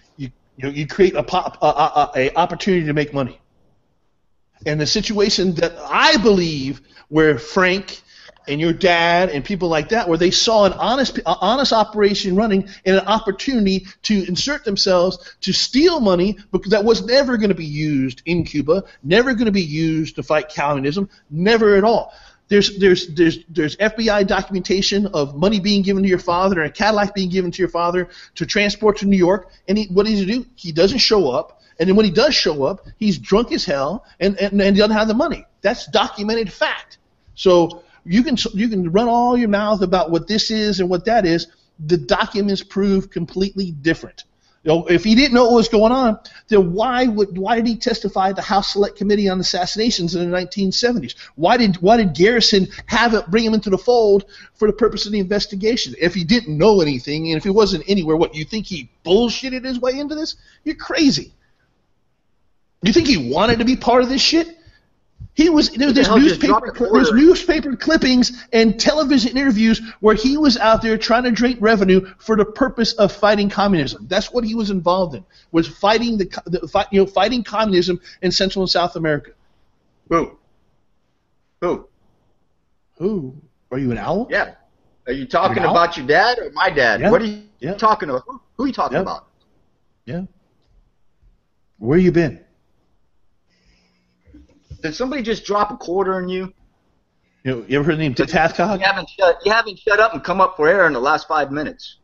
you 0.61 0.68
know, 0.68 0.74
you 0.74 0.86
create 0.86 1.14
a, 1.14 1.22
pop, 1.22 1.56
a, 1.62 1.66
a, 1.66 2.11
a 2.16 2.34
opportunity 2.34 2.84
to 2.84 2.92
make 2.92 3.14
money. 3.14 3.40
And 4.66 4.78
the 4.78 4.86
situation 4.86 5.54
that 5.54 5.74
I 5.88 6.18
believe 6.18 6.82
where 7.08 7.38
Frank 7.38 8.02
and 8.46 8.61
your 8.61 8.74
dad 8.74 9.30
and 9.30 9.42
people 9.42 9.70
like 9.70 9.88
that, 9.88 10.06
where 10.06 10.18
they 10.18 10.30
saw 10.30 10.66
an 10.66 10.74
honest, 10.74 11.18
honest 11.24 11.72
operation 11.72 12.36
running 12.36 12.68
and 12.84 12.96
an 12.96 13.06
opportunity 13.06 13.86
to 14.02 14.26
insert 14.28 14.64
themselves 14.64 15.34
to 15.40 15.52
steal 15.54 15.98
money 15.98 16.36
because 16.52 16.72
that 16.72 16.84
was 16.84 17.06
never 17.06 17.38
going 17.38 17.48
to 17.48 17.54
be 17.54 17.64
used 17.64 18.20
in 18.26 18.44
Cuba, 18.44 18.84
never 19.02 19.32
going 19.32 19.46
to 19.46 19.52
be 19.52 19.62
used 19.62 20.16
to 20.16 20.22
fight 20.22 20.52
communism, 20.54 21.08
never 21.30 21.76
at 21.76 21.84
all. 21.84 22.12
There's, 22.51 22.78
there's, 22.78 23.07
there's, 23.14 23.38
there's 23.48 23.76
FBI 23.76 24.26
documentation 24.26 25.07
of 25.07 25.36
money 25.36 25.61
being 25.61 25.82
given 25.82 26.03
to 26.03 26.09
your 26.09 26.18
father 26.18 26.61
and 26.61 26.68
a 26.68 26.72
Cadillac 26.72 27.14
being 27.14 27.30
given 27.30 27.53
to 27.53 27.62
your 27.62 27.68
father 27.68 28.09
to 28.34 28.44
transport 28.44 28.98
to 28.98 29.07
New 29.07 29.16
York. 29.16 29.51
And 29.68 29.78
he, 29.78 29.86
what 29.86 30.07
does 30.07 30.18
he 30.18 30.26
do? 30.26 30.44
He 30.57 30.72
doesn't 30.72 30.98
show 30.98 31.30
up. 31.30 31.62
And 31.78 31.88
then 31.88 31.94
when 31.94 32.05
he 32.05 32.11
does 32.11 32.34
show 32.34 32.64
up, 32.64 32.86
he's 32.98 33.18
drunk 33.18 33.53
as 33.53 33.64
hell 33.64 34.05
and, 34.18 34.36
and, 34.40 34.61
and 34.61 34.76
doesn't 34.76 34.96
have 34.96 35.07
the 35.07 35.14
money. 35.14 35.46
That's 35.62 35.86
documented 35.86 36.53
fact. 36.53 36.98
So 37.36 37.84
you 38.05 38.24
can 38.24 38.36
you 38.53 38.68
can 38.68 38.90
run 38.90 39.09
all 39.09 39.36
your 39.36 39.48
mouth 39.48 39.80
about 39.82 40.11
what 40.11 40.26
this 40.26 40.51
is 40.51 40.80
and 40.80 40.90
what 40.90 41.05
that 41.05 41.24
is. 41.24 41.46
The 41.86 41.96
documents 41.96 42.64
prove 42.64 43.11
completely 43.11 43.70
different. 43.70 44.24
If 44.62 45.04
he 45.04 45.14
didn't 45.14 45.32
know 45.32 45.44
what 45.44 45.54
was 45.54 45.68
going 45.68 45.92
on, 45.92 46.18
then 46.48 46.74
why 46.74 47.06
would 47.06 47.38
why 47.38 47.56
did 47.56 47.66
he 47.66 47.76
testify 47.76 48.28
at 48.28 48.36
the 48.36 48.42
House 48.42 48.72
Select 48.72 48.96
Committee 48.96 49.28
on 49.28 49.40
Assassinations 49.40 50.14
in 50.14 50.30
the 50.30 50.36
1970s? 50.36 51.14
Why 51.34 51.56
did 51.56 51.76
why 51.76 51.96
did 51.96 52.14
Garrison 52.14 52.68
have 52.84 53.14
it 53.14 53.30
bring 53.30 53.44
him 53.44 53.54
into 53.54 53.70
the 53.70 53.78
fold 53.78 54.26
for 54.54 54.68
the 54.68 54.74
purpose 54.74 55.06
of 55.06 55.12
the 55.12 55.18
investigation? 55.18 55.94
If 55.98 56.14
he 56.14 56.24
didn't 56.24 56.58
know 56.58 56.82
anything 56.82 57.28
and 57.28 57.38
if 57.38 57.44
he 57.44 57.50
wasn't 57.50 57.84
anywhere, 57.88 58.16
what 58.16 58.34
you 58.34 58.44
think 58.44 58.66
he 58.66 58.90
bullshitted 59.04 59.64
his 59.64 59.80
way 59.80 59.98
into 59.98 60.14
this? 60.14 60.36
You're 60.64 60.74
crazy. 60.74 61.32
You 62.82 62.92
think 62.92 63.06
he 63.06 63.32
wanted 63.32 63.61
to 63.61 63.64
be 63.64 63.76
part 63.76 64.02
of 64.02 64.11
this 64.11 64.22
shit? 64.22 64.58
He 65.41 65.49
was 65.49 65.70
there, 65.70 65.91
there's 65.91 66.11
newspaper 66.11 66.70
there's 66.93 67.12
newspaper 67.12 67.74
clippings 67.74 68.45
and 68.53 68.78
television 68.78 69.38
interviews 69.38 69.80
where 70.01 70.14
he 70.14 70.36
was 70.36 70.59
out 70.59 70.82
there 70.82 70.99
trying 70.99 71.24
to 71.24 71.30
drink 71.30 71.57
revenue 71.62 72.07
for 72.18 72.36
the 72.36 72.45
purpose 72.45 72.93
of 72.93 73.11
fighting 73.11 73.49
communism. 73.49 74.07
That's 74.07 74.30
what 74.30 74.45
he 74.45 74.55
was 74.55 74.68
involved 74.68 75.14
in. 75.14 75.24
Was 75.51 75.66
fighting 75.66 76.18
the, 76.18 76.26
the 76.45 76.68
fight, 76.68 76.88
you 76.91 77.01
know 77.01 77.07
fighting 77.07 77.43
communism 77.43 78.03
in 78.20 78.30
Central 78.30 78.64
and 78.64 78.70
South 78.70 78.97
America. 78.97 79.30
Who? 80.11 80.36
Who? 81.62 81.88
Who? 82.99 83.34
Are 83.70 83.78
you 83.78 83.93
an 83.93 83.97
owl? 83.99 84.26
Yeah. 84.30 84.57
Are 85.07 85.14
you 85.14 85.24
talking 85.24 85.62
Now? 85.62 85.70
about 85.70 85.97
your 85.97 86.07
dad 86.07 86.38
or 86.38 86.51
my 86.51 86.68
dad? 86.68 87.01
Yeah. 87.01 87.11
What 87.11 87.22
are 87.22 87.24
you 87.24 87.45
Yeah. 87.61 87.74
talking 87.74 88.11
about? 88.11 88.24
Who, 88.26 88.43
who 88.59 88.64
are 88.64 88.66
you 88.66 88.74
talking 88.74 88.97
Yeah. 88.97 89.03
about? 89.09 89.28
Yeah. 90.05 90.22
Where 91.78 91.99
you 91.99 92.12
been? 92.12 92.45
Did 94.81 94.95
somebody 94.95 95.22
just 95.22 95.45
drop 95.45 95.70
a 95.70 95.76
quarter 95.76 96.14
on 96.14 96.28
you? 96.28 96.53
You 97.45 97.64
you 97.68 97.78
ever 97.78 97.85
heard 97.85 97.99
the 97.99 98.03
name 98.03 98.12
Dick 98.12 98.28
Hathcock? 98.28 98.78
You 98.78 98.85
haven't 98.85 99.09
shut. 99.09 99.39
You 99.45 99.53
haven't 99.53 99.78
shut 99.78 99.99
up 99.99 100.12
and 100.12 100.22
come 100.22 100.41
up 100.41 100.57
for 100.57 100.68
air 100.68 100.87
in 100.87 100.93
the 100.93 101.01
last 101.01 101.26
five 101.26 101.51
minutes. 101.51 101.97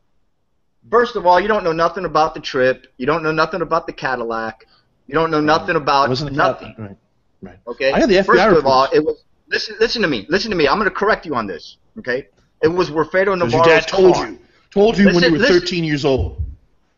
First 0.90 1.16
of 1.16 1.26
all, 1.26 1.40
you 1.40 1.48
don't 1.48 1.64
know 1.64 1.72
nothing 1.72 2.04
about 2.04 2.34
the 2.34 2.40
trip. 2.40 2.86
You 2.96 3.06
don't 3.06 3.22
know 3.22 3.32
nothing 3.32 3.60
about 3.60 3.86
the 3.86 3.92
Cadillac. 3.92 4.66
You 5.06 5.14
don't 5.14 5.30
know 5.30 5.40
nothing 5.40 5.76
oh, 5.76 5.80
about 5.80 6.08
Wasn't 6.08 6.32
nothing. 6.32 6.74
Right. 6.78 6.96
Right. 7.42 7.58
Okay. 7.66 7.92
I 7.92 8.00
got 8.00 8.08
the 8.08 8.16
FBI 8.16 8.24
First 8.24 8.58
of 8.58 8.66
all, 8.66 8.88
it 8.92 9.04
was 9.04 9.24
listen. 9.48 9.76
Listen 9.78 10.02
to 10.02 10.08
me. 10.08 10.26
Listen 10.28 10.50
to 10.50 10.56
me. 10.56 10.66
I'm 10.66 10.78
going 10.78 10.88
to 10.88 10.94
correct 10.94 11.26
you 11.26 11.34
on 11.34 11.46
this. 11.46 11.76
Okay. 11.98 12.28
It 12.62 12.68
was 12.68 12.90
Wilfredo 12.90 13.36
Navarro's 13.38 13.52
your 13.52 13.64
dad 13.64 13.86
told 13.86 14.14
car. 14.14 14.28
you. 14.28 14.38
Told 14.70 14.98
you 14.98 15.06
when 15.06 15.22
you 15.22 15.32
were 15.32 15.38
listen. 15.38 15.60
13 15.60 15.84
years 15.84 16.04
old. 16.04 16.42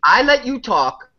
I 0.02 0.22
let 0.22 0.46
you 0.46 0.60
talk. 0.60 1.10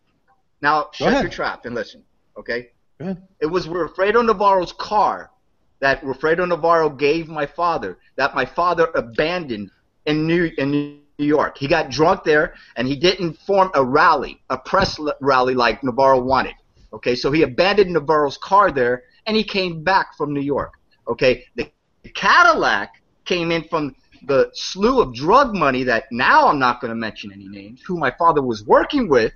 Now 0.62 0.89
shut 0.93 1.10
ahead. 1.10 1.24
your 1.24 1.32
trap 1.32 1.66
and 1.66 1.76
listen. 1.76 2.03
Okay. 2.38 2.70
It 2.99 3.45
was 3.49 3.67
Wilfredo 3.67 4.25
Navarro's 4.25 4.73
car 4.73 5.31
that 5.79 6.01
Wilfredo 6.01 6.45
Navarro 6.47 6.89
gave 6.89 7.29
my 7.29 7.45
father, 7.45 7.97
that 8.17 8.35
my 8.35 8.43
father 8.43 8.89
abandoned 8.95 9.71
in 10.05 10.27
New 10.27 10.51
in 10.57 10.71
New 10.71 10.99
York. 11.17 11.57
He 11.57 11.67
got 11.67 11.89
drunk 11.89 12.23
there, 12.25 12.55
and 12.75 12.87
he 12.87 12.97
didn't 12.97 13.37
form 13.39 13.71
a 13.73 13.83
rally, 13.83 14.41
a 14.49 14.57
press 14.57 14.99
rally 15.21 15.53
like 15.53 15.81
Navarro 15.83 16.19
wanted. 16.21 16.55
Okay, 16.91 17.15
so 17.15 17.31
he 17.31 17.43
abandoned 17.43 17.93
Navarro's 17.93 18.37
car 18.37 18.71
there, 18.71 19.03
and 19.25 19.37
he 19.37 19.43
came 19.43 19.83
back 19.83 20.17
from 20.17 20.33
New 20.33 20.41
York. 20.41 20.73
Okay, 21.07 21.45
the 21.55 21.71
Cadillac 22.13 23.01
came 23.23 23.51
in 23.51 23.63
from 23.65 23.95
the 24.27 24.49
slew 24.53 24.99
of 24.99 25.13
drug 25.13 25.55
money 25.55 25.83
that 25.83 26.05
now 26.11 26.47
I'm 26.47 26.59
not 26.59 26.81
going 26.81 26.89
to 26.89 26.95
mention 26.95 27.31
any 27.31 27.47
names, 27.47 27.81
who 27.85 27.97
my 27.97 28.11
father 28.11 28.41
was 28.41 28.65
working 28.65 29.07
with, 29.07 29.31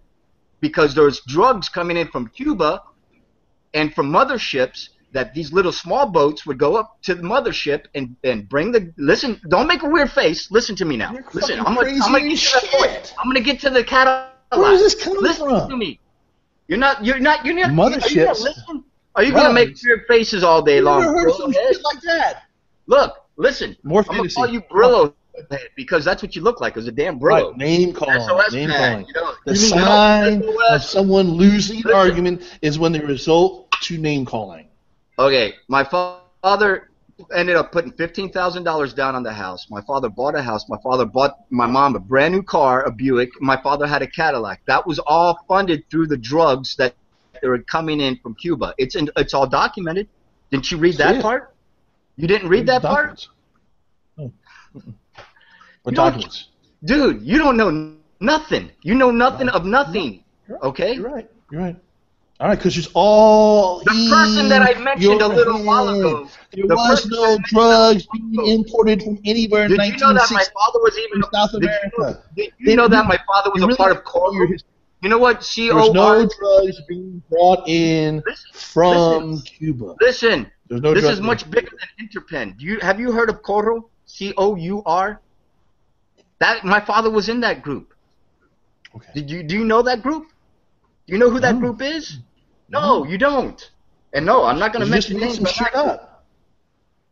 because 0.59 0.93
there's 0.93 1.21
drugs 1.21 1.69
coming 1.69 1.95
in 1.95 2.07
from 2.07 2.27
Cuba 2.27 2.81
and 3.73 3.93
from 3.93 4.11
motherships 4.11 4.89
that 5.11 5.33
these 5.35 5.53
little 5.53 5.71
small 5.71 6.07
boats 6.09 6.45
would 6.45 6.57
go 6.57 6.75
up 6.75 6.97
to 7.03 7.13
the 7.13 7.21
mothership 7.21 7.85
and, 7.93 8.15
and 8.23 8.49
bring 8.49 8.71
the 8.71 8.91
listen 8.97 9.39
don't 9.49 9.67
make 9.67 9.83
a 9.83 9.89
weird 9.89 10.11
face 10.11 10.49
listen 10.51 10.75
to 10.75 10.85
me 10.85 10.97
now 10.97 11.11
You're 11.13 11.23
listen 11.33 11.59
I'm 11.59 11.75
gonna, 11.75 11.89
I'm 11.91 12.11
gonna 12.11 12.21
get 12.21 12.33
as 12.33 12.41
to 12.51 12.59
that 12.61 12.71
point. 12.71 13.13
I'm 13.19 13.29
gonna 13.29 13.41
get 13.41 13.59
to 13.61 13.69
the 13.69 13.83
Cadillac 13.83 14.31
Where 14.51 14.73
is 14.73 14.81
this 14.81 14.95
coming 15.03 15.21
listen 15.21 15.49
from? 15.49 15.69
to 15.69 15.77
me 15.77 15.99
you're 16.67 16.77
not 16.79 17.03
you're 17.05 17.19
not 17.19 17.45
you're 17.45 17.55
not 17.55 17.69
are 17.69 17.71
you 17.71 17.77
gonna 17.77 17.97
Motherships. 17.99 18.41
listen 18.41 18.83
are 19.15 19.23
you 19.23 19.31
gonna 19.31 19.53
make 19.53 19.75
weird 19.83 20.05
faces 20.07 20.43
all 20.43 20.61
day 20.61 20.77
You 20.77 20.81
long 20.83 21.01
never 21.01 21.13
heard 21.19 21.29
Brillo 21.29 21.37
some 21.37 21.51
head? 21.51 21.73
shit 21.75 21.83
like 21.83 22.01
that. 22.01 22.43
look 22.87 23.13
listen 23.37 23.75
More 23.83 24.03
I'm 24.09 24.17
gonna 24.17 24.29
call 24.29 24.47
you 24.47 24.61
Brillo 24.61 25.13
head 25.51 25.59
because 25.75 26.05
that's 26.05 26.21
what 26.21 26.35
you 26.35 26.41
look 26.43 26.61
like 26.61 26.77
as 26.77 26.87
a 26.87 26.91
damn 26.91 27.19
Brillo 27.19 27.49
Right, 27.49 27.57
name 27.57 27.93
calling. 27.93 28.19
SOS 28.21 28.53
name 28.53 28.69
man, 28.69 28.91
calling. 28.91 29.05
you 29.07 29.13
know, 29.21 29.33
The 29.45 29.55
sign 29.55 30.43
of 30.69 30.83
someone 30.83 31.27
losing 31.31 31.83
an 31.85 31.91
argument 31.93 32.43
is 32.61 32.77
when 32.79 32.91
the 32.91 33.01
result 33.01 33.62
to 33.81 33.97
name 33.97 34.25
calling. 34.25 34.67
Okay, 35.19 35.53
my 35.67 35.83
fa- 35.83 36.19
father 36.41 36.89
ended 37.35 37.55
up 37.55 37.71
putting 37.71 37.91
fifteen 37.93 38.31
thousand 38.31 38.63
dollars 38.63 38.93
down 38.93 39.15
on 39.15 39.23
the 39.23 39.33
house. 39.33 39.67
My 39.69 39.81
father 39.81 40.09
bought 40.09 40.35
a 40.35 40.41
house. 40.41 40.67
My 40.69 40.77
father 40.83 41.05
bought 41.05 41.37
my 41.49 41.65
mom 41.67 41.95
a 41.95 41.99
brand 41.99 42.33
new 42.33 42.43
car, 42.43 42.83
a 42.83 42.91
Buick. 42.91 43.29
My 43.39 43.61
father 43.61 43.87
had 43.87 44.01
a 44.01 44.07
Cadillac. 44.07 44.61
That 44.65 44.85
was 44.85 44.99
all 44.99 45.39
funded 45.47 45.89
through 45.89 46.07
the 46.07 46.17
drugs 46.17 46.75
that 46.77 46.95
that 47.33 47.47
were 47.47 47.59
coming 47.59 47.99
in 47.99 48.17
from 48.17 48.35
Cuba. 48.35 48.73
It's 48.77 48.95
in, 48.95 49.09
it's 49.17 49.33
all 49.33 49.47
documented. 49.47 50.07
Didn't 50.51 50.71
you 50.71 50.77
read 50.77 50.97
that 50.97 51.15
See 51.15 51.21
part? 51.21 51.53
You 52.15 52.27
didn't 52.27 52.47
read 52.49 52.67
that 52.67 52.81
part, 52.81 53.17
Documents. 53.17 53.29
No. 54.17 54.33
What 55.83 55.95
documents? 55.95 56.47
dude. 56.85 57.21
You 57.21 57.37
don't 57.37 57.57
know 57.57 57.95
nothing. 58.19 58.71
You 58.81 58.95
know 58.95 59.11
nothing 59.11 59.49
of 59.49 59.65
nothing. 59.65 60.23
Okay. 60.61 60.93
You're 60.93 61.09
right. 61.09 61.29
You're 61.51 61.61
right. 61.61 61.75
All 62.43 62.49
right, 62.49 62.57
because 62.59 62.77
it's 62.77 62.89
all 62.93 63.79
The 63.85 64.09
person 64.11 64.49
that 64.49 64.61
I 64.63 64.77
mentioned 64.77 65.21
a 65.21 65.27
little 65.29 65.63
while 65.63 65.87
ago. 65.87 66.27
There 66.51 66.67
the 66.67 66.75
was 66.75 67.05
no 67.05 67.21
that 67.21 67.23
I 67.23 67.29
mentioned 67.29 67.45
drugs 67.45 68.07
being 68.11 68.47
imported 68.59 69.01
from 69.01 69.17
anywhere 69.23 69.63
in 69.63 69.69
Did 69.71 69.79
you 69.85 69.97
know 69.97 70.13
that 70.13 70.29
my 70.29 70.43
father 70.53 70.79
was 70.81 70.97
even 70.97 71.23
South 71.33 71.51
did 71.53 71.61
you 71.63 71.69
know- 71.69 72.03
America. 72.03 72.23
Did 72.35 72.51
you 72.59 72.75
know 72.75 72.89
that 72.89 73.05
my 73.07 73.17
father 73.25 73.49
was 73.51 73.61
You 73.61 73.63
a 73.63 73.67
really 73.67 73.77
part 73.77 73.91
of 73.93 74.03
CORU? 74.03 74.59
You 75.01 75.07
know 75.09 75.19
what? 75.19 75.41
C 75.45 75.67
There 75.69 75.75
was 75.77 75.93
no 75.93 76.27
drugs 76.37 76.81
being 76.89 77.23
brought 77.29 77.65
in 77.65 78.21
Listen, 78.25 78.51
from 78.53 79.31
listen. 79.31 79.45
Cuba. 79.45 79.95
Listen, 80.01 80.51
There's 80.67 80.81
no 80.81 80.93
this 80.93 81.05
is 81.05 81.21
much 81.21 81.49
bigger 81.49 81.71
than 81.79 82.07
Interpen. 82.09 82.57
Do 82.57 82.65
you 82.65 82.77
have 82.81 82.99
you 82.99 83.13
heard 83.13 83.29
of 83.29 83.41
CORU? 83.41 83.85
C 84.05 84.33
O 84.37 84.57
U 84.57 84.83
R. 84.85 85.21
That 86.39 86.65
my 86.65 86.81
father 86.81 87.09
was 87.09 87.29
in 87.29 87.39
that 87.39 87.61
group. 87.63 87.93
Okay. 88.93 89.11
Did 89.15 89.31
you 89.31 89.43
do 89.43 89.55
you 89.55 89.63
know 89.63 89.81
that 89.81 90.03
group? 90.03 90.27
Do 91.07 91.13
you 91.13 91.19
know 91.19 91.29
who 91.29 91.39
that 91.39 91.55
No. 91.55 91.61
group 91.61 91.81
is? 91.81 92.19
No, 92.73 93.05
you 93.05 93.17
don't. 93.17 93.71
And 94.13 94.25
no, 94.25 94.43
I'm 94.43 94.59
not 94.59 94.73
going 94.73 94.83
to 94.83 94.89
mention 94.89 95.17
names. 95.17 95.37
shit 95.49 95.73
up. 95.75 96.25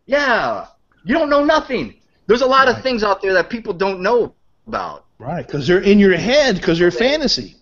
Yeah, 0.06 0.68
you 1.06 1.14
don't 1.14 1.30
know 1.30 1.46
nothing. 1.46 1.96
There's 2.28 2.42
a 2.42 2.48
lot 2.48 2.68
of 2.68 2.82
things 2.82 3.04
out 3.04 3.22
there 3.22 3.34
that 3.34 3.50
people 3.50 3.74
don't 3.74 4.02
know 4.02 4.34
about. 4.68 5.06
Right, 5.20 5.46
because 5.46 5.68
they're 5.68 5.82
in 5.82 6.00
your 6.00 6.18
head 6.18 6.56
because 6.56 6.80
they're 6.80 6.92
fantasy. 6.92 7.56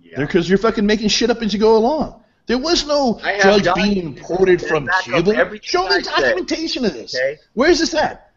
Yeah. 0.00 0.16
They're 0.16 0.26
because 0.26 0.48
you're 0.48 0.58
fucking 0.58 0.86
making 0.86 1.08
shit 1.08 1.30
up 1.30 1.42
as 1.42 1.52
you 1.52 1.60
go 1.60 1.76
along. 1.76 2.22
There 2.46 2.58
was 2.58 2.86
no 2.86 3.20
drugs 3.40 3.68
being 3.74 3.98
imported 3.98 4.62
from 4.62 4.88
Cuba. 5.02 5.60
Show 5.62 5.82
me 5.82 5.88
I 5.88 6.00
said. 6.00 6.04
documentation 6.04 6.84
of 6.84 6.92
this. 6.92 7.14
Okay. 7.14 7.38
Where's 7.54 7.80
this 7.80 7.92
at? 7.94 8.32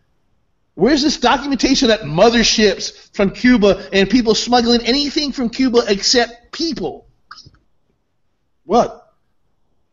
Where's 0.74 1.02
this 1.02 1.18
documentation 1.18 1.90
that 1.90 2.02
motherships 2.02 3.14
from 3.14 3.32
Cuba 3.32 3.88
and 3.94 4.10
people 4.10 4.34
smuggling 4.34 4.82
anything 4.86 5.32
from 5.32 5.50
Cuba 5.50 5.84
except 5.88 6.52
people? 6.52 7.06
What? 8.70 9.14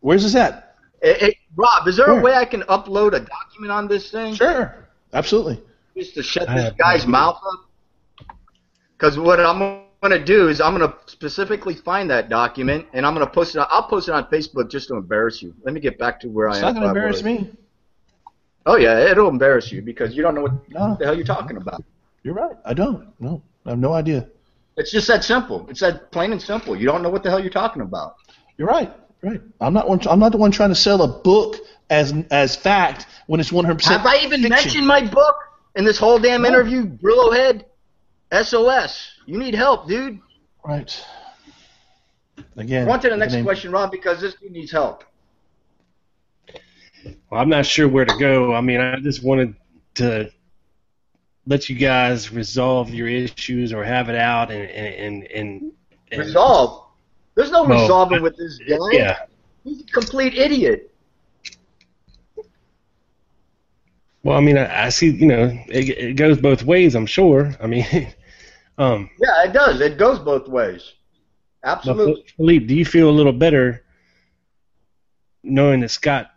Where's 0.01 0.23
this 0.23 0.35
at? 0.35 0.77
Hey, 1.01 1.15
hey, 1.19 1.39
Rob, 1.57 1.89
is 1.89 1.97
there 1.97 2.05
Sure. 2.09 2.19
a 2.21 2.23
way 2.23 2.35
I 2.35 2.45
can 2.45 2.61
upload 2.65 3.15
a 3.15 3.21
document 3.21 3.73
on 3.73 3.89
this 3.89 4.11
thing? 4.11 4.35
Sure, 4.35 4.87
absolutely. 5.15 5.63
just 5.97 6.13
to 6.13 6.23
shut 6.23 6.47
I 6.47 6.55
this 6.61 6.73
guy's 6.77 7.07
no 7.07 7.13
mouth 7.13 7.41
up? 7.51 8.29
Because 8.93 9.19
what 9.19 9.41
I'm 9.41 9.59
going 10.03 10.11
to 10.11 10.23
do 10.23 10.49
is 10.49 10.61
I'm 10.61 10.77
going 10.77 10.87
to 10.91 10.95
specifically 11.07 11.73
find 11.75 12.11
that 12.11 12.29
document 12.29 12.85
and 12.93 13.07
I'm 13.07 13.15
going 13.15 13.27
to 13.27 13.33
post 13.33 13.55
it. 13.55 13.61
On, 13.61 13.67
I'll 13.71 13.89
post 13.89 14.09
it 14.11 14.13
on 14.13 14.25
Facebook 14.25 14.71
just 14.71 14.89
to 14.89 14.97
embarrass 14.97 15.41
you. 15.41 15.55
Let 15.65 15.73
me 15.73 15.81
get 15.81 15.99
back 15.99 16.21
to 16.21 16.29
where 16.29 16.49
It's 16.49 16.59
I 16.59 16.61
not 16.61 16.69
am. 16.69 16.75
going 16.75 16.83
to 16.85 16.89
embarrass 16.91 17.23
me. 17.23 17.51
Oh 18.67 18.77
yeah, 18.77 18.99
it'll 19.11 19.29
embarrass 19.31 19.73
you 19.73 19.81
because 19.81 20.15
you 20.15 20.21
don't 20.23 20.35
know 20.35 20.43
what 20.43 20.69
No. 20.69 20.97
the 20.99 21.07
hell 21.07 21.15
you're 21.17 21.25
talking 21.25 21.57
about. 21.57 21.83
You're 22.25 22.35
right. 22.35 22.57
I 22.67 22.75
don't. 22.75 23.09
No, 23.21 23.41
I 23.65 23.71
have 23.71 23.79
no 23.79 23.95
idea. 23.95 24.29
It's 24.77 24.91
just 24.91 25.07
that 25.09 25.25
simple. 25.25 25.67
It's 25.71 25.81
that 25.81 26.13
plain 26.13 26.33
and 26.33 26.43
simple. 26.43 26.77
You 26.77 26.85
don't 26.85 27.03
know 27.03 27.09
what 27.09 27.23
the 27.23 27.31
hell 27.31 27.41
you're 27.41 27.49
talking 27.49 27.81
about. 27.81 28.17
You're 28.59 28.69
right. 28.69 28.93
Right. 29.23 29.41
I'm 29.61 29.73
not 29.73 29.89
one. 29.89 30.01
I'm 30.09 30.19
not 30.19 30.33
the 30.33 30.39
one 30.39 30.51
trying 30.51 30.69
to 30.71 30.75
sell 30.75 31.03
a 31.03 31.09
book 31.09 31.57
as 31.91 32.13
as 32.31 32.55
fact 32.57 33.07
when 33.27 33.41
it's 33.41 33.51
100. 33.53 33.77
percent 33.79 34.01
Have 34.01 34.07
I 34.07 34.19
even 34.25 34.43
mentioned 34.43 34.87
my 34.87 35.05
book 35.05 35.37
in 35.75 35.85
this 35.85 35.99
whole 35.99 36.19
damn 36.19 36.43
No. 36.43 36.49
interview? 36.49 36.87
Brillo 36.87 37.35
head, 37.35 37.67
SOS. 38.33 39.11
You 39.27 39.39
need 39.39 39.55
help, 39.55 39.89
dude. 39.89 40.21
Right. 40.65 41.05
Again. 42.57 42.89
On 42.89 43.01
to 43.01 43.09
the 43.11 43.17
next 43.17 43.33
name- 43.33 43.45
question, 43.45 43.71
Rob, 43.73 43.91
because 43.91 44.21
this 44.21 44.35
dude 44.35 44.53
needs 44.53 44.71
help. 44.71 45.05
Well, 47.31 47.41
I'm 47.41 47.49
not 47.49 47.67
sure 47.67 47.89
where 47.89 48.05
to 48.05 48.17
go. 48.19 48.55
I 48.55 48.61
mean, 48.61 48.81
I 48.81 48.97
just 49.01 49.23
wanted 49.23 49.55
to 49.95 50.31
let 51.47 51.69
you 51.69 51.77
guys 51.77 52.33
resolve 52.33 52.91
your 52.91 53.09
issues 53.09 53.73
or 53.73 53.85
have 53.85 54.09
it 54.09 54.17
out 54.17 54.51
and 54.51 54.69
and 54.71 54.95
and, 54.95 55.23
and, 55.31 55.73
and 56.11 56.21
Resolve. 56.21 56.86
There's 57.37 57.51
no 57.51 57.63
Well, 57.65 57.83
resolving 57.83 58.23
with 58.23 58.37
this 58.37 58.59
guy. 58.59 58.77
Yeah. 58.93 59.19
He's 59.63 59.83
a 59.83 59.85
complete 59.85 60.35
idiot. 60.35 60.91
Well, 64.23 64.37
I 64.37 64.41
mean, 64.41 64.59
I, 64.59 64.87
I 64.87 64.89
see. 64.89 65.11
You 65.11 65.27
know, 65.27 65.59
it, 65.69 65.89
it 65.91 66.17
goes 66.17 66.41
both 66.41 66.65
ways. 66.65 66.97
I'm 66.97 67.07
sure. 67.07 67.55
I 67.61 67.69
mean, 67.69 67.87
um, 68.79 69.11
Yeah, 69.21 69.45
it 69.45 69.53
does. 69.53 69.81
It 69.81 69.99
goes 69.99 70.19
both 70.19 70.49
ways. 70.49 70.95
Absolutely. 71.63 72.25
Felipe, 72.37 72.67
do 72.67 72.75
you 72.75 72.85
feel 72.85 73.11
a 73.11 73.13
little 73.13 73.33
better 73.33 73.85
knowing 75.43 75.81
that 75.81 75.91
Scott 75.91 76.31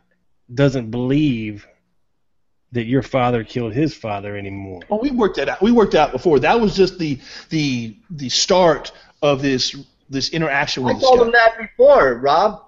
doesn't 0.53 0.91
believe 0.91 1.67
that 2.71 2.85
your 2.85 3.01
father 3.01 3.43
killed 3.43 3.73
his 3.73 3.95
father 3.95 4.35
anymore? 4.35 4.81
Oh, 4.89 4.97
we 4.97 5.11
worked 5.11 5.37
that 5.37 5.49
out. 5.49 5.61
We 5.61 5.71
worked 5.71 5.95
out 5.95 6.11
before. 6.11 6.39
That 6.39 6.59
was 6.59 6.75
just 6.75 6.99
the 6.99 7.19
the 7.49 7.95
the 8.09 8.29
start 8.29 8.91
of 9.21 9.41
this 9.41 9.75
this 10.09 10.29
interaction 10.29 10.83
with 10.83 10.95
this 10.95 11.03
told 11.03 11.19
guy. 11.19 11.25
him 11.25 11.31
that 11.31 11.57
before, 11.57 12.15
Rob. 12.19 12.65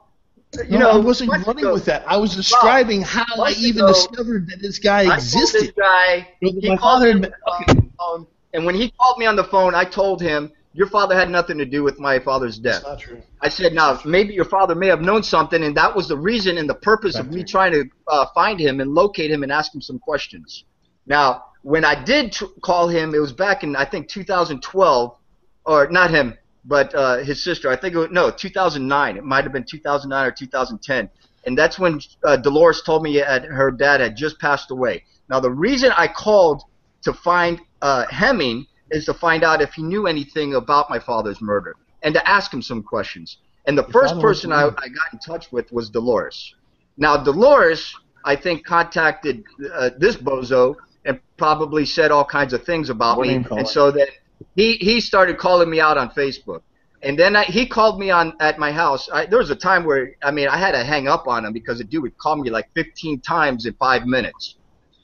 You 0.69 0.77
no, 0.77 0.79
know, 0.79 0.89
I 0.91 0.97
wasn't 0.97 1.31
running 1.31 1.59
ago, 1.59 1.73
with 1.73 1.85
that. 1.85 2.03
I 2.05 2.17
was 2.17 2.35
describing 2.35 3.01
how 3.01 3.41
I 3.41 3.51
even 3.51 3.83
ago, 3.83 3.93
discovered 3.93 4.49
that 4.49 4.61
this 4.61 4.79
guy 4.79 5.11
I 5.11 5.15
this 5.15 5.33
existed. 5.33 5.75
guy. 5.77 6.27
He 6.41 6.67
my 6.67 6.75
called 6.75 7.03
me 7.03 7.11
on 7.11 7.21
the 7.21 7.89
phone, 7.97 8.27
and 8.53 8.65
when 8.65 8.75
he 8.75 8.91
called 8.91 9.17
me 9.17 9.25
on 9.25 9.37
the 9.37 9.45
phone, 9.45 9.73
I 9.73 9.85
told 9.85 10.21
him 10.21 10.51
your 10.73 10.87
father 10.87 11.15
had 11.15 11.29
nothing 11.29 11.57
to 11.57 11.65
do 11.65 11.83
with 11.83 11.99
my 11.99 12.19
father's 12.19 12.57
death. 12.57 12.83
That's 12.85 12.85
not 12.85 12.99
true. 12.99 13.21
I 13.41 13.49
said, 13.49 13.73
now 13.73 13.99
maybe 14.05 14.33
your 14.33 14.45
father 14.45 14.75
may 14.75 14.87
have 14.87 15.01
known 15.01 15.23
something, 15.23 15.63
and 15.63 15.75
that 15.75 15.95
was 15.95 16.07
the 16.07 16.17
reason 16.17 16.57
and 16.57 16.69
the 16.69 16.75
purpose 16.75 17.15
of 17.15 17.31
me 17.31 17.43
trying 17.43 17.73
to 17.73 17.85
uh, 18.07 18.25
find 18.33 18.59
him 18.59 18.79
and 18.79 18.93
locate 18.93 19.31
him 19.31 19.43
and 19.43 19.51
ask 19.51 19.73
him 19.73 19.81
some 19.81 19.99
questions. 19.99 20.65
Now, 21.05 21.45
when 21.63 21.83
I 21.83 22.01
did 22.01 22.31
tr- 22.31 22.45
call 22.61 22.87
him, 22.87 23.13
it 23.13 23.19
was 23.19 23.33
back 23.33 23.63
in 23.63 23.75
I 23.75 23.85
think 23.85 24.07
2012, 24.07 25.17
or 25.65 25.89
not 25.89 26.09
him, 26.09 26.37
but 26.65 26.93
uh, 26.93 27.17
his 27.17 27.43
sister. 27.43 27.69
I 27.69 27.75
think 27.75 27.95
it 27.95 27.97
was 27.97 28.09
no 28.11 28.31
2009. 28.31 29.17
It 29.17 29.23
might 29.23 29.43
have 29.43 29.53
been 29.53 29.63
2009 29.63 30.27
or 30.27 30.31
2010, 30.31 31.09
and 31.45 31.57
that's 31.57 31.79
when 31.79 31.99
uh, 32.23 32.37
Dolores 32.37 32.81
told 32.83 33.03
me 33.03 33.17
that 33.19 33.45
her 33.45 33.71
dad 33.71 33.99
had 33.99 34.15
just 34.15 34.39
passed 34.39 34.71
away. 34.71 35.03
Now, 35.29 35.39
the 35.39 35.51
reason 35.51 35.91
I 35.95 36.07
called 36.07 36.63
to 37.03 37.13
find 37.13 37.61
uh, 37.81 38.05
Hemming 38.09 38.67
is 38.91 39.05
to 39.05 39.13
find 39.13 39.43
out 39.43 39.61
if 39.61 39.73
he 39.73 39.81
knew 39.81 40.05
anything 40.07 40.55
about 40.55 40.89
my 40.89 40.99
father's 40.99 41.41
murder 41.41 41.75
and 42.03 42.13
to 42.13 42.29
ask 42.29 42.53
him 42.53 42.61
some 42.61 42.83
questions. 42.83 43.37
And 43.65 43.77
the 43.77 43.83
first 43.83 44.15
father 44.15 44.27
was 44.27 44.39
person 44.39 44.51
I, 44.51 44.65
I 44.65 44.87
got 44.89 45.13
in 45.13 45.19
touch 45.19 45.51
with 45.51 45.71
was 45.71 45.89
Dolores. 45.89 46.55
Now, 46.97 47.17
Dolores, 47.17 47.93
I 48.25 48.35
think, 48.35 48.65
contacted 48.65 49.43
uh, 49.73 49.91
this 49.97 50.17
bozo 50.17 50.75
and 51.05 51.19
probably 51.37 51.85
said 51.85 52.11
all 52.11 52.25
kinds 52.25 52.53
of 52.53 52.63
things 52.63 52.89
about 52.89 53.17
What 53.17 53.27
me, 53.27 53.45
and 53.51 53.67
so 53.67 53.91
that 53.91 54.09
he 54.55 54.73
he 54.75 55.01
started 55.01 55.37
calling 55.37 55.69
me 55.69 55.79
out 55.79 55.97
on 55.97 56.09
Facebook. 56.11 56.61
And 57.03 57.17
then 57.17 57.35
I, 57.35 57.45
he 57.45 57.65
called 57.65 57.99
me 57.99 58.11
on 58.11 58.33
at 58.39 58.59
my 58.59 58.71
house. 58.71 59.09
I, 59.11 59.25
there 59.25 59.39
was 59.39 59.49
a 59.49 59.55
time 59.55 59.83
where 59.85 60.15
I 60.23 60.31
mean 60.31 60.47
I 60.47 60.57
had 60.57 60.71
to 60.71 60.83
hang 60.83 61.07
up 61.07 61.27
on 61.27 61.45
him 61.45 61.53
because 61.53 61.79
the 61.79 61.83
dude 61.83 62.03
would 62.03 62.17
call 62.17 62.35
me 62.35 62.49
like 62.49 62.69
15 62.73 63.21
times 63.21 63.65
in 63.65 63.73
five 63.73 64.05
minutes. 64.05 64.55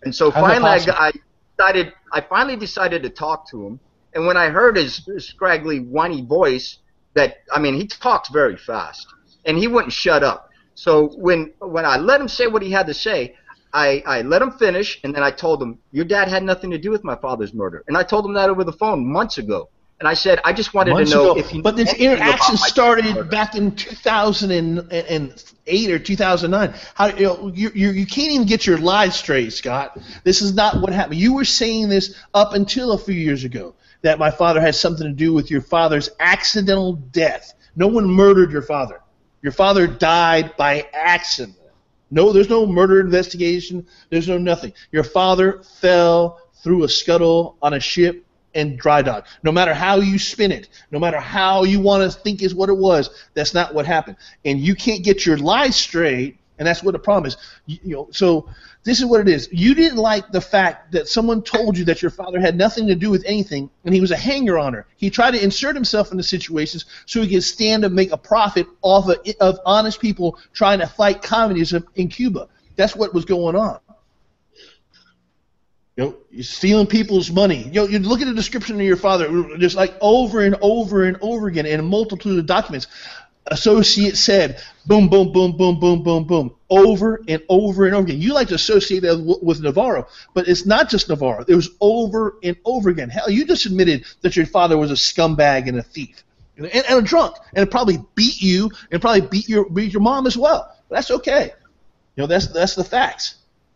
And 0.03 0.13
so 0.13 0.29
How's 0.29 0.43
finally 0.43 0.91
I, 0.91 1.07
I 1.07 1.11
decided 1.57 1.93
I 2.11 2.21
finally 2.21 2.55
decided 2.55 3.01
to 3.03 3.09
talk 3.09 3.49
to 3.49 3.65
him, 3.65 3.79
and 4.13 4.25
when 4.25 4.37
I 4.37 4.49
heard 4.49 4.77
his, 4.77 5.05
his 5.05 5.27
scraggly, 5.27 5.79
whiny 5.79 6.21
voice, 6.23 6.79
that 7.13 7.37
I 7.51 7.59
mean, 7.59 7.75
he 7.75 7.87
talks 7.87 8.29
very 8.29 8.57
fast, 8.57 9.07
and 9.45 9.57
he 9.57 9.67
wouldn't 9.67 9.93
shut 9.93 10.23
up. 10.23 10.49
So 10.75 11.09
when 11.17 11.53
when 11.59 11.85
I 11.85 11.97
let 11.97 12.21
him 12.21 12.27
say 12.27 12.47
what 12.47 12.61
he 12.61 12.71
had 12.71 12.87
to 12.87 12.93
say, 12.93 13.35
I, 13.73 14.03
I 14.05 14.21
let 14.21 14.41
him 14.41 14.51
finish, 14.51 14.99
and 15.03 15.13
then 15.13 15.23
I 15.23 15.31
told 15.31 15.61
him, 15.61 15.79
"Your 15.91 16.05
dad 16.05 16.27
had 16.27 16.43
nothing 16.43 16.71
to 16.71 16.77
do 16.77 16.91
with 16.91 17.03
my 17.03 17.15
father's 17.15 17.53
murder," 17.53 17.83
and 17.87 17.97
I 17.97 18.03
told 18.03 18.25
him 18.25 18.33
that 18.33 18.49
over 18.49 18.63
the 18.63 18.73
phone 18.73 19.05
months 19.05 19.37
ago. 19.37 19.69
And 19.99 20.07
I 20.07 20.13
said, 20.13 20.39
I 20.43 20.53
just 20.53 20.75
wanted 20.75 20.91
Months 20.91 21.09
to 21.09 21.17
know 21.17 21.31
ago. 21.31 21.39
if 21.39 21.49
he. 21.49 21.59
but 21.59 21.75
this 21.75 21.87
knew 21.97 22.05
anything 22.05 22.17
about 22.17 22.27
interaction 22.27 22.57
started 22.57 23.29
back 23.31 23.55
in 23.55 23.75
2008 23.75 25.91
or 25.91 25.97
2009. 25.97 26.73
How 26.93 27.07
you 27.07 27.25
know 27.25 27.51
you, 27.53 27.71
you 27.73 27.89
you 27.89 28.05
can't 28.05 28.31
even 28.31 28.45
get 28.45 28.67
your 28.67 28.77
lies 28.77 29.15
straight, 29.15 29.53
Scott. 29.53 29.97
This 30.23 30.43
is 30.43 30.53
not 30.53 30.81
what 30.81 30.93
happened. 30.93 31.19
You 31.19 31.33
were 31.33 31.45
saying 31.45 31.89
this 31.89 32.13
up 32.35 32.53
until 32.53 32.91
a 32.91 32.97
few 32.99 33.15
years 33.15 33.43
ago 33.43 33.73
that 34.03 34.19
my 34.19 34.29
father 34.29 34.61
had 34.61 34.75
something 34.75 35.07
to 35.07 35.13
do 35.13 35.33
with 35.33 35.49
your 35.49 35.61
father's 35.61 36.11
accidental 36.19 36.93
death. 36.93 37.55
No 37.75 37.87
one 37.87 38.07
murdered 38.07 38.51
your 38.51 38.61
father. 38.61 39.01
Your 39.41 39.51
father 39.51 39.87
died 39.87 40.55
by 40.57 40.87
accident. 40.93 41.56
No, 42.09 42.31
there's 42.31 42.49
no 42.49 42.65
murder 42.65 42.99
investigation. 42.99 43.85
There's 44.09 44.27
no 44.27 44.37
nothing. 44.37 44.73
Your 44.91 45.03
father 45.03 45.61
fell 45.63 46.39
through 46.63 46.83
a 46.83 46.89
scuttle 46.89 47.57
on 47.61 47.73
a 47.73 47.79
ship 47.79 48.25
and 48.55 48.77
dry 48.77 49.01
dock. 49.01 49.27
No 49.43 49.51
matter 49.51 49.73
how 49.73 49.97
you 49.97 50.17
spin 50.17 50.51
it, 50.51 50.69
no 50.91 50.99
matter 50.99 51.19
how 51.19 51.63
you 51.63 51.79
want 51.79 52.11
to 52.11 52.19
think 52.19 52.41
is 52.41 52.55
what 52.55 52.69
it 52.69 52.77
was, 52.77 53.09
that's 53.33 53.53
not 53.53 53.73
what 53.73 53.85
happened. 53.85 54.17
And 54.45 54.59
you 54.59 54.73
can't 54.73 55.03
get 55.03 55.25
your 55.25 55.37
lies 55.37 55.75
straight, 55.75 56.39
and 56.57 56.67
that's 56.67 56.83
what 56.83 56.91
the 56.91 56.99
problem 56.99 57.25
is. 57.25 57.37
You, 57.65 57.79
you 57.83 57.95
know, 57.95 58.07
so 58.11 58.49
this 58.83 58.99
is 58.99 59.05
what 59.05 59.21
it 59.21 59.27
is. 59.27 59.49
You 59.51 59.75
didn't 59.75 59.97
like 59.97 60.31
the 60.31 60.41
fact 60.41 60.91
that 60.93 61.07
someone 61.07 61.41
told 61.41 61.77
you 61.77 61.85
that 61.85 62.01
your 62.01 62.11
father 62.11 62.39
had 62.39 62.57
nothing 62.57 62.87
to 62.87 62.95
do 62.95 63.09
with 63.09 63.23
anything, 63.25 63.69
and 63.85 63.93
he 63.93 64.01
was 64.01 64.11
a 64.11 64.17
hanger-oner. 64.17 64.85
He 64.95 65.09
tried 65.09 65.31
to 65.31 65.43
insert 65.43 65.75
himself 65.75 66.11
into 66.11 66.23
situations 66.23 66.85
so 67.05 67.21
he 67.21 67.29
could 67.29 67.43
stand 67.43 67.85
and 67.85 67.93
make 67.93 68.11
a 68.11 68.17
profit 68.17 68.67
off 68.81 69.09
of, 69.09 69.17
of 69.39 69.59
honest 69.65 69.99
people 69.99 70.39
trying 70.53 70.79
to 70.79 70.87
fight 70.87 71.21
communism 71.21 71.87
in 71.95 72.07
Cuba. 72.07 72.47
That's 72.75 72.95
what 72.95 73.13
was 73.13 73.25
going 73.25 73.55
on. 73.55 73.79
You 75.97 76.03
know, 76.03 76.15
you're 76.29 76.43
stealing 76.43 76.85
people's 76.85 77.31
money. 77.31 77.63
You 77.63 77.71
know, 77.71 77.87
you 77.87 77.97
look 77.97 78.21
at 78.21 78.27
the 78.27 78.33
description 78.35 78.75
of 78.75 78.85
your 78.85 78.97
father, 78.97 79.57
just 79.57 79.75
like 79.75 79.95
over 79.99 80.41
and 80.41 80.55
over 80.61 81.05
and 81.05 81.17
over 81.21 81.47
again 81.47 81.65
in 81.65 81.79
a 81.79 81.83
multitude 81.83 82.37
of 82.37 82.45
documents. 82.45 82.85
Associate 83.49 84.17
said, 84.17 84.61
boom, 84.85 85.09
boom, 85.09 85.31
boom, 85.31 85.55
boom, 85.55 85.79
boom, 85.79 86.03
boom, 86.03 86.23
boom, 86.25 86.55
over 86.69 87.21
and 87.27 87.41
over 87.47 87.85
and 87.85 87.95
over 87.95 88.05
again. 88.05 88.21
You 88.21 88.33
like 88.33 88.49
to 88.49 88.55
associate 88.55 89.01
that 89.01 89.39
with, 89.41 89.61
Navarro, 89.61 90.07
but 90.33 90.47
it's 90.47 90.65
not 90.65 90.89
just 90.89 91.07
Navarro. 91.09 91.45
It 91.47 91.55
was 91.55 91.69
over 91.79 92.37
and 92.43 92.57
over 92.65 92.89
again. 92.89 93.09
Hell, 93.09 93.29
you 93.29 93.45
just 93.45 93.65
admitted 93.65 94.05
that 94.21 94.35
your 94.35 94.45
father 94.45 94.77
was 94.77 94.91
a 94.91 94.95
scumbag 94.95 95.67
and 95.67 95.77
a 95.77 95.83
thief 95.83 96.23
and, 96.57 96.65
and 96.65 96.85
a 96.89 97.01
drunk, 97.01 97.35
and 97.53 97.69
probably 97.69 97.99
beat 98.15 98.41
you 98.41 98.69
and 98.91 99.01
probably 99.01 99.21
beat 99.21 99.47
your 99.47 99.69
beat 99.69 99.93
your 99.93 100.01
mom 100.01 100.27
as 100.27 100.37
well. 100.37 100.75
That's 100.89 101.11
okay. 101.11 101.51
You 102.15 102.23
know, 102.23 102.27
that's 102.27 102.47
that's 102.47 102.75
the 102.75 102.83
facts. 102.83 103.35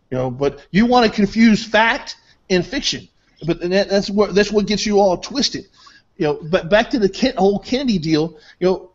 You 0.10 0.18
know, 0.18 0.32
but 0.32 0.66
you 0.72 0.86
want 0.86 1.10
to 1.10 1.16
confuse 1.16 1.64
fact 1.66 2.18
and 2.50 2.66
fiction. 2.66 3.08
But 3.46 3.62
that, 3.62 3.90
that's 3.90 4.10
what 4.10 4.36
that's 4.36 4.52
what 4.52 4.68
gets 4.68 4.86
you 4.86 5.00
all 5.00 5.18
twisted. 5.18 5.68
You 6.18 6.28
know, 6.28 6.40
but 6.44 6.70
back 6.70 6.90
to 6.92 7.00
the 7.00 7.34
whole 7.38 7.60
Kennedy 7.60 7.98
deal. 7.98 8.38
You 8.60 8.68
know, 8.68 8.91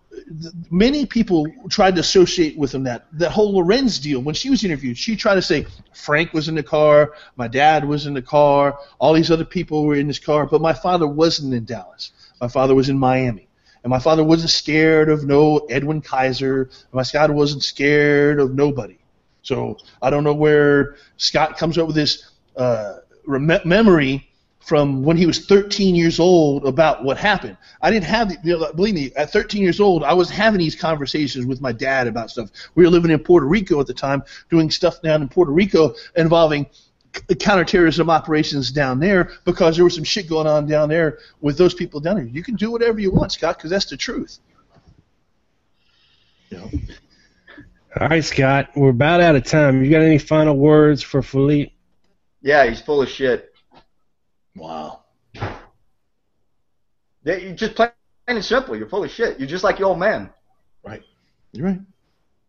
many 0.71 1.07
people 1.07 1.47
tried 1.69 1.95
to 1.95 2.01
associate 2.01 2.57
with 2.57 2.75
him 2.75 2.85
that 2.85 3.07
that 3.13 3.31
whole 3.31 3.55
Lorenz 3.55 3.99
deal. 3.99 4.21
When 4.21 4.35
she 4.35 4.51
was 4.51 4.65
interviewed, 4.65 4.99
she 4.99 5.17
tried 5.17 5.37
to 5.37 5.43
say 5.43 5.67
Frank 5.93 6.33
was 6.33 6.49
in 6.49 6.55
the 6.55 6.63
car, 6.63 7.15
my 7.37 7.49
dad 7.49 7.85
was 7.85 8.07
in 8.07 8.15
the 8.15 8.23
car, 8.23 8.79
all 8.99 9.13
these 9.13 9.31
other 9.31 9.45
people 9.45 9.85
were 9.85 9.97
in 9.97 10.09
this 10.09 10.19
car, 10.19 10.47
but 10.47 10.61
my 10.61 10.73
father 10.73 11.07
wasn't 11.07 11.55
in 11.55 11.65
Dallas. 11.65 12.13
My 12.41 12.49
father 12.49 12.75
was 12.75 12.89
in 12.89 12.99
Miami. 12.99 13.49
And 13.83 13.91
my 13.91 14.01
father 14.01 14.25
wasn't 14.25 14.51
scared 14.51 15.09
of 15.09 15.25
no 15.25 15.59
Edwin 15.71 16.01
Kaiser. 16.01 16.71
My 16.93 17.05
Scott 17.05 17.31
wasn't 17.31 17.63
scared 17.63 18.41
of 18.41 18.53
nobody. 18.53 18.99
So 19.43 19.79
I 20.03 20.11
don't 20.11 20.25
know 20.25 20.35
where 20.35 20.97
Scott 21.19 21.57
comes 21.57 21.79
up 21.79 21.87
with 21.87 21.95
this 21.95 22.29
uh, 22.57 22.97
memory 23.27 24.29
from 24.67 25.05
when 25.05 25.17
he 25.17 25.27
was 25.27 25.47
13 25.47 25.95
years 25.95 26.19
old 26.19 26.67
about 26.67 27.05
what 27.05 27.17
happened. 27.17 27.57
I 27.81 27.93
didn't 27.93 28.07
have, 28.07 28.31
the, 28.31 28.37
you 28.43 28.59
know, 28.59 28.73
believe 28.73 28.95
me, 28.95 29.13
at 29.15 29.31
13 29.31 29.63
years 29.63 29.79
old, 29.79 30.03
I 30.03 30.13
was 30.13 30.29
having 30.29 30.59
these 30.59 30.75
conversations 30.75 31.47
with 31.47 31.61
my 31.61 31.71
dad 31.71 32.09
about 32.09 32.33
stuff. 32.33 32.51
We 32.75 32.83
were 32.83 32.91
living 32.91 33.13
in 33.13 33.21
Puerto 33.21 33.47
Rico 33.47 33.79
at 33.79 33.87
the 33.87 33.95
time, 33.95 34.25
doing 34.51 34.73
stuff 34.73 35.01
down 35.03 35.23
in 35.23 35.29
Puerto 35.29 35.53
Rico 35.53 35.95
involving 36.17 36.67
c- 37.15 37.37
counterterrorism 37.37 38.11
operations 38.11 38.73
down 38.73 38.99
there 38.99 39.31
because 39.45 39.77
there 39.77 39.85
was 39.85 39.95
some 39.95 40.03
shit 40.03 40.29
going 40.29 40.49
on 40.49 40.67
down 40.67 40.89
there 40.89 41.21
with 41.41 41.57
those 41.57 41.73
people 41.73 42.01
down 42.01 42.17
there. 42.17 42.25
You 42.25 42.43
can 42.43 42.57
do 42.57 42.73
whatever 42.73 42.99
you 42.99 43.13
want, 43.13 43.31
Scott, 43.31 43.59
because 43.59 43.71
that's 43.71 43.87
the 43.87 43.97
truth. 43.97 44.41
You 46.51 46.59
know? 46.59 46.71
All 48.01 48.09
right, 48.09 48.25
Scott, 48.25 48.71
we're 48.75 48.91
about 48.91 49.21
out 49.21 49.37
of 49.37 49.45
time. 49.45 49.85
You 49.85 49.93
got 49.93 50.03
any 50.03 50.19
final 50.19 50.57
words 50.57 51.03
for 51.03 51.23
Felipe? 51.23 51.71
Yeah, 52.43 52.67
he's 52.67 52.81
full 52.81 53.01
of 53.01 53.09
shit. 53.09 53.53
Wow. 54.57 55.03
Yeah, 57.25 57.37
you 57.37 57.53
just 57.53 57.75
plain 57.75 57.91
and 58.27 58.45
simple. 58.45 58.77
You're 58.77 58.89
full 58.89 59.05
of 59.05 59.11
shit. 59.11 59.39
You're 59.39 59.49
just 59.49 59.65
like 59.65 59.79
your 59.79 59.89
old 59.89 59.99
man. 59.99 60.31
Right. 60.85 61.03
You're 61.53 61.67
right. 61.67 61.81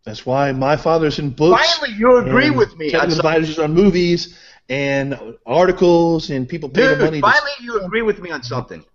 That's 0.05 0.25
why 0.25 0.51
my 0.53 0.77
father's 0.77 1.19
in 1.19 1.31
books. 1.31 1.61
Finally, 1.77 1.97
you 1.99 2.17
agree 2.17 2.49
with 2.49 2.75
me. 2.77 2.91
something. 2.91 3.11
advisors 3.11 3.59
on 3.59 3.73
movies 3.73 4.37
and 4.69 5.37
articles 5.45 6.29
and 6.29 6.47
people 6.47 6.69
pay 6.69 6.81
the 6.81 6.95
Dude, 6.95 6.99
money. 6.99 7.21
to- 7.21 7.27
finally 7.27 7.51
you 7.59 7.79
agree 7.81 8.01
with 8.03 8.19
me 8.19 8.31
on 8.31 8.41
something. 8.41 8.85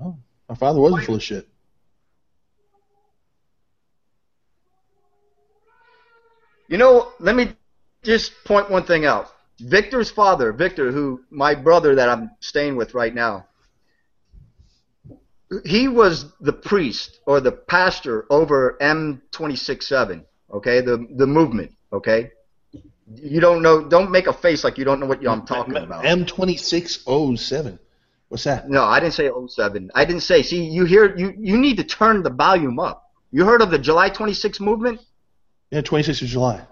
Oh, 0.00 0.16
my 0.48 0.54
father 0.54 0.80
wasn't 0.80 1.04
full 1.04 1.16
of 1.16 1.22
shit. 1.22 1.48
You 6.68 6.78
know, 6.78 7.12
let 7.18 7.34
me 7.34 7.54
just 8.02 8.32
point 8.44 8.70
one 8.70 8.84
thing 8.84 9.04
out. 9.04 9.30
Victor's 9.60 10.10
father, 10.10 10.52
Victor, 10.52 10.90
who 10.90 11.22
my 11.30 11.54
brother 11.54 11.94
that 11.94 12.08
I'm 12.08 12.30
staying 12.40 12.76
with 12.76 12.94
right 12.94 13.14
now, 13.14 13.46
he 15.64 15.88
was 15.88 16.32
the 16.40 16.52
priest 16.52 17.20
or 17.26 17.40
the 17.40 17.52
pastor 17.52 18.26
over 18.30 18.76
M267, 18.80 20.24
okay? 20.52 20.80
The 20.80 21.06
the 21.16 21.26
movement, 21.26 21.72
okay? 21.92 22.32
You 23.14 23.40
don't 23.40 23.62
know 23.62 23.86
don't 23.86 24.10
make 24.10 24.26
a 24.26 24.32
face 24.32 24.64
like 24.64 24.78
you 24.78 24.84
don't 24.84 24.98
know 24.98 25.06
what 25.06 25.24
I'm 25.26 25.46
talking 25.46 25.76
about. 25.76 26.04
M2607. 26.04 27.78
What's 28.28 28.44
that? 28.44 28.68
No, 28.68 28.82
I 28.82 28.98
didn't 28.98 29.14
say 29.14 29.30
07. 29.30 29.90
I 29.94 30.04
didn't 30.04 30.22
say. 30.22 30.42
See, 30.42 30.64
you 30.64 30.84
hear 30.84 31.16
you 31.16 31.34
you 31.38 31.58
need 31.58 31.76
to 31.76 31.84
turn 31.84 32.22
the 32.22 32.30
volume 32.30 32.80
up. 32.80 33.12
You 33.30 33.44
heard 33.44 33.62
of 33.62 33.70
the 33.70 33.78
July 33.78 34.08
26 34.08 34.60
movement? 34.60 35.00
Yeah, 35.70 35.82
26th 35.82 36.22
of 36.22 36.28
July. 36.28 36.66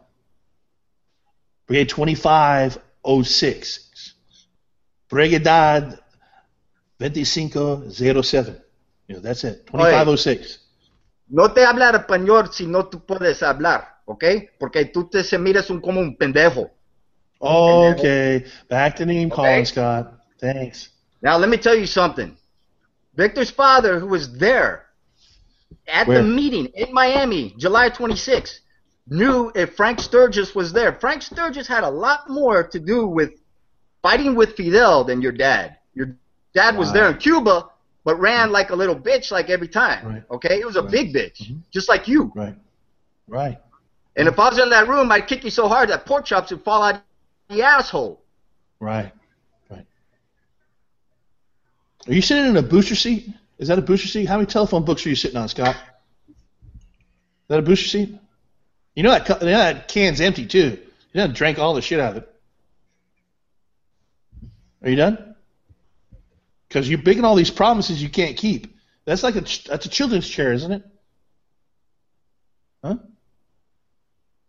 Brigade 1.66 1.88
2506. 1.88 4.14
Brigada 5.10 5.98
2507. 6.98 8.60
You 9.08 9.16
know, 9.16 9.20
that's 9.20 9.44
it. 9.44 9.66
2506. 9.66 10.58
No 11.28 11.52
te 11.52 11.64
habla 11.64 11.92
español 11.92 12.52
si 12.52 12.66
no 12.66 12.88
tú 12.88 13.04
puedes 13.06 13.42
hablar, 13.42 14.00
¿ok? 14.06 14.24
Porque 14.58 14.84
tú 14.86 15.08
te 15.08 15.22
se 15.24 15.38
miras 15.38 15.70
un, 15.70 15.80
como 15.80 16.00
un 16.00 16.16
pendejo. 16.16 16.70
Okay. 17.38 18.44
Back 18.68 18.96
to 18.96 19.06
name 19.06 19.30
calling, 19.30 19.52
Okay. 19.52 19.64
Scott. 19.64 20.12
Thanks. 20.38 20.90
Now 21.22 21.38
let 21.38 21.48
me 21.48 21.56
tell 21.56 21.74
you 21.74 21.86
something. 21.86 22.36
Victor's 23.14 23.50
father, 23.50 23.98
who 23.98 24.06
was 24.06 24.32
there 24.38 24.86
at 25.88 26.06
Where? 26.06 26.18
the 26.18 26.24
meeting 26.24 26.66
in 26.74 26.92
Miami, 26.92 27.54
July 27.58 27.88
26, 27.88 28.60
knew 29.08 29.50
if 29.54 29.74
Frank 29.76 30.00
Sturgis 30.00 30.54
was 30.54 30.72
there. 30.72 30.92
Frank 30.92 31.22
Sturgis 31.22 31.66
had 31.66 31.84
a 31.84 31.90
lot 31.90 32.28
more 32.28 32.66
to 32.68 32.78
do 32.78 33.06
with 33.06 33.32
fighting 34.02 34.34
with 34.34 34.56
Fidel 34.56 35.04
than 35.04 35.20
your 35.22 35.32
dad. 35.32 35.76
Your 35.94 36.16
dad 36.54 36.76
was 36.76 36.92
there 36.92 37.08
in 37.08 37.18
Cuba, 37.18 37.68
but 38.04 38.16
ran 38.16 38.50
like 38.52 38.70
a 38.70 38.76
little 38.76 38.96
bitch 38.96 39.30
like 39.30 39.50
every 39.50 39.68
time. 39.68 40.06
Right. 40.06 40.22
Okay? 40.30 40.60
It 40.60 40.66
was 40.66 40.76
a 40.76 40.82
Right. 40.82 40.90
big 40.90 41.14
bitch, 41.14 41.42
Mhm. 41.42 41.62
just 41.70 41.88
like 41.88 42.08
you. 42.08 42.32
Right. 42.34 42.56
Right. 43.28 43.58
And 44.16 44.28
if 44.28 44.38
I 44.38 44.48
was 44.48 44.58
in 44.58 44.70
that 44.70 44.88
room, 44.88 45.10
I'd 45.10 45.26
kick 45.26 45.44
you 45.44 45.50
so 45.50 45.68
hard 45.68 45.88
that 45.88 46.04
pork 46.04 46.24
chops 46.24 46.50
would 46.50 46.62
fall 46.62 46.82
out 46.82 47.00
the 47.48 47.62
asshole. 47.62 48.22
Right. 48.80 49.12
Right. 49.70 49.86
Are 52.08 52.12
you 52.12 52.22
sitting 52.22 52.46
in 52.46 52.56
a 52.56 52.62
booster 52.62 52.94
seat? 52.94 53.30
Is 53.58 53.68
that 53.68 53.78
a 53.78 53.82
booster 53.82 54.08
seat? 54.08 54.26
How 54.26 54.36
many 54.36 54.46
telephone 54.46 54.84
books 54.84 55.06
are 55.06 55.08
you 55.08 55.16
sitting 55.16 55.36
on, 55.36 55.48
Scott? 55.48 55.76
Is 56.28 56.34
that 57.48 57.58
a 57.60 57.62
booster 57.62 57.88
seat? 57.88 58.18
You 58.94 59.02
know 59.02 59.10
that, 59.10 59.28
you 59.28 59.46
know 59.46 59.58
that 59.58 59.88
can's 59.88 60.20
empty 60.20 60.46
too. 60.46 60.78
You 61.12 61.20
done 61.20 61.32
drank 61.32 61.58
all 61.58 61.74
the 61.74 61.82
shit 61.82 62.00
out 62.00 62.16
of 62.16 62.22
it. 62.22 62.34
Are 64.82 64.90
you 64.90 64.96
done? 64.96 65.34
Because 66.68 66.88
you're 66.88 67.02
making 67.02 67.24
all 67.24 67.34
these 67.34 67.50
promises 67.50 68.02
you 68.02 68.08
can't 68.08 68.36
keep. 68.36 68.76
That's 69.04 69.22
like 69.22 69.36
a 69.36 69.40
that's 69.40 69.86
a 69.86 69.88
children's 69.88 70.28
chair, 70.28 70.52
isn't 70.52 70.72
it? 70.72 70.82
Huh? 72.84 72.96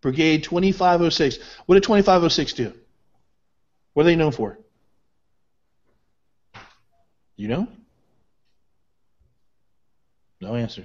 Brigade 0.01 0.43
2506. 0.43 1.37
What 1.65 1.75
did 1.75 1.83
2506 1.83 2.53
do? 2.53 2.73
What 3.93 4.03
are 4.03 4.05
they 4.05 4.15
known 4.15 4.31
for? 4.31 4.59
You 7.35 7.47
know? 7.47 7.67
No 10.41 10.55
answer. 10.55 10.83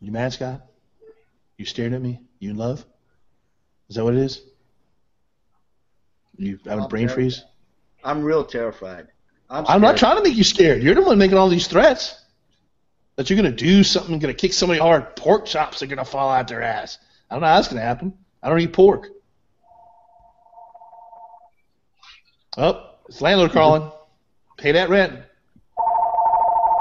You 0.00 0.12
mad, 0.12 0.32
Scott? 0.32 0.62
You 1.56 1.64
staring 1.64 1.94
at 1.94 2.02
me? 2.02 2.20
You 2.38 2.50
in 2.50 2.56
love? 2.56 2.84
Is 3.88 3.96
that 3.96 4.04
what 4.04 4.14
it 4.14 4.20
is? 4.20 4.42
You 6.36 6.58
having 6.64 6.84
a 6.84 6.88
brain 6.88 7.06
terrified. 7.06 7.14
freeze? 7.14 7.44
I'm 8.02 8.22
real 8.22 8.44
terrified. 8.44 9.08
I'm, 9.48 9.64
I'm 9.68 9.80
not 9.80 9.96
trying 9.96 10.16
to 10.16 10.22
make 10.22 10.36
you 10.36 10.44
scared. 10.44 10.82
You're 10.82 10.94
the 10.94 11.02
one 11.02 11.18
making 11.18 11.38
all 11.38 11.48
these 11.48 11.68
threats. 11.68 12.20
That 13.16 13.30
you're 13.30 13.36
gonna 13.36 13.52
do 13.52 13.84
something, 13.84 14.18
gonna 14.18 14.34
kick 14.34 14.52
somebody 14.52 14.80
hard, 14.80 15.14
pork 15.14 15.46
chops 15.46 15.82
are 15.82 15.86
gonna 15.86 16.04
fall 16.04 16.30
out 16.30 16.48
their 16.48 16.62
ass. 16.62 16.98
I 17.30 17.34
don't 17.34 17.42
know 17.42 17.46
how 17.46 17.56
that's 17.56 17.68
gonna 17.68 17.80
happen. 17.80 18.12
I 18.42 18.48
don't 18.48 18.58
eat 18.58 18.72
pork. 18.72 19.08
Oh, 22.56 22.90
it's 23.08 23.20
landlord 23.20 23.50
mm-hmm. 23.50 23.58
calling. 23.58 23.92
Pay 24.58 24.72
that 24.72 24.88
rent. 24.88 25.20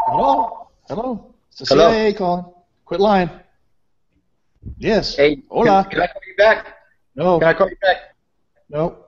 Hello? 0.08 0.70
Hello? 0.88 1.34
It's 1.50 1.60
the? 1.60 1.66
CIA 1.66 2.14
calling. 2.14 2.46
Quit 2.86 3.00
lying. 3.00 3.30
Yes. 4.78 5.16
Hey, 5.16 5.44
Hola. 5.50 5.84
Can, 5.84 5.92
can 5.92 6.02
I 6.02 6.08
call 6.08 6.22
you 6.28 6.36
back? 6.38 6.68
No. 7.16 7.40
Can 7.40 7.48
I 7.48 7.54
call 7.54 7.70
you 7.70 7.78
back? 7.82 7.98
No. 8.70 9.06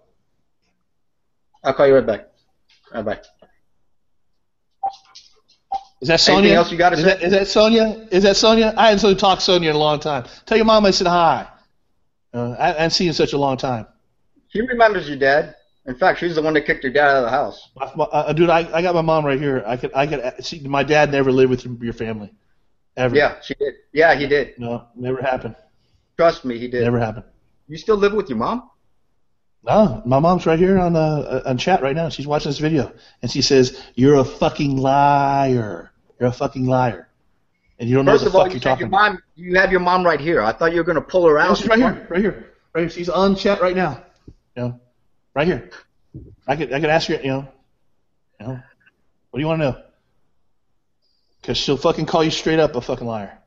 I'll 1.63 1.73
call 1.73 1.87
you 1.87 1.95
right 1.95 2.05
back. 2.05 2.27
All 2.93 3.03
right, 3.03 3.17
bye. 3.17 3.21
Is 6.01 6.09
that 6.09 6.19
Sonia? 6.19 6.39
Anything 6.39 6.57
else 6.57 6.71
you 6.71 6.77
gotta 6.77 6.97
is 6.97 7.01
say? 7.03 7.07
That, 7.07 7.23
is 7.23 7.31
that 7.31 7.47
Sonia? 7.47 8.07
Is 8.11 8.23
that 8.23 8.35
Sonia? 8.35 8.73
I 8.77 8.91
haven't 8.91 9.17
talked 9.17 9.41
to 9.41 9.45
Sonia 9.45 9.71
in 9.71 9.75
a 9.75 9.79
long 9.79 9.99
time. 9.99 10.25
Tell 10.45 10.57
your 10.57 10.65
mom 10.65 10.85
I 10.85 10.91
said 10.91 11.07
hi. 11.07 11.47
Uh, 12.33 12.51
I, 12.59 12.65
I 12.65 12.67
haven't 12.73 12.91
seen 12.91 13.05
you 13.05 13.09
in 13.09 13.15
such 13.15 13.33
a 13.33 13.37
long 13.37 13.57
time. 13.57 13.87
She 14.49 14.61
remembers 14.61 15.07
your 15.07 15.17
dad. 15.17 15.55
In 15.87 15.95
fact, 15.95 16.19
she's 16.19 16.35
the 16.35 16.41
one 16.41 16.53
that 16.55 16.61
kicked 16.61 16.83
your 16.83 16.93
dad 16.93 17.09
out 17.09 17.17
of 17.17 17.23
the 17.23 17.29
house. 17.29 17.69
My, 17.75 17.91
my, 17.95 18.03
uh, 18.05 18.33
dude, 18.33 18.49
I, 18.49 18.71
I 18.73 18.81
got 18.81 18.93
my 18.93 19.01
mom 19.01 19.25
right 19.25 19.39
here. 19.39 19.63
I 19.65 19.77
could 19.77 19.91
I 19.93 20.05
could 20.05 20.45
see 20.45 20.59
my 20.59 20.83
dad 20.83 21.11
never 21.11 21.31
lived 21.31 21.49
with 21.49 21.65
your 21.81 21.93
family, 21.93 22.33
ever. 22.97 23.15
Yeah, 23.15 23.39
she 23.41 23.53
did. 23.55 23.75
Yeah, 23.93 24.15
he 24.15 24.27
did. 24.27 24.57
No, 24.59 24.87
never 24.95 25.21
happened. 25.21 25.55
Trust 26.17 26.45
me, 26.45 26.57
he 26.57 26.67
did. 26.67 26.83
Never 26.83 26.99
happened. 26.99 27.25
You 27.67 27.77
still 27.77 27.97
live 27.97 28.13
with 28.13 28.29
your 28.29 28.37
mom? 28.37 28.69
No, 29.63 30.01
my 30.05 30.19
mom's 30.19 30.45
right 30.45 30.59
here 30.59 30.77
on 30.77 30.95
uh, 30.95 31.41
on 31.45 31.57
chat 31.57 31.81
right 31.81 31.95
now. 31.95 32.09
She's 32.09 32.27
watching 32.27 32.49
this 32.49 32.59
video, 32.59 32.93
and 33.21 33.31
she 33.31 33.41
says, 33.41 33.81
"You're 33.95 34.15
a 34.15 34.23
fucking 34.23 34.77
liar. 34.77 35.91
You're 36.19 36.29
a 36.29 36.31
fucking 36.31 36.67
liar, 36.67 37.09
and 37.79 37.89
you 37.89 37.95
don't 37.95 38.05
know 38.05 38.11
First 38.11 38.25
what 38.25 38.27
of 38.27 38.33
the 38.33 38.37
all, 38.37 38.43
fuck 38.45 38.53
you 38.53 38.55
you're 38.57 38.61
talking 38.61 38.79
your 38.81 38.87
about." 38.89 39.11
mom. 39.13 39.23
You 39.35 39.55
have 39.55 39.71
your 39.71 39.79
mom 39.81 40.05
right 40.05 40.19
here. 40.19 40.41
I 40.41 40.51
thought 40.51 40.71
you 40.71 40.77
were 40.77 40.83
gonna 40.83 41.01
pull 41.01 41.27
her 41.27 41.39
out. 41.39 41.57
she's 41.57 41.67
right 41.67 41.79
here, 41.79 42.07
right 42.09 42.21
here, 42.21 42.53
right 42.73 42.81
here. 42.81 42.89
She's 42.89 43.09
on 43.09 43.35
chat 43.35 43.59
right 43.59 43.75
now. 43.75 44.03
You 44.55 44.63
know, 44.63 44.79
right 45.33 45.47
here. 45.47 45.71
I 46.47 46.55
could 46.55 46.71
I 46.71 46.79
could 46.79 46.91
ask 46.91 47.07
her. 47.07 47.15
You 47.15 47.27
know, 47.27 47.47
you 48.39 48.47
know, 48.47 48.59
what 49.31 49.37
do 49.37 49.41
you 49.41 49.47
want 49.47 49.61
to 49.61 49.71
know? 49.71 49.81
Because 51.45 51.59
she'll 51.59 51.77
fucking 51.77 52.07
call 52.07 52.23
you 52.23 52.31
straight 52.31 52.57
up 52.57 52.75
a 52.75 52.81
fucking 52.81 53.05
liar. 53.05 53.37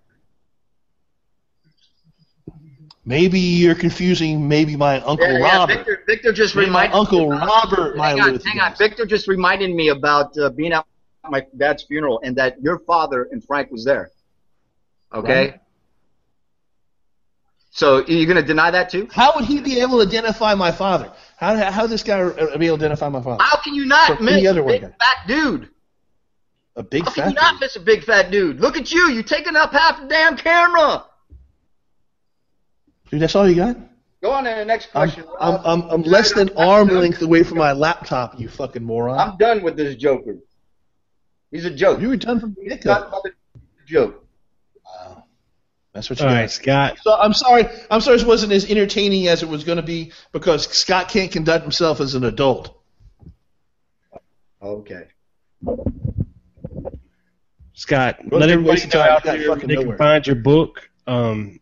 Maybe 3.04 3.40
you're 3.40 3.74
confusing. 3.74 4.46
Maybe 4.46 4.76
my 4.76 5.00
uncle 5.00 5.26
Yeah, 5.26 5.38
yeah, 5.38 5.56
Robert. 5.58 5.76
Victor, 5.78 6.04
Victor 6.06 6.32
just 6.32 6.54
Maybe 6.54 6.70
my 6.70 6.84
reminded 6.84 6.96
uncle 6.96 7.30
me 7.30 7.36
about- 7.36 7.48
Robert 7.72 7.96
might 7.96 8.10
Hang 8.10 8.20
on, 8.20 8.40
hang 8.40 8.60
on. 8.60 8.76
Victor 8.76 9.04
just 9.04 9.26
reminded 9.26 9.74
me 9.74 9.88
about 9.88 10.38
uh, 10.38 10.48
being 10.50 10.72
at 10.72 10.86
my 11.28 11.44
dad's 11.56 11.82
funeral 11.82 12.20
and 12.22 12.36
that 12.36 12.62
your 12.62 12.78
father 12.80 13.26
and 13.32 13.44
Frank 13.44 13.72
was 13.72 13.84
there. 13.84 14.12
Okay. 15.12 15.50
Right. 15.50 15.60
So 17.70 18.06
you're 18.06 18.26
gonna 18.26 18.42
deny 18.46 18.70
that 18.70 18.90
too? 18.90 19.08
How 19.10 19.32
would 19.34 19.44
he 19.44 19.60
be 19.60 19.80
able 19.80 20.00
to 20.00 20.06
identify 20.06 20.54
my 20.54 20.70
father? 20.70 21.10
How 21.36 21.56
how 21.72 21.82
would 21.82 21.90
this 21.90 22.04
guy 22.04 22.20
uh, 22.20 22.56
be 22.58 22.68
able 22.68 22.78
to 22.78 22.84
identify 22.84 23.08
my 23.08 23.22
father? 23.22 23.42
How 23.42 23.56
can 23.56 23.74
you 23.74 23.86
not 23.86 24.20
any 24.20 24.46
other 24.46 24.62
fat 24.62 25.26
dude? 25.26 25.68
A 26.78 26.82
big 26.84 27.04
How 27.04 27.10
can 27.10 27.28
you 27.30 27.34
not 27.34 27.54
dude. 27.54 27.60
miss 27.60 27.74
a 27.74 27.80
big 27.80 28.04
fat 28.04 28.30
dude? 28.30 28.60
Look 28.60 28.76
at 28.76 28.92
you. 28.92 29.10
You're 29.10 29.24
taking 29.24 29.56
up 29.56 29.72
half 29.72 30.00
the 30.00 30.06
damn 30.06 30.36
camera. 30.36 31.04
Dude, 33.10 33.20
that's 33.20 33.34
all 33.34 33.48
you 33.48 33.56
got? 33.56 33.76
Go 34.22 34.30
on 34.30 34.44
to 34.44 34.50
the 34.50 34.64
next 34.64 34.88
I'm, 34.94 35.08
question. 35.10 35.24
I'm, 35.40 35.54
I'm, 35.64 35.90
I'm 35.90 36.02
less 36.02 36.32
than 36.32 36.50
arm 36.56 36.86
length 36.86 37.20
away 37.20 37.42
from 37.42 37.58
my 37.58 37.72
laptop, 37.72 38.38
you 38.38 38.48
fucking 38.48 38.84
moron. 38.84 39.18
I'm 39.18 39.36
done 39.38 39.62
with 39.64 39.76
this 39.76 39.96
joker. 39.96 40.36
He's 41.50 41.64
a 41.64 41.70
joke. 41.70 42.00
you 42.00 42.10
were 42.10 42.16
done 42.16 42.38
from 42.38 42.54
the 42.54 42.68
get 42.68 42.84
Not 42.84 43.02
go. 43.02 43.08
another 43.08 43.36
joke. 43.84 44.24
That's 45.94 46.08
what 46.10 46.20
you 46.20 46.26
All 46.26 46.30
got. 46.30 46.36
right, 46.36 46.50
Scott. 46.50 46.98
So 47.02 47.12
I'm 47.12 47.32
sorry. 47.32 47.64
I'm 47.90 48.00
sorry. 48.00 48.18
This 48.18 48.26
wasn't 48.26 48.52
as 48.52 48.70
entertaining 48.70 49.26
as 49.26 49.42
it 49.42 49.48
was 49.48 49.64
going 49.64 49.78
to 49.78 49.82
be 49.82 50.12
because 50.30 50.68
Scott 50.68 51.08
can't 51.08 51.32
conduct 51.32 51.64
himself 51.64 52.00
as 52.00 52.14
an 52.14 52.22
adult. 52.24 52.80
Okay. 54.62 55.08
Scott, 57.78 58.16
Roast 58.24 58.32
let 58.40 58.50
everybody 58.50 58.80
know 58.92 59.00
out 59.00 59.22
there 59.22 59.38
they 59.38 59.46
nowhere. 59.74 59.86
can 59.90 59.96
find 59.98 60.26
your 60.26 60.34
book. 60.34 60.90
Um, 61.06 61.60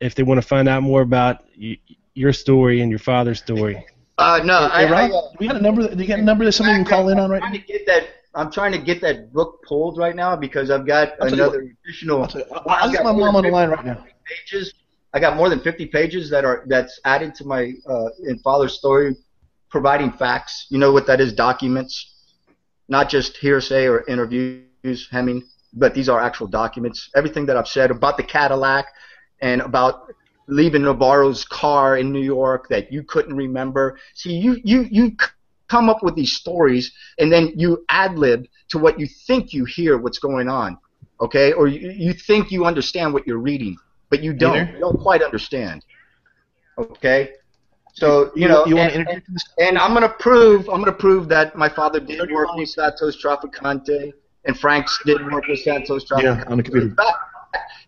if 0.00 0.14
they 0.14 0.22
want 0.22 0.40
to 0.40 0.46
find 0.46 0.68
out 0.70 0.82
more 0.82 1.02
about 1.02 1.44
y- 1.60 1.78
your 2.14 2.32
story 2.32 2.80
and 2.80 2.88
your 2.90 2.98
father's 2.98 3.40
story. 3.40 3.84
Uh, 4.16 4.40
no, 4.42 4.68
Hey, 4.70 4.86
I, 4.86 4.90
Rob, 4.90 5.10
I, 5.10 5.14
uh, 5.14 5.22
we 5.38 5.46
got 5.46 5.56
a 5.56 5.60
number? 5.60 5.86
Do 5.94 6.00
you 6.02 6.08
got 6.08 6.18
a 6.18 6.22
number 6.22 6.46
that 6.46 6.52
somebody 6.52 6.78
can 6.78 6.86
call 6.86 7.10
in 7.10 7.18
on 7.18 7.28
right 7.30 7.42
I'm 7.42 7.52
now? 7.52 7.58
trying 7.58 7.66
to 7.66 7.72
get 7.72 7.86
that. 7.86 8.04
I'm 8.34 8.50
trying 8.50 8.72
to 8.72 8.78
get 8.78 9.02
that 9.02 9.32
book 9.34 9.62
pulled 9.68 9.98
right 9.98 10.16
now 10.16 10.34
because 10.34 10.70
I've 10.70 10.86
got 10.86 11.12
I'll 11.20 11.32
another 11.32 11.70
additional. 11.84 12.22
I'll, 12.22 12.30
you, 12.30 12.44
I'll, 12.52 12.62
I'll 12.66 12.90
get 12.90 12.98
got 12.98 13.04
my 13.04 13.12
more 13.12 13.26
mom 13.26 13.36
on 13.36 13.42
than 13.42 13.52
the 13.52 13.56
line 13.56 13.68
50 13.68 13.86
right 13.88 13.96
now. 13.98 14.06
Pages. 14.24 14.72
I 15.12 15.20
got 15.20 15.36
more 15.36 15.48
than 15.50 15.60
50 15.60 15.86
pages 15.86 16.30
that 16.30 16.44
are 16.46 16.64
that's 16.68 16.98
added 17.04 17.34
to 17.36 17.44
my 17.44 17.72
uh, 17.86 18.06
in 18.26 18.38
father's 18.38 18.72
story, 18.78 19.14
providing 19.68 20.10
facts. 20.10 20.66
You 20.70 20.78
know 20.78 20.90
what 20.90 21.06
that 21.06 21.20
is? 21.20 21.32
Documents, 21.34 22.14
not 22.88 23.08
just 23.10 23.36
hearsay 23.36 23.86
or 23.86 24.04
interviews, 24.08 24.64
Hemming, 25.10 25.42
but 25.72 25.94
these 25.94 26.08
are 26.08 26.20
actual 26.20 26.46
documents. 26.46 27.10
Everything 27.16 27.46
that 27.46 27.56
I've 27.56 27.68
said 27.68 27.90
about 27.90 28.16
the 28.16 28.22
Cadillac 28.22 28.86
and 29.40 29.62
about 29.62 30.12
leaving 30.46 30.82
Navarro's 30.82 31.44
car 31.44 31.96
in 31.96 32.12
New 32.12 32.20
York 32.20 32.68
that 32.68 32.92
you 32.92 33.02
couldn't 33.02 33.34
remember. 33.34 33.98
See, 34.14 34.34
you 34.34 34.60
you 34.62 34.82
you 34.90 35.16
come 35.68 35.88
up 35.88 36.02
with 36.02 36.14
these 36.14 36.34
stories 36.34 36.92
and 37.18 37.32
then 37.32 37.52
you 37.56 37.84
ad 37.88 38.18
lib 38.18 38.44
to 38.68 38.78
what 38.78 39.00
you 39.00 39.06
think 39.26 39.54
you 39.54 39.64
hear 39.64 39.96
what's 39.96 40.18
going 40.18 40.48
on, 40.48 40.76
okay? 41.20 41.52
Or 41.54 41.66
you, 41.66 41.90
you 41.90 42.12
think 42.12 42.50
you 42.50 42.66
understand 42.66 43.14
what 43.14 43.26
you're 43.26 43.38
reading, 43.38 43.76
but 44.10 44.22
you 44.22 44.34
don't. 44.34 44.68
You 44.74 44.80
don't 44.80 45.00
quite 45.00 45.22
understand, 45.22 45.82
okay? 46.78 47.30
So 47.94 48.32
you, 48.34 48.48
know, 48.48 48.66
you 48.66 48.76
want 48.76 48.92
and, 48.92 49.06
to 49.06 49.12
and, 49.14 49.38
and 49.58 49.78
I'm 49.78 49.94
gonna 49.94 50.08
prove 50.10 50.68
I'm 50.68 50.80
gonna 50.80 50.92
prove 50.92 51.28
that 51.28 51.56
my 51.56 51.70
father 51.70 52.00
did 52.00 52.30
work 52.30 52.54
with 52.54 52.68
Santos 52.68 53.22
Trafficante 53.22 54.12
and 54.46 54.58
Frank's 54.58 54.98
didn't 55.04 55.30
work 55.30 55.46
with 55.48 55.60
Santos 55.60 56.04
Trafficante. 56.04 56.22
Yeah, 56.22 56.44
on 56.48 56.56
the 56.58 56.62
computer. 56.62 56.86
In 56.88 56.94
fact, 56.94 57.18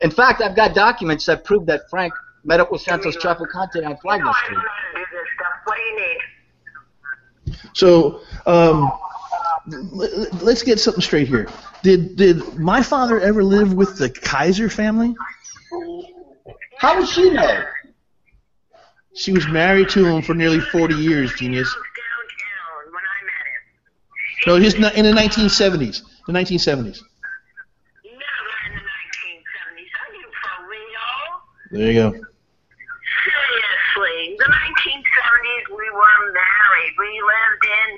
in 0.00 0.10
fact, 0.10 0.42
I've 0.42 0.56
got 0.56 0.74
documents 0.74 1.26
that 1.26 1.44
prove 1.44 1.66
that 1.66 1.88
Frank 1.90 2.12
met 2.44 2.60
up 2.60 2.70
with 2.70 2.80
Santos 2.82 3.16
Trafficante 3.16 3.84
on 3.84 3.96
Flagler 3.98 4.32
Street. 4.44 4.58
What 5.64 5.76
do 5.76 5.82
you 5.82 5.96
need? 7.46 7.56
So, 7.74 8.20
um, 8.46 8.90
l- 9.72 10.02
l- 10.02 10.26
let's 10.42 10.62
get 10.62 10.78
something 10.78 11.02
straight 11.02 11.28
here. 11.28 11.48
Did 11.82 12.16
did 12.16 12.58
my 12.58 12.82
father 12.82 13.20
ever 13.20 13.42
live 13.42 13.74
with 13.74 13.98
the 13.98 14.08
Kaiser 14.10 14.68
family? 14.68 15.14
How 16.78 16.98
would 16.98 17.08
she 17.08 17.30
know? 17.30 17.64
She 19.14 19.32
was 19.32 19.48
married 19.48 19.88
to 19.90 20.04
him 20.04 20.22
for 20.22 20.34
nearly 20.34 20.60
40 20.60 20.94
years, 20.94 21.32
genius. 21.34 21.72
Downtown 21.72 22.92
when 22.92 23.02
I 23.02 23.24
met 23.24 23.46
him. 23.46 24.46
No, 24.46 24.56
his 24.56 24.74
in 24.74 25.04
the 25.04 25.20
1970s. 25.20 26.02
The 26.26 26.32
1970s. 26.34 27.06
Never 28.02 28.52
in 28.66 28.72
the 28.74 28.82
1970s. 28.82 29.90
Are 29.94 30.10
you 30.10 30.26
for 30.42 30.58
real? 30.66 31.14
There 31.70 31.86
you 31.86 31.96
go. 32.02 32.10
Seriously, 33.22 34.34
the 34.34 34.50
1970s 34.50 35.64
we 35.70 35.86
were 35.86 36.18
married. 36.34 36.92
We 36.98 37.10
lived 37.22 37.64
in, 37.70 37.90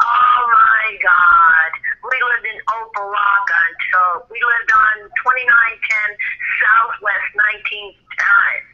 oh 0.00 0.40
my 0.48 0.96
God, 1.04 1.70
we 2.08 2.16
lived 2.24 2.46
in 2.48 2.58
Opal 2.72 3.12
until. 3.12 4.24
We 4.32 4.40
lived 4.40 4.72
on 4.72 5.12
2910 5.12 6.16
Southwest 6.56 7.28
19th 7.36 8.00
Drive. 8.16 8.64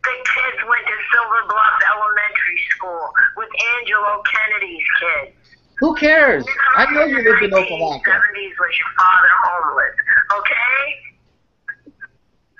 The 0.00 0.16
kids 0.32 0.60
went 0.64 0.84
to 0.88 0.96
Silver 1.12 1.44
Bluff 1.44 1.76
Elementary 1.92 2.60
School 2.72 3.04
with 3.36 3.52
Angelo 3.76 4.24
Kennedy's 4.24 4.88
kids. 4.96 5.55
Who 5.78 5.94
cares? 5.94 6.44
I 6.76 6.90
know 6.92 7.04
you 7.04 7.16
lived 7.22 7.42
in 7.42 7.52
Oklahoma. 7.52 8.00
the 8.04 8.10
Opa-locka. 8.10 8.12
1970s 8.12 8.58
was 8.58 8.78
your 8.78 8.90
father 8.98 9.28
homeless, 9.44 9.94
okay? 10.38 10.94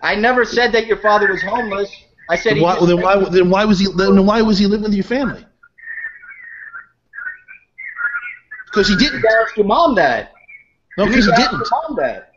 I 0.02 0.14
never 0.14 0.44
said 0.44 0.72
that 0.72 0.86
your 0.86 0.98
father 0.98 1.28
was 1.28 1.42
homeless. 1.42 1.90
I 2.28 2.36
said 2.36 2.50
Then 2.50 2.56
he 2.58 2.62
why, 2.62 2.74
just 2.74 2.86
then 2.86 3.00
why 3.00 3.24
then 3.30 3.50
why 3.50 3.64
was 3.64 3.78
he 3.78 3.86
then 3.94 4.26
why 4.26 4.42
was 4.42 4.58
he 4.58 4.66
living 4.66 4.84
with 4.84 4.94
your 4.94 5.04
family? 5.04 5.44
Because 8.66 8.88
he 8.88 8.96
didn't. 8.96 9.22
You 9.22 9.28
asked 9.42 9.56
your 9.56 9.66
mom 9.66 9.94
that. 9.94 10.32
No, 10.98 11.06
because 11.06 11.24
he 11.24 11.30
need 11.30 11.36
to 11.36 11.42
ask 11.42 11.50
didn't. 11.50 11.70
Your 11.70 11.82
mom 11.88 11.96
that. 11.96 12.32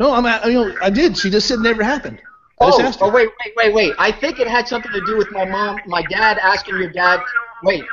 No, 0.00 0.14
I'm 0.14 0.26
at, 0.26 0.44
you 0.46 0.54
know 0.54 0.74
I 0.80 0.90
did. 0.90 1.16
She 1.16 1.30
just 1.30 1.46
said 1.46 1.60
it 1.60 1.62
never 1.62 1.84
happened. 1.84 2.20
I 2.60 2.64
Oh, 2.64 2.92
oh, 3.00 3.10
wait, 3.10 3.28
wait, 3.44 3.54
wait, 3.56 3.74
wait. 3.74 3.94
I 3.98 4.12
think 4.12 4.38
it 4.38 4.46
had 4.46 4.68
something 4.68 4.92
to 4.92 5.00
do 5.04 5.16
with 5.16 5.30
my 5.32 5.44
mom, 5.44 5.80
my 5.86 6.02
dad 6.02 6.38
asking 6.38 6.78
your 6.78 6.90
dad. 6.90 7.20
Wait, 7.62 7.84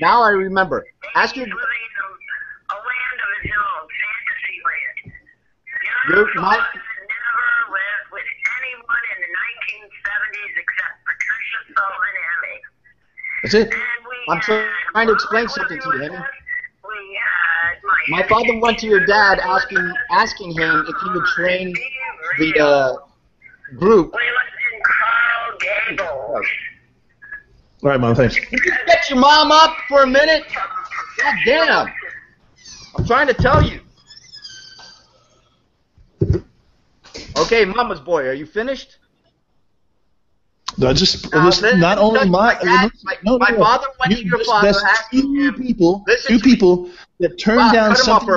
now 0.00 0.22
I 0.22 0.30
remember. 0.30 0.84
Ask 1.14 1.36
your. 1.36 1.46
Living 1.46 1.58
in 1.58 1.60
a, 1.60 2.74
a 2.74 2.76
land 2.76 3.18
of 3.18 3.30
his 3.42 3.50
own, 3.52 3.82
fantasy 4.02 4.56
land. 4.68 5.14
Your- 6.10 6.28
Your 6.34 6.42
my- 6.42 6.56
never 6.56 7.48
lived 7.72 8.08
with 8.12 8.28
anyone 8.62 9.04
in 9.14 9.18
the 9.22 9.30
1970s 9.34 10.54
except 10.62 10.94
Patricia 11.04 11.58
Sullivan 11.74 12.14
Hemming. 12.28 12.62
That's 13.42 13.54
it. 13.54 13.74
I'm 14.28 14.40
trying 14.40 15.06
to 15.08 15.12
explain 15.12 15.48
something 15.48 15.78
to 15.80 15.84
you, 15.84 15.90
Woodward 15.90 16.02
Hemming. 16.02 16.20
with 16.20 16.28
us. 16.28 16.34
We 16.88 17.20
had 17.20 17.76
my, 17.84 18.22
My 18.22 18.28
father 18.28 18.58
went 18.60 18.78
to 18.78 18.86
your 18.86 19.04
dad 19.04 19.40
asking 19.40 19.92
asking 20.10 20.52
him 20.52 20.84
if 20.88 20.96
he 21.02 21.10
would 21.10 21.24
train 21.26 21.74
the 22.38 22.60
uh, 22.60 22.96
group. 23.76 24.14
We 24.14 24.20
lived 24.20 24.58
in 24.72 24.80
Coral 24.86 25.58
Gables. 26.38 26.46
All 27.82 27.90
right, 27.90 28.00
mom. 28.00 28.14
Thanks. 28.14 28.38
Can 28.38 28.58
you 28.64 28.72
get 28.86 29.08
your 29.08 29.18
mom 29.18 29.52
up 29.52 29.76
for 29.88 30.02
a 30.02 30.06
minute. 30.06 30.44
God 31.16 31.34
damn. 31.44 31.88
I'm 32.96 33.04
trying 33.06 33.28
to 33.28 33.34
tell 33.34 33.62
you. 33.62 33.80
Okay, 37.36 37.64
mama's 37.64 38.00
boy, 38.00 38.26
are 38.26 38.32
you 38.32 38.46
finished? 38.46 38.98
No, 40.76 40.92
just, 40.92 41.32
Now, 41.32 41.44
listen, 41.46 41.80
not 41.80 41.98
only 41.98 42.28
my, 42.28 42.54
my 42.54 42.60
dad- 42.62 42.90
my- 43.02 43.16
no, 43.24 43.38
my 43.38 43.50
no. 43.50 43.58
father 43.58 43.86
went 43.98 44.12
to 44.12 44.18
You- 44.22 44.28
your 44.30 44.38
this- 44.38 44.46
father 44.46 44.80
two 45.10 45.52
people, 45.52 46.04
two 46.26 46.38
to 46.38 46.44
people 46.44 46.90
that 47.20 47.38
turned 47.38 47.58
Wow, 47.58 47.72
down 47.72 47.96
something 47.96 48.28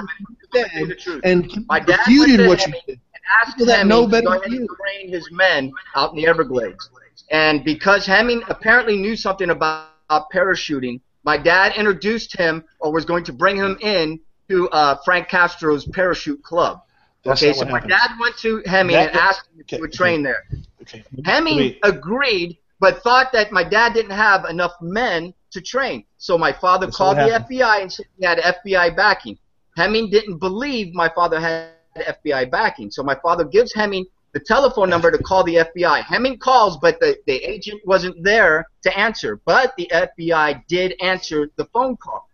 you 0.53 1.21
and 1.23 1.65
My 1.67 1.79
dad 1.79 1.99
refuted 1.99 2.47
what 2.47 2.65
you 2.65 2.73
did. 2.73 2.81
and 2.87 2.99
asked 3.41 3.57
People 3.57 3.67
that 3.67 3.85
know 3.87 4.07
better 4.07 4.39
than 4.43 4.53
you. 4.53 4.67
train 4.79 5.09
his 5.09 5.29
men 5.31 5.71
out 5.95 6.11
in 6.11 6.17
the 6.17 6.27
Everglades. 6.27 6.89
And 7.29 7.63
because 7.63 8.05
Hemming 8.05 8.41
apparently 8.49 8.97
knew 8.97 9.15
something 9.15 9.49
about, 9.49 9.87
parachuting, 10.33 10.99
my 11.23 11.37
dad 11.37 11.73
introduced 11.77 12.35
him 12.35 12.65
or 12.79 12.91
was 12.91 13.05
going 13.05 13.23
to 13.23 13.31
bring 13.31 13.55
him 13.55 13.77
in 13.81 14.19
to 14.49 14.67
uh, 14.69 14.97
Frank 15.05 15.29
Castro's 15.29 15.85
parachute 15.85 16.43
club. 16.43 16.81
That's 17.23 17.41
okay, 17.41 17.53
so 17.53 17.65
my 17.65 17.79
dad 17.79 18.11
went 18.19 18.35
to 18.39 18.61
Hemming 18.65 18.95
That- 18.95 19.09
and 19.11 19.17
asked 19.17 19.47
him 19.47 19.59
if 19.59 19.65
okay, 19.65 19.75
he 19.77 19.81
would 19.81 19.91
okay. 19.91 19.97
train 19.97 20.23
there. 20.23 20.43
Okay. 20.81 21.03
Hemming 21.23 21.57
Wait. 21.57 21.79
agreed, 21.83 22.57
but 22.79 23.03
thought 23.03 23.31
that 23.31 23.51
my 23.51 23.63
dad 23.63 23.93
didn't 23.93 24.11
have 24.11 24.45
enough 24.45 24.73
men 24.81 25.33
to 25.51 25.61
train. 25.61 26.03
So 26.17 26.37
my 26.37 26.51
father 26.51 26.87
That's 26.87 26.97
called 26.97 27.17
the. 27.17 27.45
FBI 27.47 27.81
and 27.81 27.91
said 27.91 28.05
he 28.17 28.25
had 28.25 28.39
FBI 28.39 28.95
backing. 28.95 29.37
Hemming 29.77 30.09
didn't 30.09 30.39
believe 30.39 30.93
my 30.93 31.09
father 31.09 31.39
had 31.39 31.69
FBI 31.95 32.49
backing. 32.49 32.89
So 32.89 33.03
my 33.03 33.15
father 33.15 33.45
gives 33.45 33.73
Hemming 33.73 34.05
the 34.33 34.39
telephone 34.39 34.89
number 34.89 35.11
to 35.11 35.17
call 35.17 35.43
the 35.43 35.55
FBI. 35.55 36.03
Hemming 36.03 36.37
calls, 36.37 36.77
but 36.77 36.99
the, 36.99 37.17
the 37.27 37.35
agent 37.35 37.81
wasn't 37.85 38.23
there 38.23 38.65
to 38.83 38.97
answer. 38.97 39.41
But 39.45 39.73
the 39.77 39.89
FBI 39.93 40.65
did 40.67 40.95
answer 41.01 41.49
the 41.57 41.65
phone 41.65 41.97
call. 41.97 42.29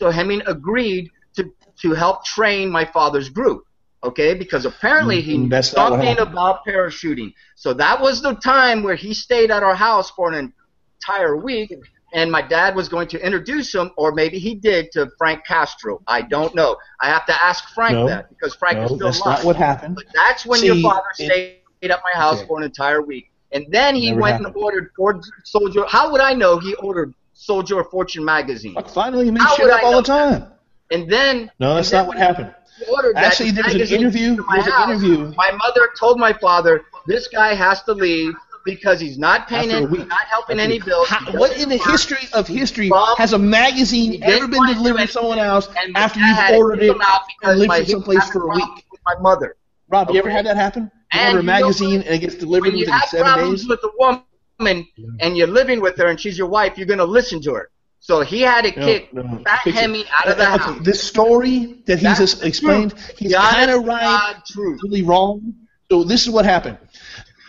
So 0.00 0.10
Hemming 0.10 0.42
agreed 0.46 1.10
to, 1.36 1.52
to 1.82 1.92
help 1.92 2.24
train 2.24 2.70
my 2.70 2.84
father's 2.84 3.28
group. 3.28 3.64
Okay, 4.02 4.32
because 4.32 4.64
apparently 4.64 5.20
he 5.20 5.36
knew 5.36 5.50
what 5.50 5.62
something 5.62 6.18
about 6.18 6.64
parachuting. 6.66 7.34
So 7.54 7.74
that 7.74 8.00
was 8.00 8.22
the 8.22 8.34
time 8.36 8.82
where 8.82 8.94
he 8.94 9.12
stayed 9.12 9.50
at 9.50 9.62
our 9.62 9.74
house 9.74 10.10
for 10.10 10.32
an 10.32 10.54
entire 10.96 11.36
week, 11.36 11.70
and 12.12 12.30
my 12.30 12.42
dad 12.42 12.74
was 12.74 12.88
going 12.88 13.08
to 13.08 13.24
introduce 13.24 13.74
him, 13.74 13.90
or 13.96 14.12
maybe 14.12 14.38
he 14.38 14.54
did, 14.54 14.90
to 14.92 15.08
Frank 15.18 15.44
Castro. 15.46 16.02
I 16.06 16.22
don't 16.22 16.54
know. 16.54 16.76
I 17.00 17.08
have 17.08 17.24
to 17.26 17.44
ask 17.44 17.68
Frank 17.74 17.94
No, 17.94 18.06
that 18.08 18.28
because 18.30 18.54
Frank 18.54 18.78
no, 18.78 18.84
is 18.84 18.90
still 18.90 18.98
that's 19.06 19.20
alive. 19.20 19.38
not 19.38 19.44
what 19.44 19.56
happened. 19.56 19.94
But 19.96 20.04
that's 20.14 20.44
when 20.46 20.60
See, 20.60 20.66
your 20.66 20.76
father 20.80 21.06
it- 21.18 21.26
stayed 21.26 21.90
at 21.90 22.00
my 22.04 22.18
house 22.18 22.38
Okay. 22.38 22.46
for 22.48 22.58
an 22.58 22.64
entire 22.64 23.00
week, 23.02 23.30
and 23.52 23.64
then 23.70 23.94
he 23.94 24.08
Never 24.10 24.20
went 24.22 24.32
happened. 24.32 24.54
and 24.54 24.56
ordered 24.64 24.90
Ford 24.96 25.20
Soldier. 25.44 25.84
How 25.88 26.10
would 26.12 26.20
I 26.20 26.32
know 26.34 26.58
he 26.58 26.74
ordered 26.74 27.14
Soldier 27.34 27.80
of 27.80 27.88
Fortune 27.90 28.24
magazine? 28.24 28.74
Fuck, 28.74 28.88
Finally, 28.88 29.26
you 29.26 29.32
make 29.32 29.42
How 29.42 29.54
shit 29.56 29.70
up 29.70 29.82
I 29.82 29.86
all 29.86 29.96
the 29.96 30.02
time. 30.02 30.46
And 30.90 31.08
then 31.08 31.50
No, 31.60 31.74
that's 31.76 31.90
then 31.90 32.00
not 32.02 32.08
what 32.08 32.18
happened. 32.18 32.52
that 32.80 33.12
Actually, 33.16 33.50
there 33.52 33.64
was 33.64 33.74
an 33.74 33.80
interview- 33.82 34.36
there 34.36 34.44
was 34.58 34.66
an 34.66 34.90
interview. 34.90 35.32
My 35.36 35.50
mother 35.52 35.88
told 35.98 36.18
my 36.18 36.32
father, 36.32 36.82
"This 37.06 37.28
guy 37.28 37.54
has 37.54 37.82
to 37.84 37.92
leave 37.92 38.34
because 38.64 39.00
he's 39.00 39.18
not 39.18 39.48
paying 39.48 39.64
After 39.70 39.76
any, 39.78 39.86
week. 39.86 40.00
he's 40.00 40.08
not 40.08 40.26
helping 40.30 40.58
After 40.58 40.64
any 40.64 40.74
week. 40.74 40.84
bills." 40.84 41.08
How- 41.08 41.32
what 41.32 41.56
in 41.56 41.68
the 41.68 41.76
history 41.78 42.28
of 42.32 42.46
history 42.46 42.90
has 43.18 43.32
a 43.32 43.38
magazine 43.38 44.22
ever 44.22 44.46
been 44.48 44.64
delivered 44.66 45.00
to 45.02 45.08
someone 45.08 45.38
else 45.38 45.68
And 45.82 45.96
after 45.96 46.20
you've 46.20 46.58
ordered 46.58 46.82
it 46.82 46.96
out 47.02 47.20
and 47.42 47.58
lived 47.58 47.68
my- 47.68 47.78
in 47.78 47.84
he 47.84 47.90
some 47.92 48.02
place 48.02 48.28
for 48.30 48.44
a 48.50 48.54
week? 48.54 48.84
With 48.90 49.00
my 49.06 49.14
mother. 49.20 49.56
Rob, 49.88 50.10
you 50.10 50.18
ever 50.18 50.30
had 50.30 50.46
that 50.46 50.56
happen? 50.56 50.90
You 51.12 51.20
And 51.20 51.28
order 51.36 51.38
a 51.38 51.42
you 51.42 51.46
know 51.46 51.52
magazine 51.52 52.02
and 52.02 52.14
it 52.14 52.18
gets 52.20 52.34
delivered 52.36 52.68
When 52.68 52.72
you 52.76 52.80
within 52.82 52.94
have 52.94 53.08
seven 53.08 53.26
problems 53.26 53.60
days? 53.62 53.68
with 53.68 53.80
a 53.82 53.90
woman 53.98 54.86
and 55.20 55.36
you're 55.36 55.46
living 55.48 55.80
with 55.80 55.96
her 55.98 56.06
and 56.06 56.20
she's 56.20 56.38
your 56.38 56.46
wife, 56.48 56.76
you're 56.76 56.86
gonna 56.86 57.04
listen 57.04 57.40
to 57.42 57.54
her. 57.54 57.70
So 58.02 58.20
he 58.22 58.40
had 58.42 58.64
to 58.64 58.78
No, 58.80 58.86
kick 58.86 59.12
no. 59.12 59.22
Fat 59.44 59.60
Fix 59.64 59.76
it. 59.76 59.80
Hemi 59.80 60.04
out 60.16 60.28
of 60.28 60.36
the 60.38 60.52
okay, 60.54 60.62
house. 60.62 60.78
This 60.84 61.02
story 61.02 61.82
that 61.86 61.98
he's 61.98 62.18
That's 62.18 62.40
explained, 62.42 62.92
truth. 62.92 63.12
he's 63.18 63.34
kind 63.34 63.70
of 63.70 63.84
right, 63.84 64.00
God 64.00 64.36
truth. 64.50 64.80
really 64.82 65.02
wrong. 65.02 65.54
So 65.90 66.04
this 66.04 66.22
is 66.22 66.30
what 66.30 66.44
happened. 66.44 66.78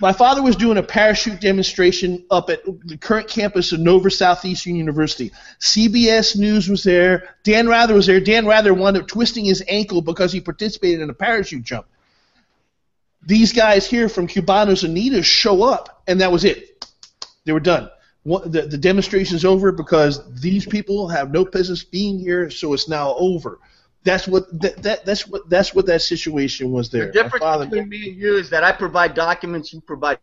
My 0.02 0.14
father 0.14 0.42
was 0.42 0.56
doing 0.56 0.80
a 0.80 0.84
parachute 0.84 1.40
demonstration 1.40 2.26
up 2.32 2.50
at 2.50 2.66
the 2.66 2.98
current 2.98 3.28
campus 3.28 3.72
of 3.72 3.80
Nova 3.80 4.10
Southeastern 4.10 4.76
University. 4.76 5.32
CBS 5.60 6.36
News 6.36 6.68
was 6.68 6.84
there. 6.84 7.36
Dan 7.44 7.68
Rather 7.68 7.94
was 7.94 8.08
there. 8.08 8.20
Dan 8.20 8.48
Rather 8.48 8.74
wound 8.74 8.98
up 8.98 9.08
twisting 9.08 9.46
his 9.46 9.64
ankle 9.68 10.02
because 10.02 10.34
he 10.34 10.42
participated 10.42 11.02
in 11.02 11.12
a 11.12 11.14
parachute 11.14 11.64
jump. 11.64 11.86
These 13.28 13.54
guys 13.54 13.86
here 13.86 14.10
from 14.10 14.28
Cubanos 14.28 14.84
Unidos 14.84 15.24
show 15.24 15.62
up, 15.62 16.02
and 16.08 16.20
that 16.22 16.32
was 16.32 16.46
it. 16.46 16.84
They 17.46 17.52
were 17.52 17.60
done. 17.60 17.88
The, 18.26 18.68
the 18.70 18.80
demonstration's 18.80 19.46
over 19.46 19.72
because 19.72 20.20
these 20.42 20.66
people 20.66 21.10
have 21.10 21.32
no 21.32 21.46
business 21.46 21.84
being 21.84 22.18
here, 22.18 22.50
so 22.50 22.74
it's 22.74 22.90
now 22.90 23.14
over. 23.18 23.60
That's 24.04 24.28
what 24.28 24.50
that, 24.62 24.82
that 24.82 25.06
that's 25.06 25.28
what 25.28 25.48
that's 25.50 25.76
what 25.76 25.86
that 25.86 26.02
situation 26.02 26.72
was 26.72 26.90
there. 26.90 27.08
The 27.08 27.12
difference 27.12 27.44
father, 27.44 27.66
between 27.66 27.90
me 27.90 28.10
and 28.10 28.18
you 28.18 28.38
is 28.38 28.50
that 28.50 28.64
I 28.64 28.72
provide 28.72 29.14
documents, 29.14 29.74
you 29.74 29.82
provide 29.82 30.18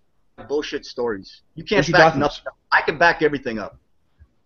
bullshit 0.49 0.85
stories. 0.85 1.43
You 1.55 1.65
can't 1.65 1.87
back 1.93 2.15
documents? 2.15 2.39
nothing 2.39 2.49
up. 2.49 2.57
I 2.73 2.83
can 2.83 2.99
back 2.99 3.23
everything 3.23 3.59
up. 3.59 3.79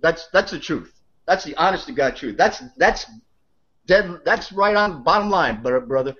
That's 0.00 0.28
that's 0.28 0.50
the 0.50 0.58
truth. 0.58 0.92
That's 1.26 1.44
the 1.44 1.56
honest 1.56 1.86
to 1.86 1.92
God 1.92 2.16
truth. 2.16 2.36
That's 2.36 2.62
that's 2.76 3.06
dead. 3.86 4.20
That's 4.24 4.52
right 4.52 4.76
on 4.76 5.02
bottom 5.02 5.30
line, 5.30 5.62
bro- 5.62 5.80
brother. 5.80 6.14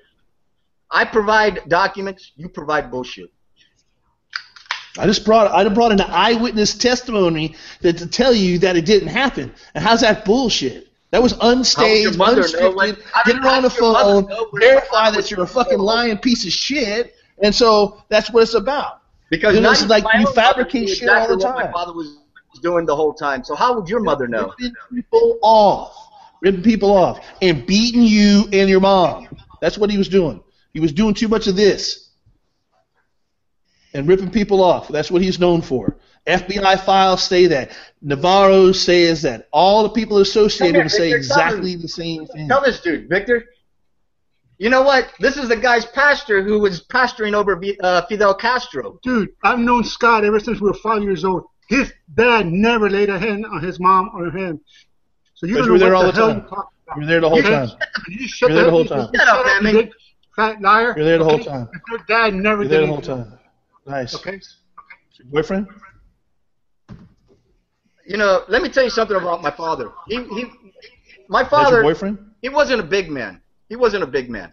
I 0.91 1.05
provide 1.05 1.69
documents. 1.69 2.33
You 2.37 2.49
provide 2.49 2.91
bullshit. 2.91 3.31
I 4.99 5.07
just 5.07 5.25
brought 5.25 5.51
I 5.51 5.67
brought 5.69 5.93
an 5.93 6.01
eyewitness 6.01 6.75
testimony 6.75 7.57
that 7.81 7.99
to 7.99 8.07
tell 8.07 8.35
you 8.35 8.59
that 8.61 8.77
it 8.77 8.85
didn't 8.85 9.09
happen. 9.09 9.53
And 9.75 9.83
how's 9.85 10.03
that 10.03 10.25
bullshit? 10.25 10.92
That 11.13 11.23
was 11.23 11.35
unstaged, 11.35 12.17
unscripted. 12.17 12.97
Get 13.27 13.37
her 13.37 13.49
on 13.49 13.63
the 13.63 13.69
did 13.69 13.77
your 13.79 13.93
mother 13.93 14.27
phone, 14.27 14.49
verify 14.55 15.11
that 15.11 15.31
you're 15.31 15.43
a 15.43 15.47
fucking 15.47 15.79
lying 15.79 16.17
piece 16.17 16.47
of 16.47 16.53
shit, 16.53 17.15
and 17.43 17.55
so 17.55 18.03
that's 18.09 18.31
what 18.31 18.43
it's 18.43 18.55
about. 18.55 19.03
Because 19.31 19.55
You 19.55 19.61
know, 19.61 19.71
it's 19.71 19.87
like 19.87 20.05
you 20.19 20.27
fabricate 20.33 20.89
shit 20.89 21.09
all 21.09 21.29
the 21.29 21.35
exactly 21.35 21.37
what 21.37 21.57
time. 21.57 21.67
My 21.67 21.73
father 21.73 21.93
was 21.93 22.19
doing 22.63 22.87
the 22.87 22.97
whole 22.97 23.13
time. 23.13 23.45
So 23.45 23.55
how 23.55 23.79
would 23.79 23.91
your 23.91 24.01
mother 24.01 24.27
know? 24.27 24.55
ripping 24.59 24.75
people 24.91 25.39
off, 25.43 25.95
ripping 26.41 26.63
people 26.63 26.97
off, 26.97 27.21
and 27.43 27.67
beating 27.67 28.03
you 28.03 28.49
and 28.51 28.71
your 28.71 28.81
mom. 28.81 29.29
That's 29.61 29.77
what 29.77 29.91
he 29.91 29.99
was 29.99 30.09
doing. 30.09 30.43
He 30.73 30.81
was 30.81 30.93
doing 30.93 31.13
too 31.13 31.29
much 31.29 31.47
of 31.47 31.57
this, 31.57 32.09
and 33.93 34.09
ripping 34.09 34.31
people 34.31 34.63
off. 34.63 34.89
That's 34.89 35.11
what 35.11 35.21
he's 35.21 35.39
known 35.39 35.61
for. 35.61 35.99
FBI 36.27 36.81
files 36.85 37.23
say 37.23 37.47
that. 37.49 37.73
Navarro 38.01 38.73
says 38.73 39.23
that. 39.23 39.49
All 39.53 39.83
the 39.83 39.89
people 39.91 40.19
associated 40.19 40.75
Come 40.77 40.85
with 40.85 40.93
here, 40.93 41.05
him 41.05 41.11
say 41.11 41.11
Victor, 41.11 41.17
exactly 41.17 41.77
the 41.77 41.89
same 41.89 42.27
thing. 42.27 42.49
Tell 42.49 42.63
this 42.63 42.81
dude, 42.81 43.09
Victor. 43.09 43.47
You 44.59 44.71
know 44.71 44.83
what? 44.83 45.13
This 45.19 45.37
is 45.37 45.49
the 45.49 45.57
guy's 45.57 45.85
pastor 45.85 46.43
who 46.43 46.61
was 46.61 46.85
pastoring 46.85 47.35
over 47.35 47.61
uh, 47.83 48.03
Fidel 48.07 48.35
Castro. 48.35 48.99
Dude, 49.03 49.31
I've 49.43 49.59
known 49.59 49.83
Scott 49.83 50.25
ever 50.25 50.39
since 50.39 50.61
we 50.61 50.69
were 50.69 50.75
five 50.75 51.03
years 51.03 51.25
old. 51.25 51.45
His 51.69 51.93
dad 52.15 52.47
never 52.47 52.89
laid 52.89 53.09
a 53.09 53.19
hand 53.19 53.45
on 53.47 53.63
his 53.63 53.81
mom 53.81 54.11
or 54.15 54.31
him. 54.31 54.61
So 55.35 55.47
you 55.47 55.55
Because 55.55 55.67
don't 55.67 55.75
you 55.81 55.81
know 55.81 55.87
were 55.87 55.91
there 55.91 55.93
what 55.95 55.97
all 55.97 56.07
the 56.07 56.13
the 56.13 56.19
hell 56.19 56.29
time. 56.29 56.39
you're 56.39 56.49
talking 56.49 57.01
were 57.01 57.07
there 57.07 57.21
the 57.21 57.29
whole 57.29 57.43
time. 57.43 57.69
You 58.09 58.19
just 58.19 58.35
shut 58.35 58.51
You're 58.51 58.57
there 58.57 58.65
the 58.67 58.71
whole 58.71 58.85
time. 58.85 59.09
Shut 59.15 59.29
up, 59.29 59.63
man. 59.63 59.91
Fat 60.37 60.61
liar. 60.63 60.95
You're 60.97 61.05
there 61.05 61.19
the 61.19 61.25
whole 61.25 61.39
time. 61.39 61.69
Your 61.91 61.99
dad 62.07 62.35
never 62.35 62.63
You're 62.63 62.69
there 62.69 62.81
the 62.83 62.87
whole 62.87 63.01
time. 63.01 63.39
Nice. 63.87 64.15
Okay? 64.15 64.39
Your 65.19 65.27
boyfriend? 65.31 65.67
You 68.13 68.19
know, 68.19 68.45
let 68.49 68.61
me 68.61 68.69
tell 68.69 68.85
you 68.85 68.91
something 68.91 69.17
about 69.17 69.41
my 69.41 69.51
father. 69.51 69.91
He, 70.07 70.17
he, 70.37 70.45
my 71.29 71.45
father, 71.45 71.81
boyfriend? 71.83 72.19
he 72.43 72.51
wasn't 72.51 72.81
a 72.81 72.83
big 72.83 73.09
man. 73.09 73.41
He 73.71 73.77
wasn't 73.77 74.03
a 74.03 74.07
big 74.07 74.29
man. 74.29 74.53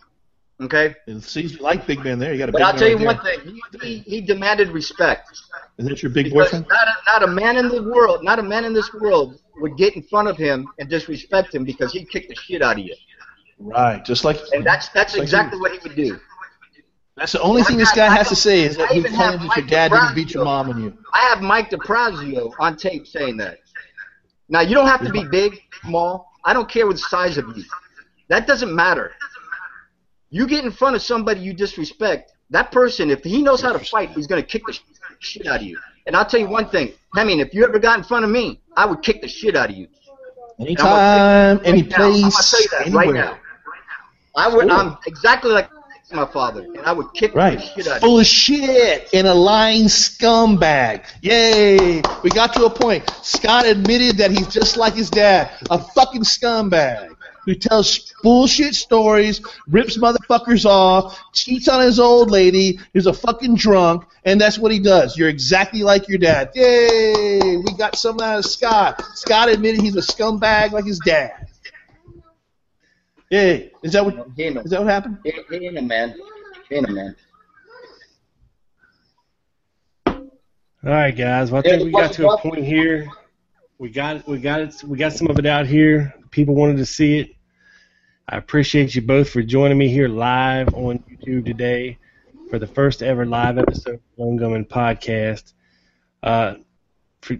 Okay? 0.62 0.96
It 1.08 1.22
seems 1.24 1.56
you 1.56 1.60
like 1.60 1.86
big 1.86 2.00
man 2.06 2.20
there. 2.20 2.32
You 2.32 2.40
got 2.40 2.48
a 2.48 2.52
But 2.54 2.62
I'll 2.62 2.74
tell 2.74 2.88
you 2.88 2.96
right 2.96 3.06
one 3.08 3.20
there. 3.22 3.38
thing. 3.42 3.60
He, 3.82 3.88
he, 3.88 3.98
he 4.12 4.22
demanded 4.22 4.70
respect. 4.70 5.30
Is 5.78 5.86
that 5.90 6.02
your 6.02 6.10
big 6.10 6.28
Because 6.28 6.52
boyfriend? 6.52 6.68
not 6.70 6.88
a, 6.88 6.94
not 7.12 7.24
a 7.24 7.28
man 7.34 7.58
in 7.58 7.68
the 7.68 7.84
world, 7.84 8.24
not 8.24 8.40
a 8.40 8.44
man 8.44 8.64
in 8.64 8.72
this 8.72 8.94
world 8.94 9.42
would 9.58 9.76
get 9.76 9.94
in 9.98 10.04
front 10.04 10.30
of 10.30 10.38
him 10.38 10.66
and 10.80 10.90
disrespect 10.90 11.54
him 11.54 11.66
because 11.66 11.92
he'd 11.92 12.10
kick 12.10 12.30
the 12.30 12.36
shit 12.36 12.62
out 12.62 12.80
of 12.80 12.86
you. 12.86 12.96
Right. 13.60 14.04
Just 14.06 14.24
like 14.24 14.40
And 14.54 14.66
that's 14.66 14.88
that's 14.90 15.16
Like 15.16 15.24
exactly 15.24 15.58
you. 15.58 15.62
what 15.62 15.74
he 15.74 15.80
would 15.84 15.98
do. 15.98 16.18
That's 17.20 17.34
the 17.34 17.42
only 17.42 17.64
thing 17.64 17.78
this 17.78 17.92
guy 17.92 18.06
I 18.06 18.16
has 18.16 18.30
to 18.30 18.36
say 18.36 18.62
is 18.62 18.78
that 18.78 18.90
I 18.92 18.94
he 18.94 19.04
claims 19.04 19.42
that 19.42 19.58
your 19.58 19.68
dad 19.68 19.92
didn't 19.92 20.16
beat 20.16 20.34
your 20.34 20.46
mom 20.46 20.70
and 20.70 20.82
you. 20.82 20.98
I 21.14 21.20
have 21.28 21.42
Mike 21.42 21.70
DePrazio 21.70 22.56
on 22.58 22.78
tape 22.78 23.06
saying 23.06 23.36
that. 23.38 23.60
Now 24.48 24.62
you 24.62 24.74
don't 24.74 24.88
have 24.88 25.04
to 25.06 25.12
be 25.12 25.26
big, 25.26 25.60
small. 25.84 26.32
I 26.46 26.54
don't 26.54 26.70
care 26.70 26.88
what 26.88 26.94
the 26.96 27.02
size 27.02 27.38
of 27.38 27.46
you. 27.58 27.66
That 28.30 28.48
doesn't 28.48 28.74
matter. 28.74 29.12
You 30.30 30.48
get 30.48 30.64
in 30.64 30.72
front 30.72 30.96
of 30.96 31.02
somebody 31.02 31.42
you 31.42 31.52
disrespect. 31.52 32.32
That 32.52 32.72
person, 32.72 33.10
if 33.10 33.22
he 33.22 33.42
knows 33.42 33.62
how 33.62 33.74
to 33.74 33.80
fight, 33.80 34.12
he's 34.12 34.26
gonna 34.26 34.42
kick 34.42 34.66
the 34.66 34.80
shit 35.20 35.46
out 35.46 35.58
of 35.58 35.64
you. 35.64 35.78
And 36.08 36.16
I'll 36.16 36.26
tell 36.26 36.40
you 36.40 36.48
one 36.48 36.70
thing. 36.70 36.94
I 37.16 37.26
mean, 37.26 37.42
if 37.42 37.54
you 37.54 37.66
ever 37.66 37.80
got 37.80 37.98
in 37.98 38.06
front 38.06 38.24
of 38.24 38.32
me, 38.32 38.62
I 38.78 38.86
would 38.86 39.02
kick 39.02 39.22
the 39.22 39.28
shit 39.28 39.58
out 39.58 39.70
of 39.70 39.76
you. 39.76 39.88
Anytime, 40.60 41.60
any 41.66 41.82
Right 41.82 41.92
place, 41.92 42.50
tell 42.50 42.62
you 42.62 42.68
that 42.70 42.88
anywhere. 42.88 43.06
right 43.06 43.14
now. 43.14 43.40
I 44.38 44.48
would. 44.48 44.70
I'm 44.70 44.98
exactly 45.06 45.52
like 45.52 45.70
my 46.12 46.26
father, 46.26 46.62
and 46.62 46.80
I 46.80 46.92
would 46.92 47.14
kick 47.14 47.34
the 47.34 47.60
shit 47.60 47.88
out 47.88 47.98
of 47.98 48.04
you. 48.04 48.08
Full 48.08 48.20
of 48.20 48.26
shit 48.26 49.10
and 49.14 49.28
a 49.28 49.34
lying 49.34 49.86
scumbag. 49.86 51.06
Yay! 51.22 52.02
We 52.24 52.30
got 52.32 52.54
to 52.54 52.66
a 52.66 52.70
point. 52.70 53.10
Scott 53.22 53.66
admitted 53.66 54.18
that 54.18 54.32
he's 54.32 54.48
just 54.48 54.78
like 54.78 54.94
his 54.96 55.10
dad, 55.10 55.52
a 55.70 55.78
fucking 55.78 56.24
scumbag 56.24 57.16
who 57.46 57.56
tells 57.56 58.14
bullshit 58.22 58.76
stories, 58.76 59.42
rips 59.68 59.98
motherfuckers 59.98 60.66
off, 60.66 61.20
cheats 61.34 61.68
on 61.68 61.82
his 61.82 62.00
old 62.00 62.30
lady, 62.30 62.80
is 62.94 63.08
a 63.08 63.14
fucking 63.14 63.56
drunk, 63.56 64.06
and 64.24 64.40
that's 64.40 64.60
what 64.60 64.72
he 64.72 64.80
does. 64.80 65.18
You're 65.18 65.30
exactly 65.30 65.82
like 65.82 66.08
your 66.08 66.20
dad. 66.20 66.52
Yay! 66.54 67.58
We 67.58 67.74
got 67.78 67.96
something 67.96 68.26
out 68.26 68.40
of 68.40 68.46
Scott. 68.46 69.04
Scott 69.16 69.50
admitted 69.50 69.82
he's 69.82 69.96
a 69.96 70.02
scumbag 70.02 70.72
like 70.72 70.86
his 70.86 71.00
dad. 71.00 71.49
Yay! 73.30 73.72
Is 73.84 73.94
that 73.94 74.04
what? 74.04 74.28
Is 74.38 74.72
that 74.72 74.80
what 74.82 74.90
happened? 74.90 75.20
He, 75.24 75.32
he 75.50 75.68
ain't 75.68 75.78
a 75.78 75.82
man. 75.82 76.16
He 76.68 76.76
ain't 76.76 76.90
a 76.90 76.92
man. 76.92 77.16
All 80.08 80.16
right, 80.84 81.16
guys. 81.16 81.52
Well, 81.52 81.60
I 81.60 81.62
think 81.62 81.84
we 81.84 81.92
got 81.92 82.14
to 82.14 82.30
a 82.30 82.38
point 82.40 82.66
here. 82.66 83.08
We 83.78 83.90
got. 83.90 84.28
We 84.28 84.40
got 84.40 84.62
it. 84.62 84.84
We 84.84 84.98
got 84.98 85.14
some 85.14 85.28
of 85.28 85.38
it 85.38 85.46
out 85.46 85.68
here. 85.68 86.16
People 86.32 86.56
wanted 86.56 86.78
to 86.78 86.86
see 86.86 87.20
it. 87.20 87.36
I 88.28 88.38
appreciate 88.38 88.96
you 88.96 89.02
both 89.02 89.30
for 89.30 89.44
joining 89.44 89.78
me 89.78 89.90
here 89.90 90.08
live 90.08 90.74
on 90.74 91.00
YouTube 91.00 91.46
today 91.46 91.98
for 92.50 92.58
the 92.58 92.68
first 92.68 93.04
ever 93.04 93.26
live 93.26 93.58
episode 93.58 93.96
of 93.96 94.02
Lone 94.18 94.38
Gunman 94.38 94.66
Podcast. 94.66 95.54
Uh, 96.24 96.56
for, 97.22 97.38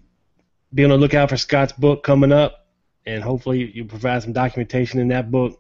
be 0.74 0.84
on 0.84 0.90
the 0.92 0.98
lookout 0.98 1.30
for 1.30 1.38
Scott's 1.38 1.74
book 1.74 2.04
coming 2.04 2.32
up, 2.32 2.68
and 3.06 3.24
hopefully 3.24 3.72
you 3.72 3.86
provide 3.86 4.22
some 4.22 4.34
documentation 4.34 5.00
in 5.00 5.08
that 5.08 5.32
book 5.32 5.60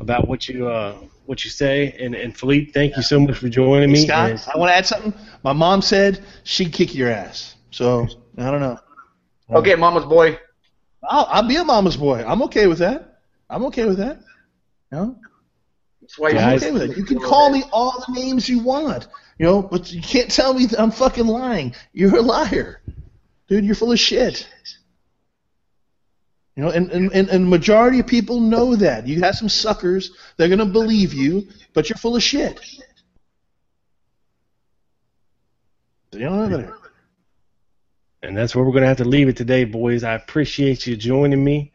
about 0.00 0.28
what 0.28 0.48
you 0.48 0.68
uh, 0.68 0.94
what 1.26 1.44
you 1.44 1.50
say. 1.50 1.94
And, 2.00 2.14
and 2.14 2.36
Felipe, 2.36 2.72
thank 2.72 2.96
you 2.96 3.02
so 3.02 3.20
much 3.20 3.36
for 3.38 3.48
joining 3.48 3.90
me. 3.92 4.06
Scott, 4.06 4.30
And- 4.30 4.44
I 4.54 4.58
want 4.58 4.70
to 4.70 4.74
add 4.74 4.86
something. 4.86 5.12
My 5.42 5.52
mom 5.52 5.82
said 5.82 6.24
she'd 6.44 6.72
kick 6.72 6.94
your 6.94 7.10
ass. 7.10 7.56
So 7.70 8.06
I 8.36 8.50
don't 8.50 8.60
know. 8.60 8.78
Okay, 9.50 9.74
mama's 9.74 10.04
boy. 10.04 10.38
I'll, 11.02 11.26
I'll 11.30 11.46
be 11.48 11.56
a 11.56 11.64
mama's 11.64 11.96
boy. 11.96 12.24
I'm 12.26 12.42
okay 12.42 12.66
with 12.66 12.78
that. 12.78 13.20
I'm 13.48 13.64
okay 13.66 13.84
with 13.86 13.98
that. 13.98 14.20
No, 14.90 15.16
That's 16.00 16.18
why 16.18 16.30
I'm 16.30 16.56
okay 16.56 16.70
with 16.72 16.82
it. 16.82 16.96
You 16.96 17.04
can 17.04 17.18
call 17.18 17.50
me 17.50 17.62
all 17.72 18.04
the 18.06 18.12
names 18.14 18.48
you 18.48 18.58
want, 18.58 19.06
you 19.38 19.44
know, 19.46 19.62
but 19.62 19.92
you 19.92 20.00
can't 20.00 20.30
tell 20.30 20.54
me 20.54 20.64
that 20.66 20.80
I'm 20.80 20.90
fucking 20.90 21.26
lying. 21.26 21.74
You're 21.92 22.16
a 22.16 22.22
liar, 22.22 22.80
dude. 23.48 23.64
You're 23.66 23.74
full 23.74 23.92
of 23.92 23.98
shit. 24.00 24.48
You 26.58 26.64
know, 26.64 26.70
and, 26.70 26.90
and, 26.90 27.12
and, 27.12 27.28
and 27.28 27.48
majority 27.48 28.00
of 28.00 28.08
people 28.08 28.40
know 28.40 28.74
that. 28.74 29.06
You 29.06 29.20
have 29.20 29.36
some 29.36 29.48
suckers, 29.48 30.10
they're 30.36 30.48
gonna 30.48 30.66
believe 30.66 31.14
you, 31.14 31.46
but 31.72 31.88
you're 31.88 31.96
full 31.96 32.16
of 32.16 32.22
shit. 32.24 32.60
You 36.10 36.18
don't 36.18 36.50
know 36.50 36.56
that. 36.56 36.72
And 38.24 38.36
that's 38.36 38.56
where 38.56 38.64
we're 38.64 38.72
going 38.72 38.82
to 38.82 38.88
have 38.88 38.96
to 38.96 39.04
leave 39.04 39.28
it 39.28 39.36
today, 39.36 39.62
boys. 39.62 40.02
I 40.02 40.14
appreciate 40.14 40.84
you 40.84 40.96
joining 40.96 41.44
me. 41.44 41.70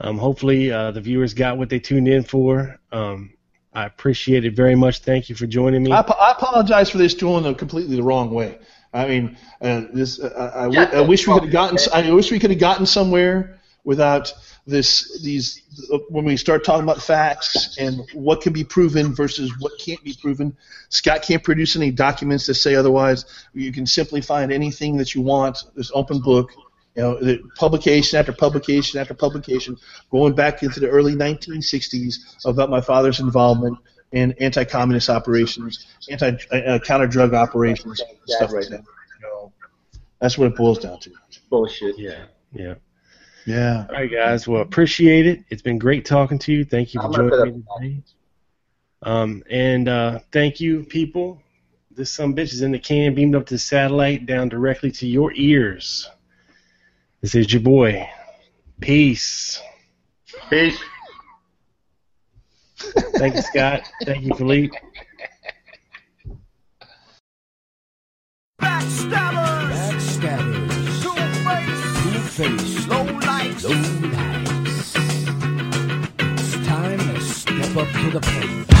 Um, 0.00 0.18
hopefully, 0.18 0.70
uh, 0.70 0.90
the 0.90 1.00
viewers 1.00 1.32
got 1.32 1.56
what 1.56 1.70
they 1.70 1.78
tuned 1.78 2.06
in 2.06 2.22
for. 2.22 2.78
Um, 2.92 3.32
I 3.72 3.86
appreciate 3.86 4.44
it 4.44 4.54
very 4.54 4.74
much. 4.74 4.98
Thank 4.98 5.30
you 5.30 5.36
for 5.36 5.46
joining 5.46 5.82
me. 5.82 5.92
I, 5.92 6.00
apo- 6.00 6.18
I 6.20 6.32
apologize 6.32 6.90
for 6.90 6.98
this 6.98 7.14
going 7.14 7.44
the 7.44 7.54
completely 7.54 7.96
the 7.96 8.02
wrong 8.02 8.30
way. 8.30 8.58
I 8.92 9.08
mean, 9.08 9.38
uh, 9.62 9.84
this. 9.94 10.20
Uh, 10.20 10.52
I, 10.54 10.64
I, 10.64 10.68
Yeah, 10.68 10.90
I 10.92 11.00
wish 11.00 11.26
we 11.26 11.32
could 11.32 11.44
have 11.44 11.52
gotten. 11.52 11.78
s- 11.78 11.88
I 11.90 12.10
wish 12.10 12.30
we 12.30 12.38
could 12.38 12.50
have 12.50 12.60
gotten 12.60 12.84
somewhere 12.84 13.57
without 13.88 14.34
this. 14.66 15.18
These 15.22 15.62
when 16.10 16.26
we 16.26 16.36
start 16.36 16.62
talking 16.62 16.84
about 16.84 17.02
facts 17.02 17.78
and 17.78 18.02
what 18.12 18.42
can 18.42 18.52
be 18.52 18.62
proven 18.62 19.14
versus 19.14 19.50
what 19.60 19.72
can't 19.80 20.02
be 20.04 20.14
proven. 20.20 20.54
Scott 20.90 21.22
can't 21.22 21.42
produce 21.42 21.74
any 21.74 21.90
documents 21.90 22.46
that 22.46 22.54
say 22.54 22.74
otherwise. 22.74 23.24
You 23.54 23.72
can 23.72 23.86
simply 23.86 24.20
find 24.20 24.52
anything 24.52 24.98
that 24.98 25.14
you 25.14 25.22
want. 25.22 25.64
This 25.74 25.90
open 25.94 26.20
book. 26.20 26.52
You 26.96 27.02
know, 27.02 27.18
the 27.18 27.38
publication 27.56 28.18
after 28.18 28.32
publication 28.32 29.00
after 29.00 29.14
publication, 29.14 29.76
going 30.10 30.34
back 30.34 30.62
into 30.62 30.80
the 30.80 30.88
early 30.88 31.14
1960s 31.14 32.44
about 32.44 32.70
my 32.70 32.80
father's 32.80 33.20
involvement 33.20 33.78
in 34.12 34.32
anti-communist 34.40 35.08
operations, 35.08 35.86
anti-counter-drug 36.10 37.34
uh, 37.34 37.36
operations, 37.36 38.02
stuff 38.26 38.52
like 38.52 38.68
that. 38.68 38.82
You 39.20 39.22
know, 39.22 39.52
that's 40.20 40.36
what 40.36 40.48
it 40.48 40.56
boils 40.56 40.78
down 40.78 40.98
to. 41.00 41.12
Bullshit. 41.48 41.98
Yeah, 41.98 42.24
yeah. 42.52 42.74
Yeah. 43.48 43.86
All 43.88 43.94
right, 43.94 44.10
guys. 44.12 44.46
Well, 44.46 44.60
appreciate 44.60 45.26
it. 45.26 45.42
It's 45.48 45.62
been 45.62 45.78
great 45.78 46.04
talking 46.04 46.38
to 46.40 46.52
you. 46.52 46.66
Thank 46.66 46.92
you 46.92 47.00
for 47.00 47.10
joining 47.10 47.54
me 47.54 47.64
today. 47.78 48.02
Um, 49.02 49.42
and 49.48 49.88
uh, 49.88 50.18
thank 50.32 50.60
you, 50.60 50.84
people. 50.84 51.40
This 51.90 52.12
some 52.12 52.34
bitch 52.34 52.52
is 52.52 52.60
in 52.60 52.72
the 52.72 52.78
can, 52.78 53.14
beamed 53.14 53.34
up 53.34 53.46
to 53.46 53.54
the 53.54 53.58
satellite, 53.58 54.26
down 54.26 54.50
directly 54.50 54.90
to 54.90 55.06
your 55.06 55.32
ears. 55.32 56.10
This 57.22 57.34
is 57.34 57.50
your 57.50 57.62
boy. 57.62 58.06
Peace. 58.80 59.62
Peace. 60.50 60.78
Thank 63.16 63.36
you, 63.36 63.42
Scott. 63.42 63.90
Thank 64.04 64.24
you, 64.24 64.34
Felipe. 64.34 64.72
Backstabbers. 68.60 69.72
Backstabbers. 69.72 71.02
Two-face. 72.12 72.38
Low 72.38 72.46
lights. 72.46 72.77
Up 77.78 77.86
to 77.92 78.10
the 78.10 78.20
plate. 78.20 78.77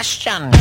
Question. 0.00 0.59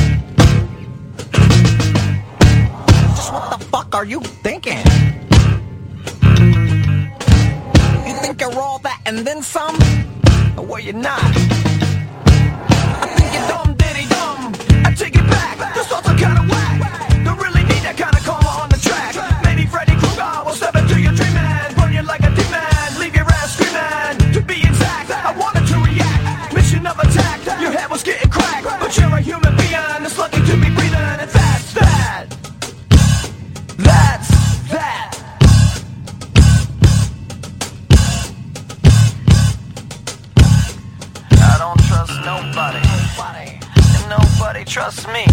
Nobody 44.60 44.72
trusts 44.72 45.08
me. 45.08 45.26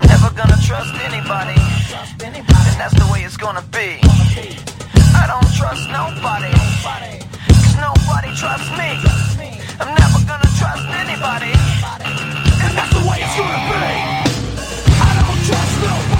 I'm 0.00 0.08
never 0.08 0.34
gonna 0.34 0.56
trust 0.64 0.94
anybody. 1.04 1.60
And 2.24 2.80
that's 2.80 2.94
the 2.94 3.06
way 3.12 3.20
it's 3.20 3.36
gonna 3.36 3.62
be. 3.70 4.00
I 5.14 5.26
don't 5.28 5.52
trust 5.54 5.90
nobody. 5.90 6.52
Cause 7.48 7.76
nobody 7.76 8.34
trusts 8.34 8.70
me. 8.78 8.96
I'm 9.78 9.94
never 9.94 10.24
gonna 10.24 10.50
trust 10.56 10.88
anybody. 11.04 11.52
And 12.64 12.72
that's 12.78 12.92
the 12.94 13.04
way 13.10 13.18
it's 13.20 13.36
gonna 13.36 13.60
be. 13.68 13.84
I 15.00 15.10
don't 15.20 15.40
trust 15.44 15.74
nobody. 15.82 16.19